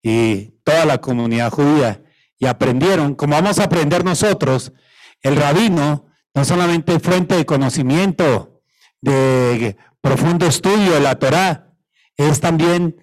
[0.02, 2.02] y toda la comunidad judía
[2.38, 4.74] y aprendieron, como vamos a aprender nosotros,
[5.22, 8.60] el rabino no solamente fuente de conocimiento,
[9.00, 11.72] de profundo estudio de la Torá,
[12.18, 13.02] es también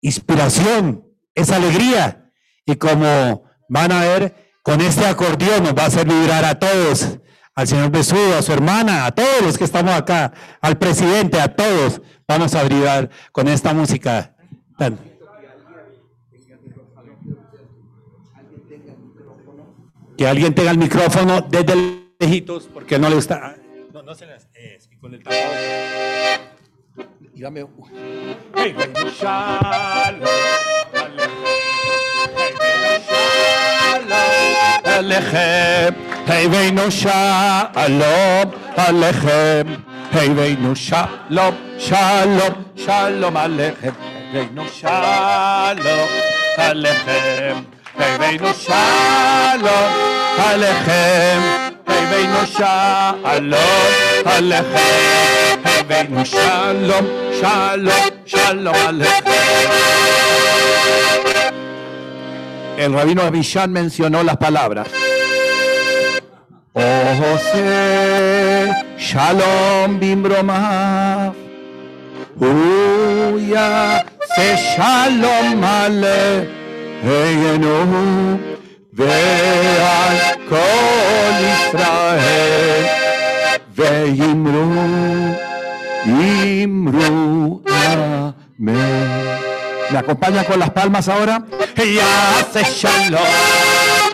[0.00, 2.26] inspiración, es alegría.
[2.68, 7.18] Y como van a ver, con este acordeón nos va a hacer vibrar a todos,
[7.54, 11.56] al señor Besudo, a su hermana, a todos los que estamos acá, al presidente, a
[11.56, 12.00] todos,
[12.30, 14.34] Vamos a brillar con esta música.
[20.18, 23.56] Que alguien tenga el micrófono desde lejitos porque no le gusta.
[23.94, 24.46] No, no se las.
[24.52, 25.40] Es, con el tambor.
[27.32, 27.66] Dígame.
[28.54, 28.76] Hey,
[34.08, 35.94] Alechem,
[36.26, 39.84] hey, veino shalom, alechem.
[40.10, 43.94] Hey veinu shalom, shalom, shalom alechem.
[44.32, 46.08] Hey veinu shalom,
[46.68, 47.56] alechem.
[47.98, 48.52] Hey veinu
[52.56, 53.60] shalom,
[54.34, 54.72] alechem.
[55.64, 57.06] Hey veinu shalom,
[58.44, 59.38] alechem.
[62.78, 64.86] El rabino Abishán mencionó las palabras.
[66.74, 71.34] Oh José, Shalom Bimbroma,
[72.38, 74.06] Uya
[74.36, 76.48] se Shalom Ale,
[77.02, 78.38] Eyenu,
[78.92, 82.86] Ve'al Kol Israel,
[83.74, 85.36] Ve'imru,
[86.06, 89.47] Imru, Amén.
[89.90, 91.42] ¿Me acompaña con las palmas ahora?
[91.76, 93.20] Ya se Shalom,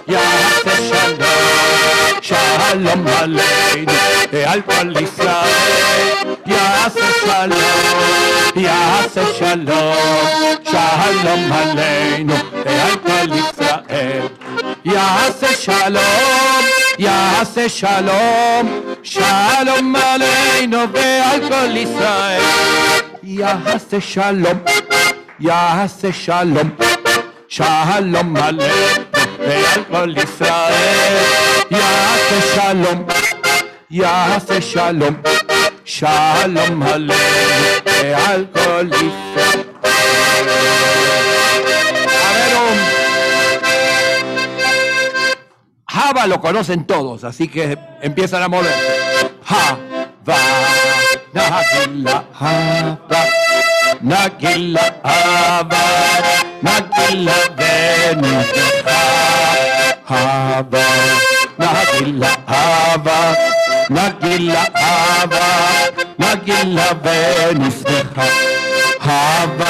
[0.07, 0.21] ya
[0.65, 1.95] se Shalom.
[2.25, 3.93] Shalom Aleinu,
[4.49, 12.35] al cual Israel, Yase Shalom, Yase Shalom, Shalom Aleinu,
[12.87, 14.31] al cual Israel,
[14.85, 16.65] Yase Shalom,
[16.97, 18.67] Yase Shalom,
[19.03, 22.43] Shalom Aleinu, al cual Israel,
[23.23, 24.61] Yase Shalom,
[25.40, 26.72] Yase Shalom,
[27.48, 29.06] Shalom Aleinu,
[29.76, 33.06] al cual Israel, יעשה שלום,
[33.92, 35.16] יעשה שלום,
[35.86, 37.14] שלום עלינו
[37.86, 39.64] ועל כל ישראל.
[45.92, 48.76] Java lo conocen todos, así que empiezan a mover.
[49.50, 50.40] Java,
[51.34, 53.22] Nagila, Java,
[54.05, 54.77] ನಗಿಲ್ಲ
[55.13, 56.25] ಆಬಾರ
[56.67, 58.33] ನಗಿಲ್ಲವೇನು
[60.11, 60.75] ಹಾಬ
[61.63, 62.25] ನಗಿಲ್ಲ
[62.61, 63.09] ಆಬ
[63.97, 64.57] ನಗಿಲ್ಲ
[64.89, 65.35] ಆಬ
[66.23, 68.19] ನಗಿಲ್ಲವೇನು ಸ್ನೇಹ
[69.07, 69.61] ಹಾಬ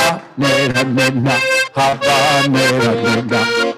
[0.43, 1.29] ನೇರ ನಿನ್ನ
[1.79, 2.09] ಹಬ್ಬ
[2.55, 3.35] ನೇರ ನಿನ್ನ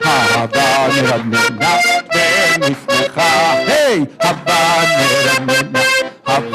[0.06, 0.56] ಹಬ್ಬ
[0.88, 1.64] ನೇರ ನಿನ್ನ
[2.14, 3.18] ವೇಣು ಸ್ನೇಹ
[3.68, 3.82] ಹೇ
[4.24, 4.50] ಹಬ್ಬ
[4.92, 5.76] ನೇರ ನಿನ್ನ
[6.30, 6.54] ಹಬ್ಬ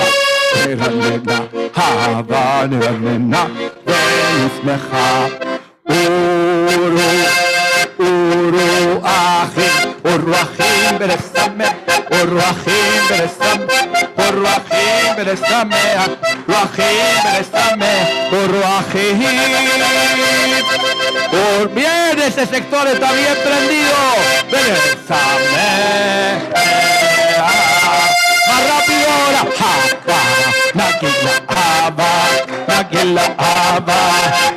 [0.66, 1.39] נרננה,
[1.74, 3.47] הבה נרננה,
[3.87, 5.27] ונשמחה.
[5.91, 7.11] אורו,
[8.01, 11.65] אורו אחים, אורו אחים בלסמא,
[12.12, 13.74] אורו אחים בלסמא,
[14.19, 15.77] אורו אחים בלסמא,
[16.49, 17.93] אורו אחים בלסמא,
[18.33, 19.23] אורו אחים.
[21.31, 23.99] Por bien, ese sector está bien prendido.
[24.53, 25.66] Bésame.
[30.76, 32.11] نقل أبا
[32.69, 34.02] نقل أبا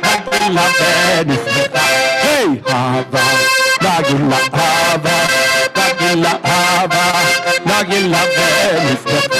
[0.03, 1.81] نقل بنسمة
[2.21, 3.23] هي أبا
[3.83, 5.17] نقل أبا
[5.77, 7.05] نقل أبا
[7.67, 9.39] نقل بنسمة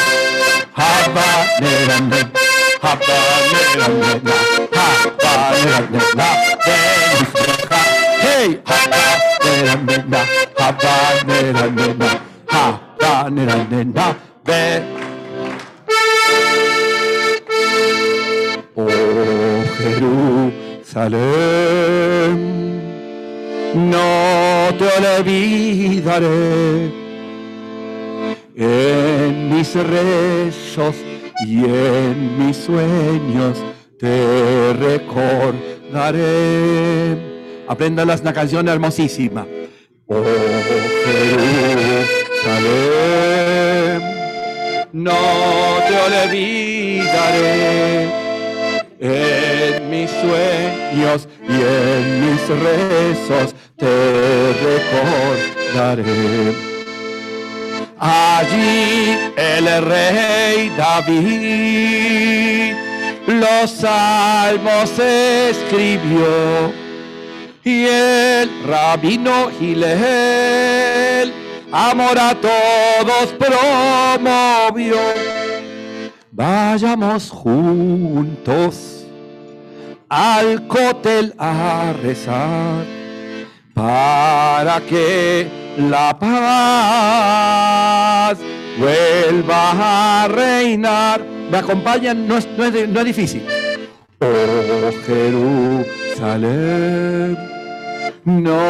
[0.78, 1.30] أبا
[1.62, 2.22] نرمي
[2.84, 3.20] أبا
[3.54, 4.34] نرمي
[4.74, 5.34] أبا
[5.66, 6.00] نرمي
[6.66, 7.82] بنسمة
[8.22, 9.06] هي أبا
[9.46, 10.26] نرمي
[10.60, 10.96] أبا
[11.28, 12.10] نرمي
[12.52, 15.15] أبا نرمي بنسمة
[20.96, 22.38] Jerusalén,
[23.74, 24.88] no te
[25.18, 26.92] olvidaré
[28.56, 30.96] en mis rezos
[31.46, 33.58] y en mis sueños
[34.00, 36.14] te recordaré.
[37.68, 39.46] Aprendan una canción hermosísima.
[40.08, 40.24] Oh
[41.06, 42.62] Jerusalén,
[44.94, 45.18] no
[45.88, 47.46] te olvidaré
[49.00, 49.55] en
[50.06, 54.54] mis sueños y en mis rezos te
[55.84, 56.54] recordaré.
[57.98, 62.76] Allí el rey David
[63.28, 66.72] los salmos escribió
[67.64, 71.34] y el rabino Gilel
[71.72, 75.00] amor a todos promovió.
[76.32, 78.95] Vayamos juntos
[80.16, 82.86] al cótel a rezar
[83.74, 85.46] para que
[85.78, 88.38] la paz
[88.78, 91.22] vuelva a reinar.
[91.52, 92.30] ¿Me acompañan?
[92.30, 93.46] No es, no es no es difícil.
[94.22, 96.58] Oh Jerusalén,
[98.24, 98.62] no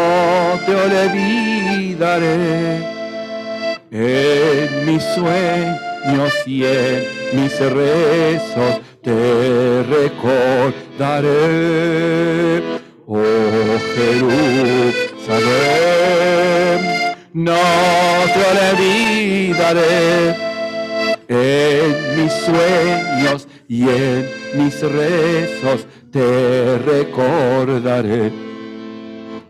[0.65, 2.77] te olvidaré
[3.91, 7.03] en mis sueños y en
[7.33, 11.29] mis rezos te recordaré.
[13.07, 15.45] Oh Jerusalén,
[17.33, 17.53] no
[18.33, 18.41] te
[18.73, 20.35] olvidaré
[21.27, 21.87] en
[22.17, 28.31] mis sueños y en mis rezos te recordaré.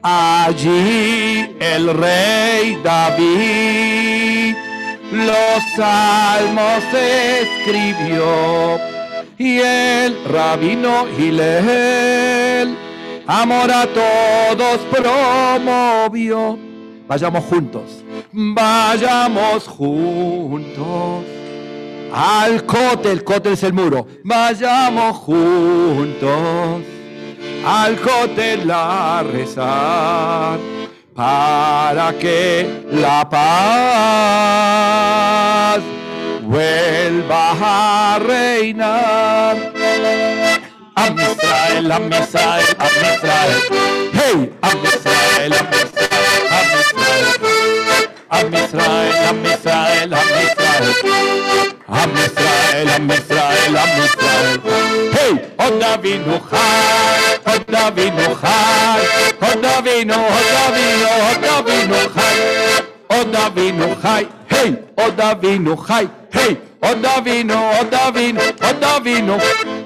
[0.02, 4.56] Allí el rey David
[5.12, 8.80] los salmos escribió
[9.38, 12.78] y el rabino Gilel
[13.28, 16.58] amor a todos promovió.
[17.08, 21.24] Vayamos juntos, vayamos juntos
[22.14, 24.08] al cote, el cote es el muro.
[24.24, 26.82] Vayamos juntos
[27.66, 30.58] al cótel a rezar
[31.14, 34.96] para que la paz
[36.45, 39.57] vuelva a reinar.
[40.95, 43.61] Am Israel, Am Israel, Am Israel.
[44.19, 44.39] Hey,
[44.69, 47.29] Am Israel, Am Israel, Am Israel.
[48.31, 50.87] Am Israel, Am Israel, Am Israel.
[51.89, 54.61] Am Israel, Am Israel, Am Israel.
[55.15, 56.57] Hey, עוד אבינו חי,
[57.47, 59.01] עוד אבינו חי,
[59.41, 62.64] עוד אבינו, עוד אבינו, עוד אבינו חי,
[63.26, 69.38] Oda vino Jai, hey, Oda vino Jai, hey, Oda vino, Oda vino, Oda vino.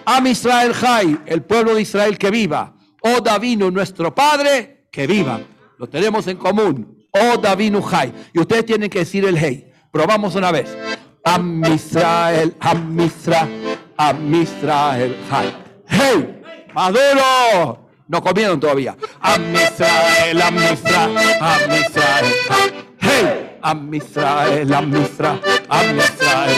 [0.05, 2.73] Am Israel Jai, el pueblo de Israel que viva.
[3.01, 5.39] Oda vino nuestro Padre, que viva.
[5.77, 7.05] Lo tenemos en común.
[7.11, 8.11] Oda vino Jai.
[8.33, 9.71] Y ustedes tienen que decir el hey.
[9.91, 10.77] Probamos una vez.
[11.23, 15.55] Am Israel, Am Israel, Am Israel Jai.
[15.87, 16.41] Hey,
[16.73, 17.87] Maduro.
[18.07, 18.97] No comieron todavía.
[19.21, 22.88] Am Israel, Am Israel, Am Israel Jai.
[23.19, 25.39] Hey, Am Israel, Am Israel,
[25.69, 26.55] Am Israel,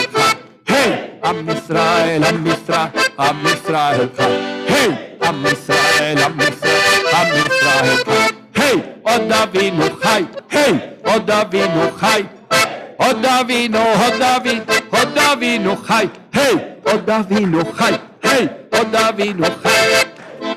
[0.64, 4.08] Hey, Am Israel, Am Israel, Am Israel,
[4.70, 7.98] Hey, Am Israel, Am Israel, Am Israel,
[8.54, 12.22] Hey, oh Od Avinu Chai, oh Hey, oh Od Avinu Chai,
[13.08, 14.62] Od Avinu, Od Avinu,
[15.00, 16.54] Od Avinu Chai, Hey,
[16.86, 20.12] Od Avinu Chai, Hey, Od Avinu Chai.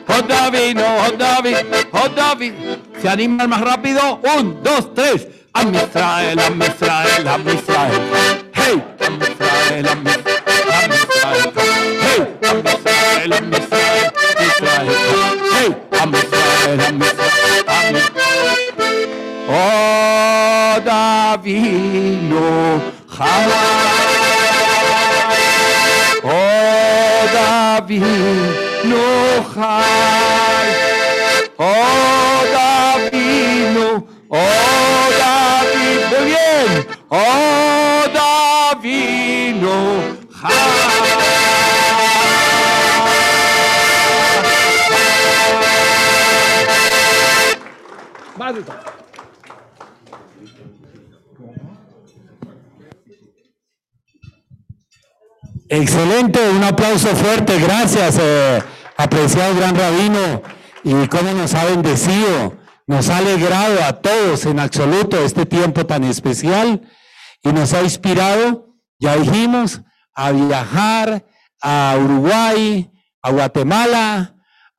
[0.07, 2.53] Hot David, no, Hot David, Hot David.
[3.01, 4.21] ¿Se animan más rápido?
[4.37, 5.27] Un, dos, tres.
[5.55, 8.01] Am Israel, Am Israel, Am Israel.
[8.53, 11.51] Hey, Am Israel, Am Israel, Am Israel.
[12.03, 14.11] Hey, Am Israel, Am Israel,
[14.47, 14.95] Israel.
[15.55, 15.71] Hey,
[16.01, 18.35] Am Israel, Am Israel, Am Israel.
[19.47, 22.49] Oh, Davino,
[31.57, 33.94] Oh, Davino,
[34.29, 36.87] Oh, David, muy bien.
[37.09, 39.75] Oh, Davino,
[55.67, 58.61] Excelente, un aplauso fuerte, gracias, eh,
[58.97, 60.41] apreciado gran rabino,
[60.83, 62.53] y cómo nos ha bendecido,
[62.87, 66.81] nos ha alegrado a todos en absoluto este tiempo tan especial
[67.41, 69.81] y nos ha inspirado, ya dijimos,
[70.13, 71.25] a viajar
[71.61, 72.89] a Uruguay,
[73.21, 74.35] a Guatemala,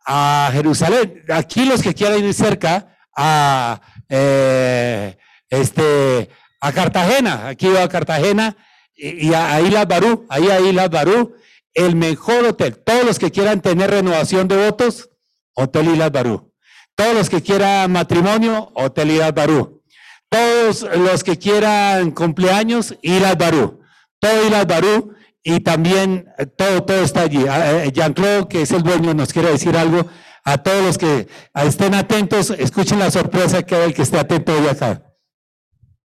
[0.06, 1.24] a Jerusalén.
[1.28, 5.16] Aquí los que quieran ir cerca, a, eh,
[5.50, 6.30] este,
[6.60, 8.56] a Cartagena, aquí va a Cartagena
[8.94, 11.34] y, y a, Islas Barú, ahí a Islas Barú,
[11.74, 12.78] el mejor hotel.
[12.78, 15.10] Todos los que quieran tener renovación de votos,
[15.54, 16.52] Hotel Islas Barú.
[16.96, 19.82] Todos los que quieran matrimonio, Hotel Barú.
[20.30, 23.80] Todos los que quieran cumpleaños, Islas Barú.
[24.18, 27.46] Todo Islas Barú y también eh, todo, todo está allí.
[27.48, 30.08] Ah, eh, Jean-Claude, que es el dueño, nos quiere decir algo.
[30.42, 34.56] A todos los que estén atentos, escuchen la sorpresa que hay el que esté atento
[34.56, 35.02] hoy acá.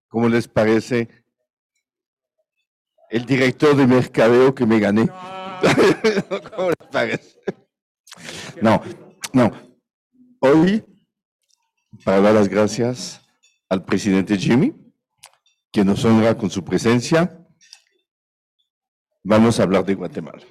[0.09, 1.07] ¿Cómo les parece
[3.09, 5.07] el director de mercadeo que me gané?
[6.55, 7.39] ¿Cómo les parece?
[8.61, 8.81] No,
[9.31, 9.70] no.
[10.43, 10.83] Hoy,
[12.03, 13.21] para dar las gracias
[13.69, 14.73] al presidente Jimmy,
[15.71, 17.45] que nos honra con su presencia,
[19.21, 20.41] vamos a hablar de Guatemala.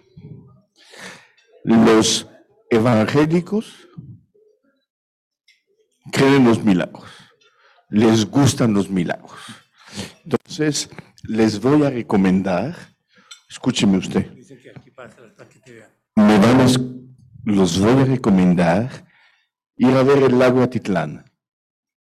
[1.65, 2.29] Los
[2.71, 3.89] evangélicos
[6.13, 7.11] creen en los milagros,
[7.89, 9.41] les gustan los milagros.
[10.23, 10.89] Entonces,
[11.25, 12.77] les voy a recomendar,
[13.49, 14.31] escúcheme usted,
[16.15, 16.67] me van a,
[17.45, 19.10] los voy a recomendar
[19.81, 21.25] ir a ver el lago Atitlán.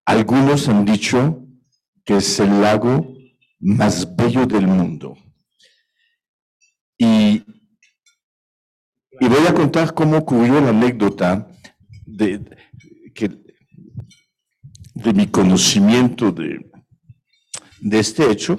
[0.04, 1.46] Algunos han dicho
[2.04, 3.14] que es el lago
[3.60, 5.16] más bello del mundo.
[6.98, 7.44] Y,
[9.20, 11.46] voy a contar cómo ocurrió la anécdota
[12.04, 12.44] de,
[13.14, 13.28] que,
[14.94, 16.68] de mi conocimiento de,
[17.80, 18.58] de este hecho.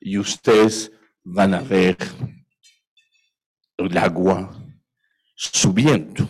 [0.00, 0.90] y ustedes
[1.22, 1.96] van a ver
[3.76, 4.50] el agua
[5.34, 6.28] subiendo.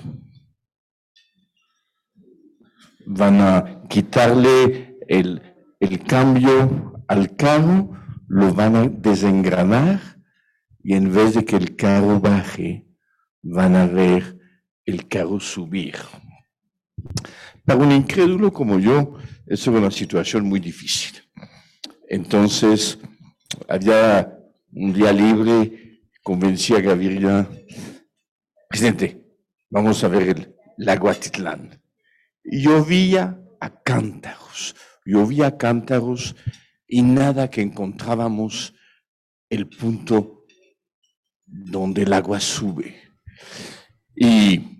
[3.07, 5.41] Van a quitarle el,
[5.79, 7.93] el cambio al carro,
[8.29, 10.01] lo van a desengranar
[10.83, 12.87] y en vez de que el carro baje,
[13.43, 14.39] van a ver
[14.85, 15.97] el carro subir.
[17.67, 21.21] Para un incrédulo como yo, eso es una situación muy difícil.
[22.09, 22.99] Entonces,
[23.69, 24.33] había
[24.73, 25.87] un día libre
[26.27, 27.49] convencí a Gaviria,
[28.69, 29.25] presidente,
[29.71, 31.81] vamos a ver el lago Atitlán.
[32.43, 34.75] Llovía a cántaros,
[35.05, 36.35] llovía a cántaros
[36.89, 38.75] y nada que encontrábamos
[39.49, 40.47] el punto
[41.45, 42.97] donde el agua sube.
[44.17, 44.76] Y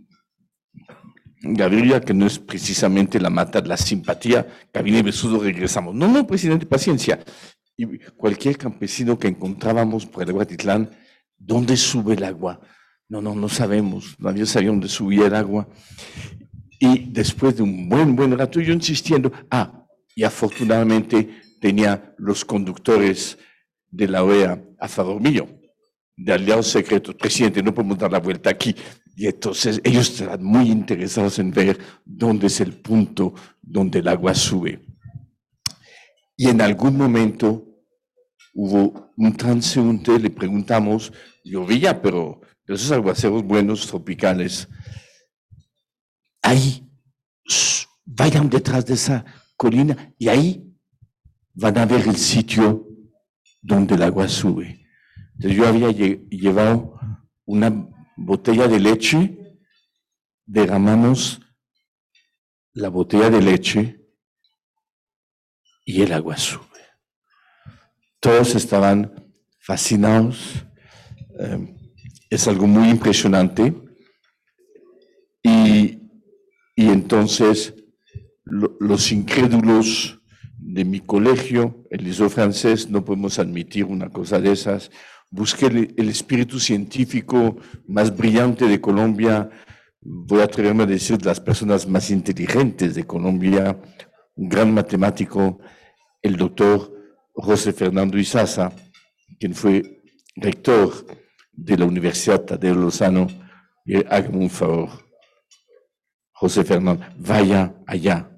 [1.55, 4.47] Gaviria, que no es precisamente la mata de la simpatía,
[4.85, 5.95] y Besudo regresamos.
[5.95, 7.19] No, no, presidente, paciencia.
[7.77, 10.91] Y cualquier campesino que encontrábamos por el lago Atitlán,
[11.39, 12.61] ¿Dónde sube el agua?
[13.09, 15.69] No, no, no sabemos, nadie sabía dónde subía el agua.
[16.81, 23.39] Y después de un buen, buen rato, yo insistiendo, ah, y afortunadamente tenía los conductores
[23.91, 25.47] de la OEA a favor mío,
[26.17, 27.15] de aliados secretos.
[27.15, 28.75] Presidente, no podemos dar la vuelta aquí.
[29.19, 33.33] Y entonces ellos están muy interesados en ver dónde es el punto
[33.63, 34.85] donde el agua sube.
[36.37, 37.67] Y en algún momento
[38.55, 44.69] hubo un transeúnte, le preguntamos, llovía, pero esos aguaceros buenos tropicales,
[46.43, 46.87] ahí,
[48.05, 49.25] vayan detrás de esa
[49.57, 50.77] colina y ahí
[51.55, 52.87] van a ver el sitio
[53.63, 54.87] donde el agua sube.
[55.35, 57.01] Entonces yo había llevado
[57.47, 59.59] una botella de leche,
[60.45, 61.41] derramamos
[62.73, 64.01] la botella de leche
[65.85, 66.65] y el agua sube.
[68.21, 70.65] Todos estaban fascinados.
[71.39, 71.75] Eh,
[72.31, 73.75] es algo muy impresionante.
[75.43, 76.03] Y,
[76.77, 77.75] entonces
[78.45, 80.21] los incrédulos
[80.59, 84.91] de mi colegio, el liceo francés, no podemos admitir una cosa de esas.
[85.31, 87.57] Busqué el, espíritu científico
[87.89, 89.51] más brillante de Colombia,
[90.01, 93.77] voy a atreverme a decir las personas más inteligentes de Colombia,
[94.37, 95.59] un gran matemático,
[96.23, 96.93] el doctor
[97.35, 98.73] José Fernando Izaza,
[99.39, 100.05] quien fue
[100.37, 100.93] rector
[101.53, 103.27] de la Universidad Tadeo Lozano,
[103.85, 104.91] y hágame un favor,
[106.33, 108.31] José Fernando, vaya allá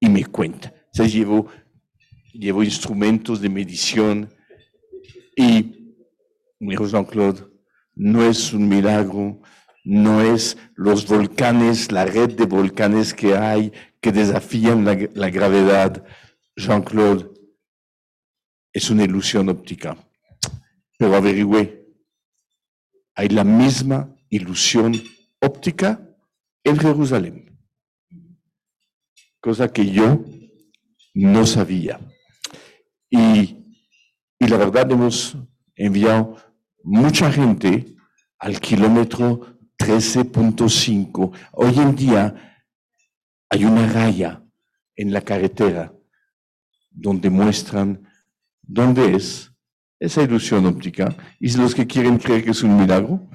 [0.00, 0.72] y me cuenta.
[0.92, 1.46] Se llevó,
[2.32, 4.34] llevó instrumentos de medición
[5.36, 5.79] y
[6.60, 7.46] me dijo Jean-Claude,
[7.94, 9.40] no es un milagro,
[9.84, 16.04] no es los volcanes, la red de volcanes que hay que desafían la, la gravedad.
[16.54, 17.30] Jean-Claude,
[18.72, 19.96] es una ilusión óptica.
[20.98, 21.86] Pero averigüé,
[23.14, 24.94] hay la misma ilusión
[25.40, 26.06] óptica
[26.62, 27.58] en Jerusalén,
[29.40, 30.22] cosa que yo
[31.14, 31.98] no sabía.
[33.08, 33.74] Y,
[34.38, 35.36] y la verdad hemos
[35.74, 36.36] enviado
[36.82, 37.94] mucha gente
[38.38, 41.32] al kilómetro 13.5.
[41.52, 42.56] Hoy en día
[43.48, 44.42] hay una raya
[44.96, 45.92] en la carretera
[46.90, 48.08] donde muestran
[48.62, 49.52] dónde es
[49.98, 51.14] esa ilusión óptica.
[51.38, 53.28] Y los que quieren creer que es un milagro,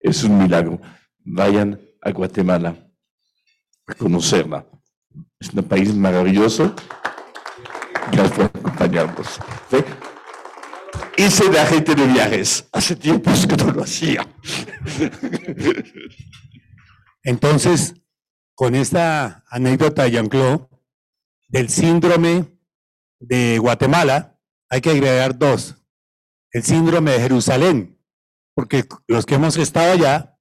[0.00, 0.80] es un milagro.
[1.24, 2.76] Vayan a Guatemala
[3.86, 4.66] a conocerla.
[5.38, 6.74] Es un país maravilloso.
[8.12, 9.40] Gracias por acompañarnos.
[11.16, 12.68] Hice de agente de viajes.
[12.72, 14.26] Hace tiempo que no lo hacía.
[17.22, 17.94] Entonces,
[18.54, 20.68] con esta anécdota de Jean-Claude,
[21.48, 22.58] del síndrome
[23.18, 24.38] de Guatemala,
[24.68, 25.76] hay que agregar dos.
[26.52, 27.98] El síndrome de Jerusalén,
[28.54, 30.38] porque los que hemos estado allá,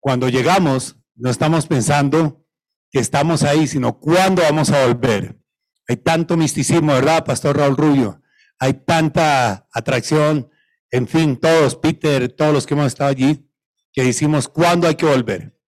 [0.00, 2.46] cuando llegamos, no estamos pensando
[2.90, 5.40] que estamos ahí, sino cuándo vamos a volver.
[5.88, 8.22] Hay tanto misticismo, ¿verdad, Pastor Raúl Rubio?
[8.58, 10.50] Hay tanta atracción,
[10.90, 13.50] en fin, todos, Peter, todos los que hemos estado allí,
[13.92, 15.58] que decimos cuándo hay que volver.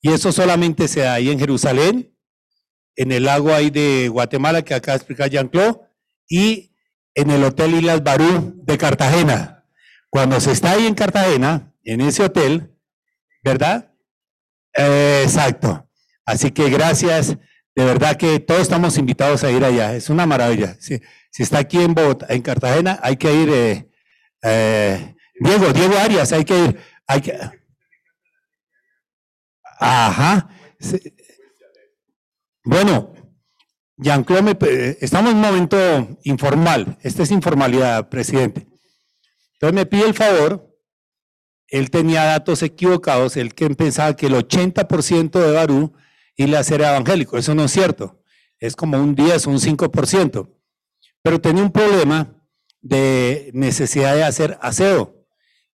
[0.00, 2.14] Y eso solamente se da ahí en Jerusalén,
[2.96, 5.80] en el lago ahí de Guatemala, que acá explica Jean-Claude,
[6.28, 6.74] y
[7.14, 9.64] en el Hotel Islas Barú de Cartagena.
[10.10, 12.74] Cuando se está ahí en Cartagena, en ese hotel,
[13.42, 13.92] ¿verdad?
[14.72, 15.88] Exacto.
[16.24, 17.36] Así que gracias.
[17.74, 19.94] De verdad que todos estamos invitados a ir allá.
[19.94, 20.76] Es una maravilla.
[21.36, 21.94] Si, está aquí en
[22.30, 23.50] en Cartagena, hay que ir.
[23.50, 23.90] Eh,
[24.42, 26.80] eh, Diego, Diego Arias, hay que ir.
[27.06, 27.38] Hay que,
[29.78, 30.48] ajá.
[32.64, 33.12] Bueno,
[33.98, 36.96] Jean-Claude, estamos en un momento informal.
[37.02, 38.66] Esta es informalidad, presidente.
[39.52, 40.74] Entonces me pide el favor.
[41.68, 43.36] Él tenía datos equivocados.
[43.36, 45.92] Él que pensaba que el 80% de Barú
[46.34, 47.36] iba a ser evangélico.
[47.36, 48.22] Eso no es cierto.
[48.58, 50.55] Es como un 10 o un 5%.
[51.26, 52.40] Pero tenía un problema
[52.80, 55.26] de necesidad de hacer aseo.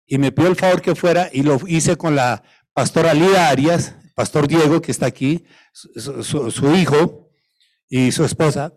[0.06, 2.42] Y me pidió el favor que fuera y lo hice con la
[2.72, 7.28] pastora Lida Arias, pastor Diego, que está aquí, su hijo,
[7.86, 8.72] y su esposa,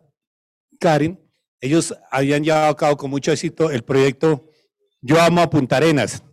[0.78, 1.18] Karen,
[1.62, 4.50] ellos habían llevado a cabo con mucho éxito el proyecto
[5.00, 6.24] Yo Amo a Punta Arenas,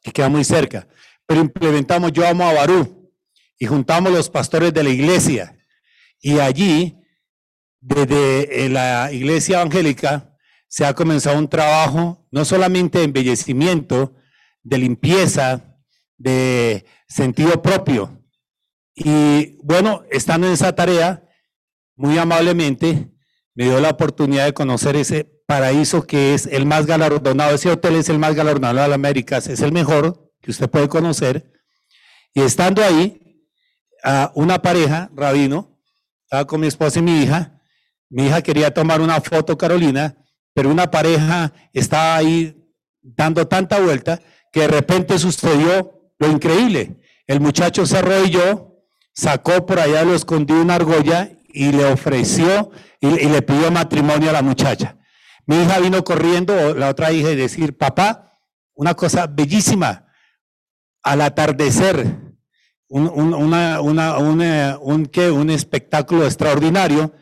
[0.00, 0.86] que queda muy cerca,
[1.26, 3.10] pero implementamos Yo Amo a Barú
[3.58, 5.58] y juntamos los pastores de la iglesia.
[6.20, 6.96] Y allí,
[7.86, 10.34] desde la iglesia evangélica,
[10.68, 14.14] se ha comenzado un trabajo no solamente de embellecimiento,
[14.62, 15.78] de limpieza,
[16.18, 18.20] de sentido propio.
[18.94, 21.22] Y bueno, estando en esa tarea,
[21.94, 23.12] muy amablemente
[23.54, 27.94] me dio la oportunidad de conocer ese paraíso que es el más galardonado, ese hotel
[27.94, 31.52] es el más galardonado de las Américas, es el mejor, que usted puede conocer.
[32.34, 33.22] Y estando ahí,
[34.02, 35.80] a una pareja, rabino,
[36.24, 37.55] estaba con mi esposa y mi hija.
[38.08, 40.16] Mi hija quería tomar una foto, Carolina,
[40.54, 42.56] pero una pareja estaba ahí
[43.02, 44.20] dando tanta vuelta
[44.52, 47.00] que de repente sucedió lo increíble.
[47.26, 48.74] El muchacho se arrodilló,
[49.12, 52.70] sacó por allá, lo escondió una argolla y le ofreció
[53.00, 54.96] y, le pidió matrimonio a la muchacha.
[55.46, 58.32] Mi hija vino corriendo, la otra hija, y decir, papá,
[58.74, 60.06] una cosa bellísima,
[61.02, 62.16] al atardecer,
[62.88, 65.30] un, un, ¿qué?
[65.30, 67.12] un espectáculo extraordinario.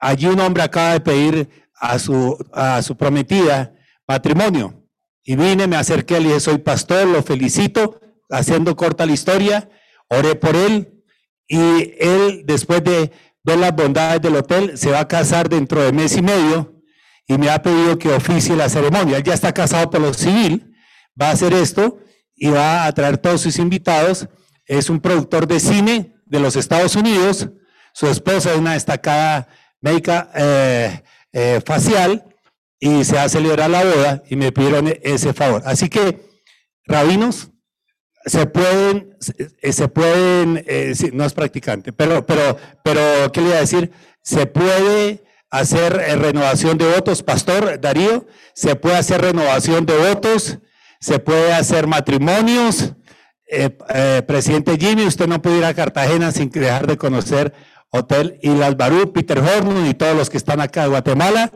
[0.00, 3.74] Allí un hombre acaba de pedir a su, a su prometida
[4.08, 4.82] matrimonio.
[5.22, 8.00] Y vine, me acerqué, le dije, soy pastor, lo felicito,
[8.30, 9.68] haciendo corta la historia,
[10.08, 11.04] oré por él
[11.46, 13.12] y él, después de
[13.42, 16.80] ver las bondades del hotel, se va a casar dentro de mes y medio
[17.26, 19.18] y me ha pedido que oficie la ceremonia.
[19.18, 20.74] Él ya está casado por lo civil,
[21.20, 21.98] va a hacer esto
[22.34, 24.28] y va a traer todos sus invitados.
[24.64, 27.48] Es un productor de cine de los Estados Unidos,
[27.92, 29.48] su esposa es una destacada
[29.80, 31.02] médica eh,
[31.32, 32.24] eh, facial
[32.78, 35.62] y se va a la boda y me pidieron ese favor.
[35.66, 36.20] Así que,
[36.86, 37.50] rabinos,
[38.24, 43.60] se pueden, se pueden, eh, no es practicante, pero, pero, pero, ¿qué le iba a
[43.60, 43.90] decir?
[44.22, 50.58] Se puede hacer eh, renovación de votos, Pastor Darío, se puede hacer renovación de votos,
[51.00, 52.94] se puede hacer matrimonios.
[53.52, 57.52] Eh, eh, presidente Jimmy, usted no puede ir a Cartagena sin dejar de conocer
[57.90, 61.52] Hotel Islas Barú, Peter Horn y todos los que están acá de Guatemala,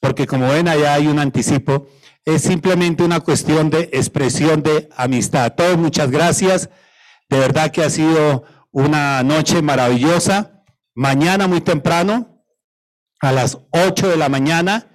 [0.00, 1.88] porque como ven, allá hay un anticipo.
[2.24, 5.44] Es simplemente una cuestión de expresión de amistad.
[5.44, 6.68] A todos, muchas gracias.
[7.28, 10.62] De verdad que ha sido una noche maravillosa.
[10.94, 12.44] Mañana muy temprano,
[13.20, 14.88] a las 8 de la mañana,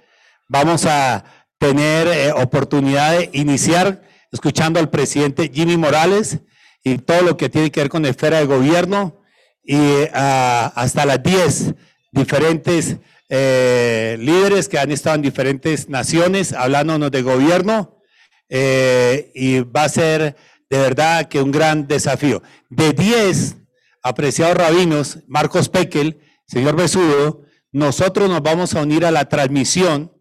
[0.48, 1.24] vamos a
[1.58, 6.40] tener eh, oportunidad de iniciar escuchando al presidente Jimmy Morales
[6.82, 9.23] y todo lo que tiene que ver con esfera de gobierno
[9.64, 9.78] y
[10.12, 11.74] ah, hasta las 10
[12.12, 18.02] diferentes eh, líderes que han estado en diferentes naciones hablándonos de gobierno
[18.48, 20.36] eh, y va a ser
[20.70, 22.42] de verdad que un gran desafío.
[22.68, 23.56] De 10
[24.02, 30.12] apreciados rabinos, Marcos Pekel, señor Besudo, nosotros nos vamos a unir a la transmisión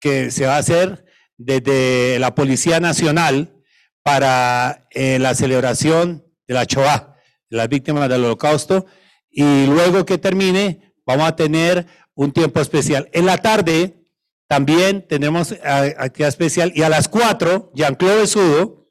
[0.00, 1.04] que se va a hacer
[1.36, 3.54] desde la Policía Nacional
[4.02, 7.14] para eh, la celebración de la Shoah,
[7.50, 8.86] las víctimas del Holocausto,
[9.30, 13.08] y luego que termine vamos a tener un tiempo especial.
[13.12, 14.04] En la tarde
[14.48, 18.88] también tenemos actividad especial y a las 4 Jean-Claude Besudo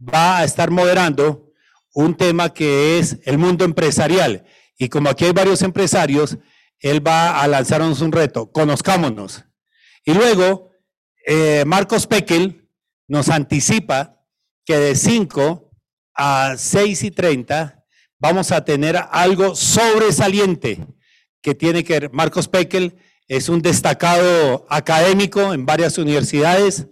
[0.00, 1.50] va a estar moderando
[1.94, 4.44] un tema que es el mundo empresarial.
[4.78, 6.38] Y como aquí hay varios empresarios,
[6.78, 9.44] él va a lanzarnos un reto, conozcámonos.
[10.04, 10.70] Y luego,
[11.26, 12.70] eh, Marcos Pekel
[13.08, 14.24] nos anticipa
[14.64, 15.72] que de 5
[16.14, 17.77] a 6 y 30
[18.18, 20.86] vamos a tener algo sobresaliente
[21.42, 22.12] que tiene que ver.
[22.12, 22.96] Marcos Pekel
[23.28, 26.86] es un destacado académico en varias universidades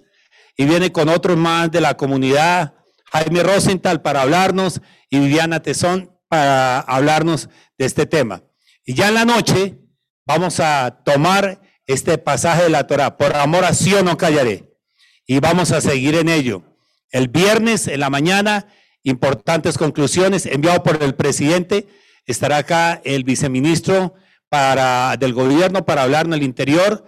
[0.57, 2.75] y viene con otros más de la comunidad,
[3.13, 4.81] Jaime Rosenthal para hablarnos
[5.11, 7.49] y Viviana Tesón para hablarnos
[7.79, 8.43] de este tema.
[8.85, 9.79] Y ya en la noche
[10.25, 14.77] vamos a tomar este pasaje de la Torah, por amor a sí no callaré,
[15.25, 16.63] y vamos a seguir en ello.
[17.11, 18.67] El viernes en la mañana,
[19.07, 21.87] importantes conclusiones, enviado por el presidente,
[22.27, 24.15] estará acá el viceministro
[24.49, 27.07] para, del gobierno para hablar en el interior,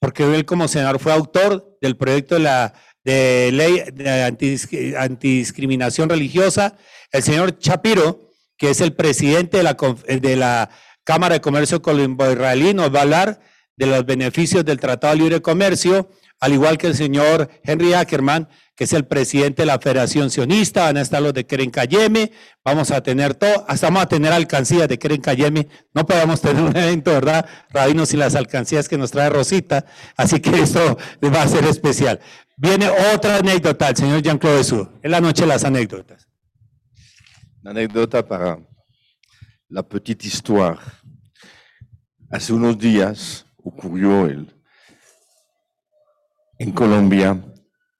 [0.00, 2.74] porque él como senador fue autor del proyecto de la
[3.04, 6.76] de ley de antidiscriminación religiosa,
[7.10, 10.68] el señor Chapiro, que es el presidente de la, de la
[11.04, 13.40] Cámara de Comercio Colombo-Israelí, nos va a hablar
[13.76, 16.10] de los beneficios del Tratado de Libre Comercio,
[16.40, 18.48] al igual que el señor Henry Ackerman,
[18.78, 22.30] que es el presidente de la Federación Sionista, van a estar los de Keren Cayeme,
[22.64, 26.62] vamos a tener todo, hasta vamos a tener alcancías de Keren Cayeme, no podemos tener
[26.62, 27.44] un evento, ¿verdad?
[27.70, 29.84] Rabinos y las alcancías que nos trae Rosita,
[30.16, 32.20] así que esto va a ser especial.
[32.56, 36.28] Viene otra anécdota, el señor Jean-Claude Sou, en la noche de las anécdotas.
[37.62, 38.60] Una anécdota para
[39.68, 40.78] la petite histoire.
[42.30, 44.54] Hace unos días ocurrió el,
[46.60, 47.42] en Colombia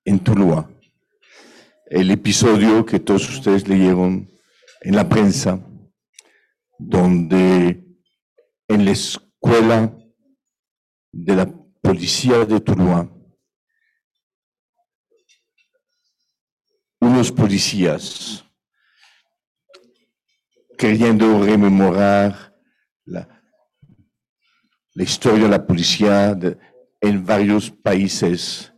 [0.09, 0.71] en Tuluá.
[1.85, 4.31] El episodio que todos ustedes leyeron
[4.81, 5.61] en la prensa,
[6.79, 7.85] donde
[8.69, 9.95] en la escuela
[11.13, 11.47] de la
[11.83, 13.07] policía de Tuluá,
[17.01, 18.45] unos policías
[20.79, 22.57] queriendo rememorar
[23.05, 23.43] la,
[24.95, 26.39] la historia de la policía
[27.01, 28.73] en varios países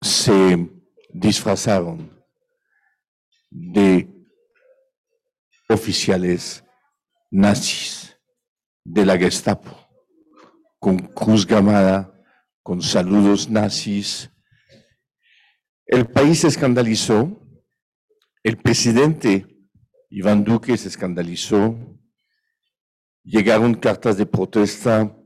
[0.00, 0.68] se
[1.12, 2.24] disfrazaron
[3.50, 4.08] de
[5.68, 6.64] oficiales
[7.30, 8.16] nazis
[8.84, 9.76] de la Gestapo,
[10.78, 12.12] con cruz gamada,
[12.62, 14.30] con saludos nazis.
[15.86, 17.40] El país se escandalizó,
[18.42, 19.46] el presidente
[20.08, 21.76] Iván Duque se escandalizó,
[23.22, 25.16] llegaron cartas de protesta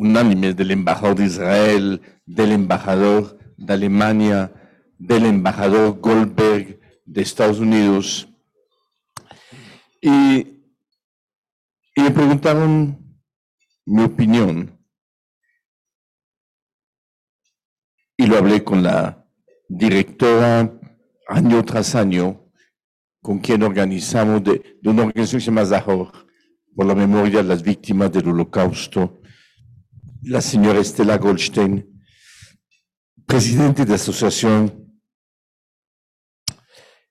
[0.00, 4.52] unánimes del embajador de Israel, del embajador de Alemania,
[4.98, 8.28] del embajador Goldberg de Estados Unidos.
[10.00, 10.62] Y,
[11.94, 12.98] y me preguntaron
[13.84, 14.78] mi opinión.
[18.16, 19.26] Y lo hablé con la
[19.68, 20.72] directora
[21.28, 22.50] año tras año,
[23.20, 26.10] con quien organizamos de, una organización que se llama Zahor,
[26.74, 29.19] por la memoria de las víctimas del holocausto,
[30.22, 32.02] la señora Estela Goldstein,
[33.26, 34.80] presidente de asociación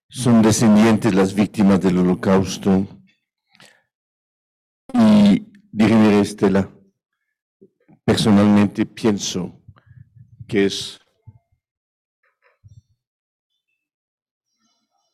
[0.10, 2.88] son descendientes las víctimas del holocausto.
[4.94, 6.70] Y dirigir Estela,
[8.04, 9.62] personalmente pienso
[10.48, 11.00] que es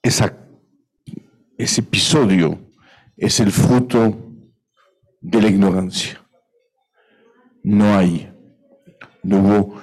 [0.02, 0.38] esa,
[1.58, 2.72] ese episodio
[3.18, 4.18] es el fruto
[5.20, 6.25] de la ignorancia.
[7.68, 8.32] No hay,
[9.24, 9.82] no hubo,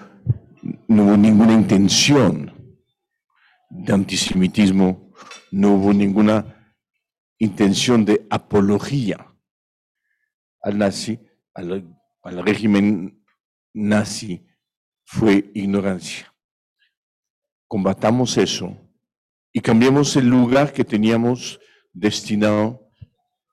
[0.86, 2.78] no hubo ninguna intención
[3.68, 5.12] de antisemitismo,
[5.50, 6.76] no hubo ninguna
[7.38, 9.34] intención de apología
[10.60, 11.18] al nazi,
[11.54, 11.92] al,
[12.22, 13.20] régimen
[13.74, 14.46] nazi,
[15.04, 16.32] fue ignorancia.
[17.66, 18.76] Combatamos eso
[19.52, 21.58] y cambiemos el lugar que teníamos
[21.92, 22.92] destinado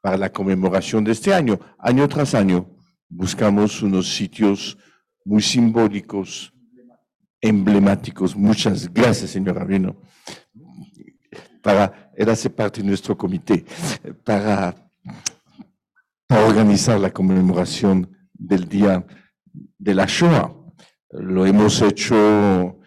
[0.01, 1.59] para la conmemoración de este año.
[1.79, 2.78] Año tras año
[3.09, 4.77] buscamos unos sitios
[5.25, 6.53] muy simbólicos,
[7.41, 8.35] emblemáticos.
[8.35, 9.97] Muchas gracias, señor Rabino,
[11.61, 13.65] para, él hace parte de nuestro comité,
[14.23, 14.75] para,
[16.27, 19.05] para organizar la conmemoración del Día
[19.77, 20.55] de la Shoah.
[21.11, 22.79] Lo hemos hecho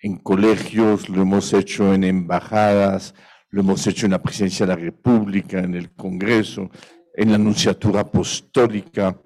[0.00, 3.14] en colegios, lo hemos hecho en embajadas,
[3.50, 6.70] lo hemos hecho en la Presidencia de la República, en el Congreso,
[7.14, 9.20] en la Anunciatura Apostólica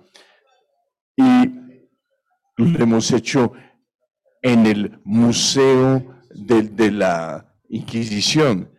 [1.16, 1.24] y
[2.56, 3.52] lo hemos hecho
[4.40, 8.70] en el Museo de, la Inquisición,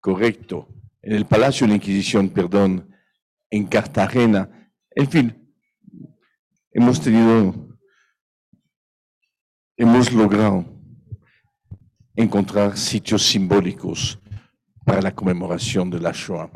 [0.00, 0.68] correcto,
[1.02, 2.90] en el Palacio de la Inquisición, perdón,
[3.50, 4.72] en Cartagena.
[4.90, 5.54] En fin,
[6.72, 7.78] hemos tenido,
[9.76, 10.64] hemos logrado
[12.14, 14.18] encontrar sitios simbólicos
[14.84, 16.50] para la conmemoración de la Shoah.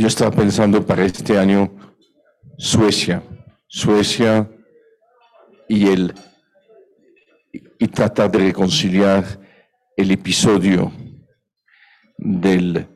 [0.00, 1.70] Yo estaba pensando para este año
[2.56, 3.22] Suecia,
[3.68, 4.50] Suecia
[5.68, 6.14] y el
[7.78, 9.24] y tratar de reconciliar
[9.94, 10.90] el episodio
[12.16, 12.86] del,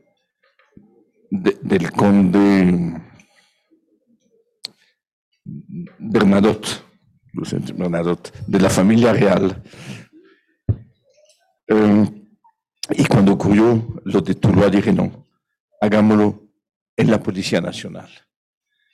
[1.31, 3.02] del conde
[5.98, 6.85] Bernadotte,
[7.74, 9.62] Bernadotte, de la familia real.
[11.68, 12.24] Eh,
[12.93, 15.26] y cuando ocurrió lo de Tuluá, dije no,
[15.82, 16.43] hagámoslo
[16.96, 18.10] en la Policía Nacional.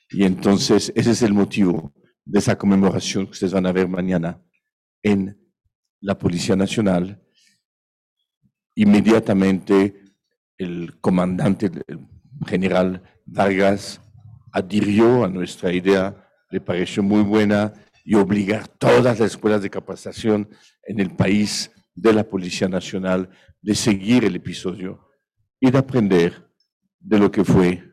[0.09, 1.93] Y entonces ese es el motivo
[2.25, 4.41] de esa conmemoración que ustedes van a ver mañana
[5.03, 5.37] en
[6.01, 7.21] la Policía Nacional.
[8.75, 10.03] Inmediatamente
[10.57, 12.07] el comandante, el
[12.45, 14.01] general Vargas,
[14.51, 17.73] adhirió a nuestra idea, le pareció muy buena
[18.03, 20.49] y obligar todas las escuelas de capacitación
[20.83, 23.29] en el país de la Policía Nacional
[23.61, 25.07] de seguir el episodio
[25.59, 26.51] y de aprender
[26.99, 27.90] de lo que fue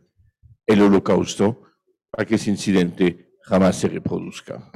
[0.69, 1.62] el holocausto
[2.11, 4.70] para que ese incidente jamás se reproduzca.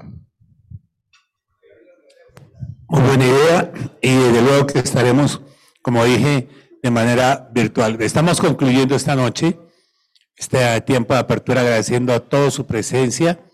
[2.89, 5.40] Muy buena idea y desde luego que estaremos,
[5.82, 6.48] como dije,
[6.82, 8.01] de manera virtual.
[8.02, 9.59] Estamos concluyendo esta noche
[10.36, 13.44] este tiempo de apertura agradeciendo a todos su presencia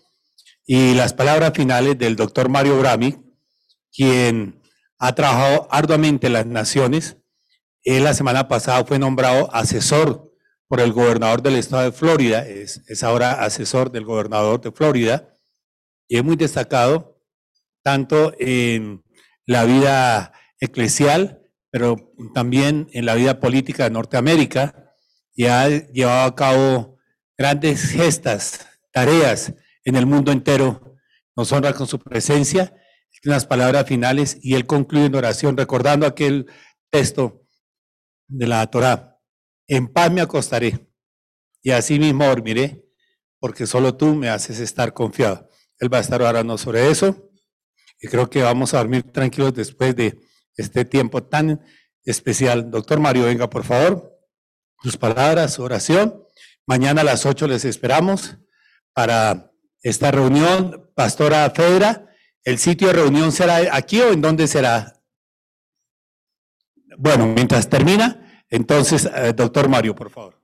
[0.65, 3.17] y las palabras finales del doctor Mario Brami,
[3.91, 4.61] quien
[4.97, 7.17] ha trabajado arduamente en las naciones.
[7.83, 10.28] Él la semana pasada fue nombrado asesor
[10.69, 15.35] por el gobernador del estado de Florida, es, ahora asesor del gobernador de Florida,
[16.07, 17.19] y es muy destacado
[17.83, 19.03] tanto en
[19.47, 21.41] la vida eclesial,
[21.71, 24.93] pero también en la vida política de Norteamérica,
[25.33, 26.99] y ha llevado a cabo
[27.35, 29.53] grandes gestas, tareas
[29.85, 30.95] en el mundo entero.
[31.35, 32.75] Nos honra con su presencia,
[33.25, 36.45] unas palabras finales, y él concluye en oración recordando aquel
[36.91, 37.41] texto
[38.27, 39.08] de la Torá
[39.69, 40.89] en paz me acostaré
[41.61, 42.85] y así mismo dormiré,
[43.39, 45.47] porque solo tú me haces estar confiado.
[45.77, 47.31] Él va a estar orando sobre eso
[48.01, 50.19] y creo que vamos a dormir tranquilos después de
[50.55, 51.61] este tiempo tan
[52.03, 52.71] especial.
[52.71, 54.17] Doctor Mario, venga por favor,
[54.81, 56.25] sus palabras, su oración.
[56.65, 58.37] Mañana a las 8 les esperamos
[58.93, 59.51] para
[59.83, 60.91] esta reunión.
[60.95, 62.07] Pastora Fedra,
[62.43, 64.99] ¿el sitio de reunión será aquí o en dónde será?
[66.97, 70.39] Bueno, mientras termina, entonces, eh, doctor Mario, por favor.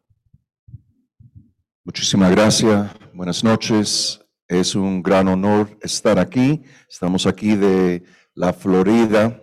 [1.84, 2.92] Muchísimas gracias.
[3.14, 4.20] Buenas noches.
[4.48, 6.64] Es un gran honor estar aquí.
[6.90, 8.04] Estamos aquí de
[8.34, 9.42] la Florida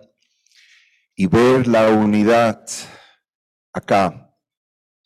[1.15, 2.65] y ver la unidad
[3.73, 4.35] acá.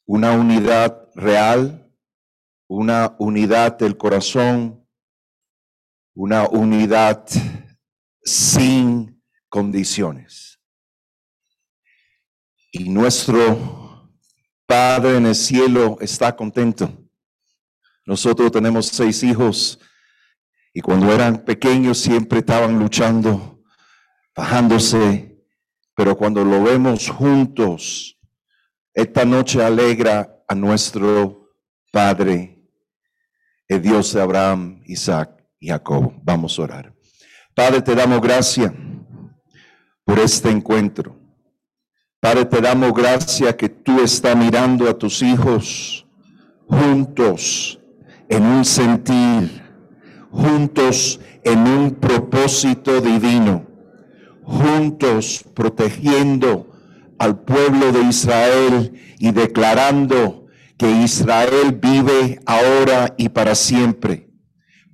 [0.06, 1.92] Una unidad real,
[2.68, 4.88] una unidad del corazón,
[6.16, 7.26] una unidad
[8.24, 10.57] sin condiciones.
[12.78, 14.12] Y nuestro
[14.66, 17.08] Padre en el cielo está contento
[18.08, 19.80] nosotros tenemos seis hijos
[20.74, 23.62] y cuando eran pequeños siempre estaban luchando,
[24.34, 25.44] bajándose,
[25.94, 28.18] pero cuando lo vemos juntos,
[28.94, 31.52] esta noche alegra a nuestro
[31.92, 32.64] Padre,
[33.68, 36.14] el Dios de Abraham, Isaac y Jacob.
[36.24, 36.96] Vamos a orar.
[37.54, 38.72] Padre, te damos gracias
[40.06, 41.27] por este encuentro.
[42.20, 46.08] Padre, te damos gracias que tú estás mirando a tus hijos
[46.66, 47.80] juntos
[48.28, 49.62] en un sentir,
[50.32, 53.68] juntos en un propósito divino,
[54.42, 56.68] juntos protegiendo
[57.20, 64.32] al pueblo de Israel y declarando que Israel vive ahora y para siempre.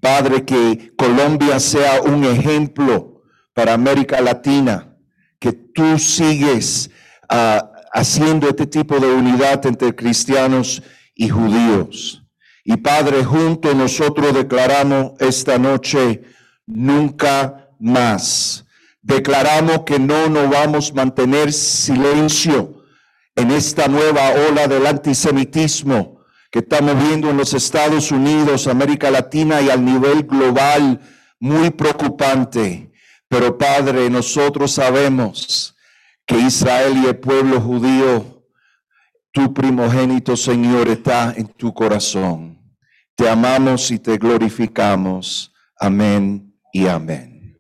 [0.02, 3.24] Padre, que Colombia sea un ejemplo
[3.54, 4.98] para América Latina,
[5.40, 6.90] que tú sigues
[7.28, 10.82] haciendo este tipo de unidad entre cristianos
[11.16, 12.24] y judíos.
[12.64, 16.24] Y Padre, junto nosotros declaramos esta noche,
[16.66, 18.66] nunca más.
[19.02, 22.84] Declaramos que no nos vamos a mantener silencio
[23.36, 26.14] en esta nueva ola del antisemitismo
[26.50, 31.02] que estamos viendo en los Estados Unidos, América Latina y al nivel global,
[31.40, 32.92] muy preocupante.
[33.28, 35.73] Pero Padre, nosotros sabemos
[36.26, 38.44] que Israel y el pueblo judío,
[39.32, 42.60] tu primogénito Señor, está en tu corazón.
[43.16, 45.52] Te amamos y te glorificamos.
[45.80, 47.58] Amén y amén.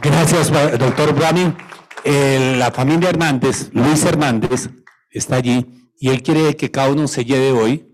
[0.00, 1.54] Gracias, doctor Brani.
[2.04, 4.70] la familia Hernández, Luis Hernández,
[5.10, 7.88] está allí y él quiere que cada uno se lleve hoy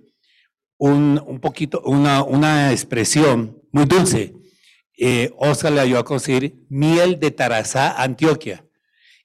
[0.76, 4.34] un, un poquito, una, una, expresión muy dulce.
[4.96, 8.64] Eh, Oscar le ayudó a conseguir miel de Tarazá, Antioquia,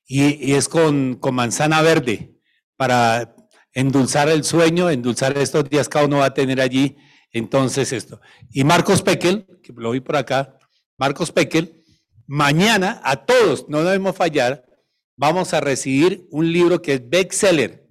[0.05, 2.33] y, es con, con manzana verde
[2.75, 3.35] para
[3.73, 6.97] endulzar el sueño, endulzar estos días cada uno va a tener allí.
[7.31, 8.19] Entonces esto.
[8.51, 10.57] Y Marcos Pekel, que lo vi por acá,
[10.97, 11.83] Marcos Pekel,
[12.25, 14.65] mañana a todos, no debemos fallar,
[15.15, 17.87] vamos a recibir un libro que es bestseller.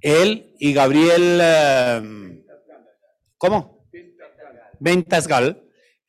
[0.00, 2.44] Él y Gabriel, em,
[3.38, 3.88] ¿cómo?
[4.78, 5.65] Ventasgal,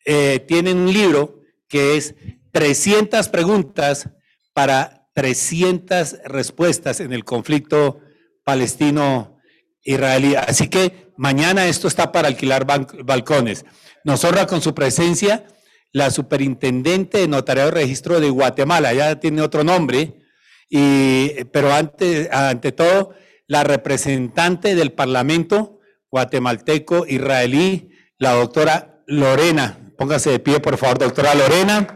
[0.10, 2.16] eh, tienen un libro que es
[2.54, 4.10] 300 preguntas
[4.54, 8.00] para 300 respuestas en el conflicto
[8.46, 10.36] palestino-israelí.
[10.36, 13.66] Así que mañana esto está para alquilar balcones.
[14.06, 15.46] Nos honra con su presencia
[15.92, 20.22] la superintendente de notariado registro de Guatemala, ya tiene otro nombre,
[20.70, 23.14] y, pero ante, ante todo
[23.46, 29.87] la representante del Parlamento guatemalteco israelí, la doctora Lorena.
[29.98, 31.88] Póngase de pie, por favor, doctora Lorena.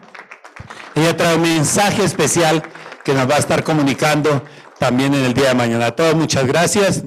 [0.96, 2.64] Ella trae un mensaje especial
[3.06, 4.44] que nos va a estar comunicando
[4.80, 5.86] también en el día de mañana.
[5.88, 7.04] A todos muchas gracias.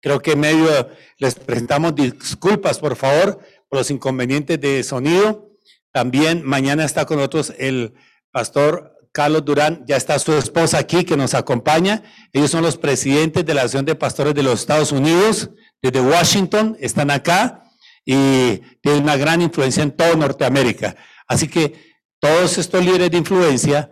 [0.00, 5.52] Creo que medio les presentamos disculpas, por favor, por los inconvenientes de sonido.
[5.92, 7.94] También mañana está con nosotros el
[8.32, 12.02] pastor Carlos Durán, ya está su esposa aquí que nos acompaña.
[12.32, 15.50] Ellos son los presidentes de la Asociación de Pastores de los Estados Unidos,
[15.80, 17.61] desde Washington, están acá
[18.04, 20.96] y tienen una gran influencia en todo Norteamérica.
[21.26, 23.90] Así que todos estos líderes de influencia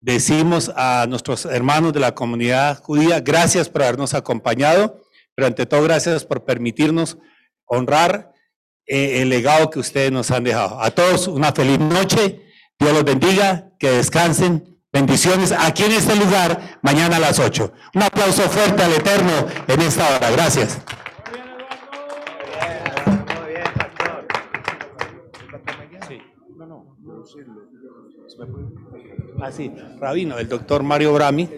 [0.00, 5.00] decimos a nuestros hermanos de la comunidad judía, gracias por habernos acompañado,
[5.34, 7.18] pero ante todo gracias por permitirnos
[7.66, 8.32] honrar
[8.86, 10.80] eh, el legado que ustedes nos han dejado.
[10.82, 12.40] A todos una feliz noche,
[12.78, 17.72] Dios los bendiga, que descansen, bendiciones aquí en este lugar, mañana a las 8.
[17.94, 20.78] Un aplauso fuerte al Eterno en esta hora, gracias.
[29.40, 31.48] Así, ah, Rabino, el doctor Mario Brami,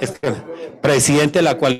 [0.00, 0.12] es
[0.82, 1.72] presidente de la cual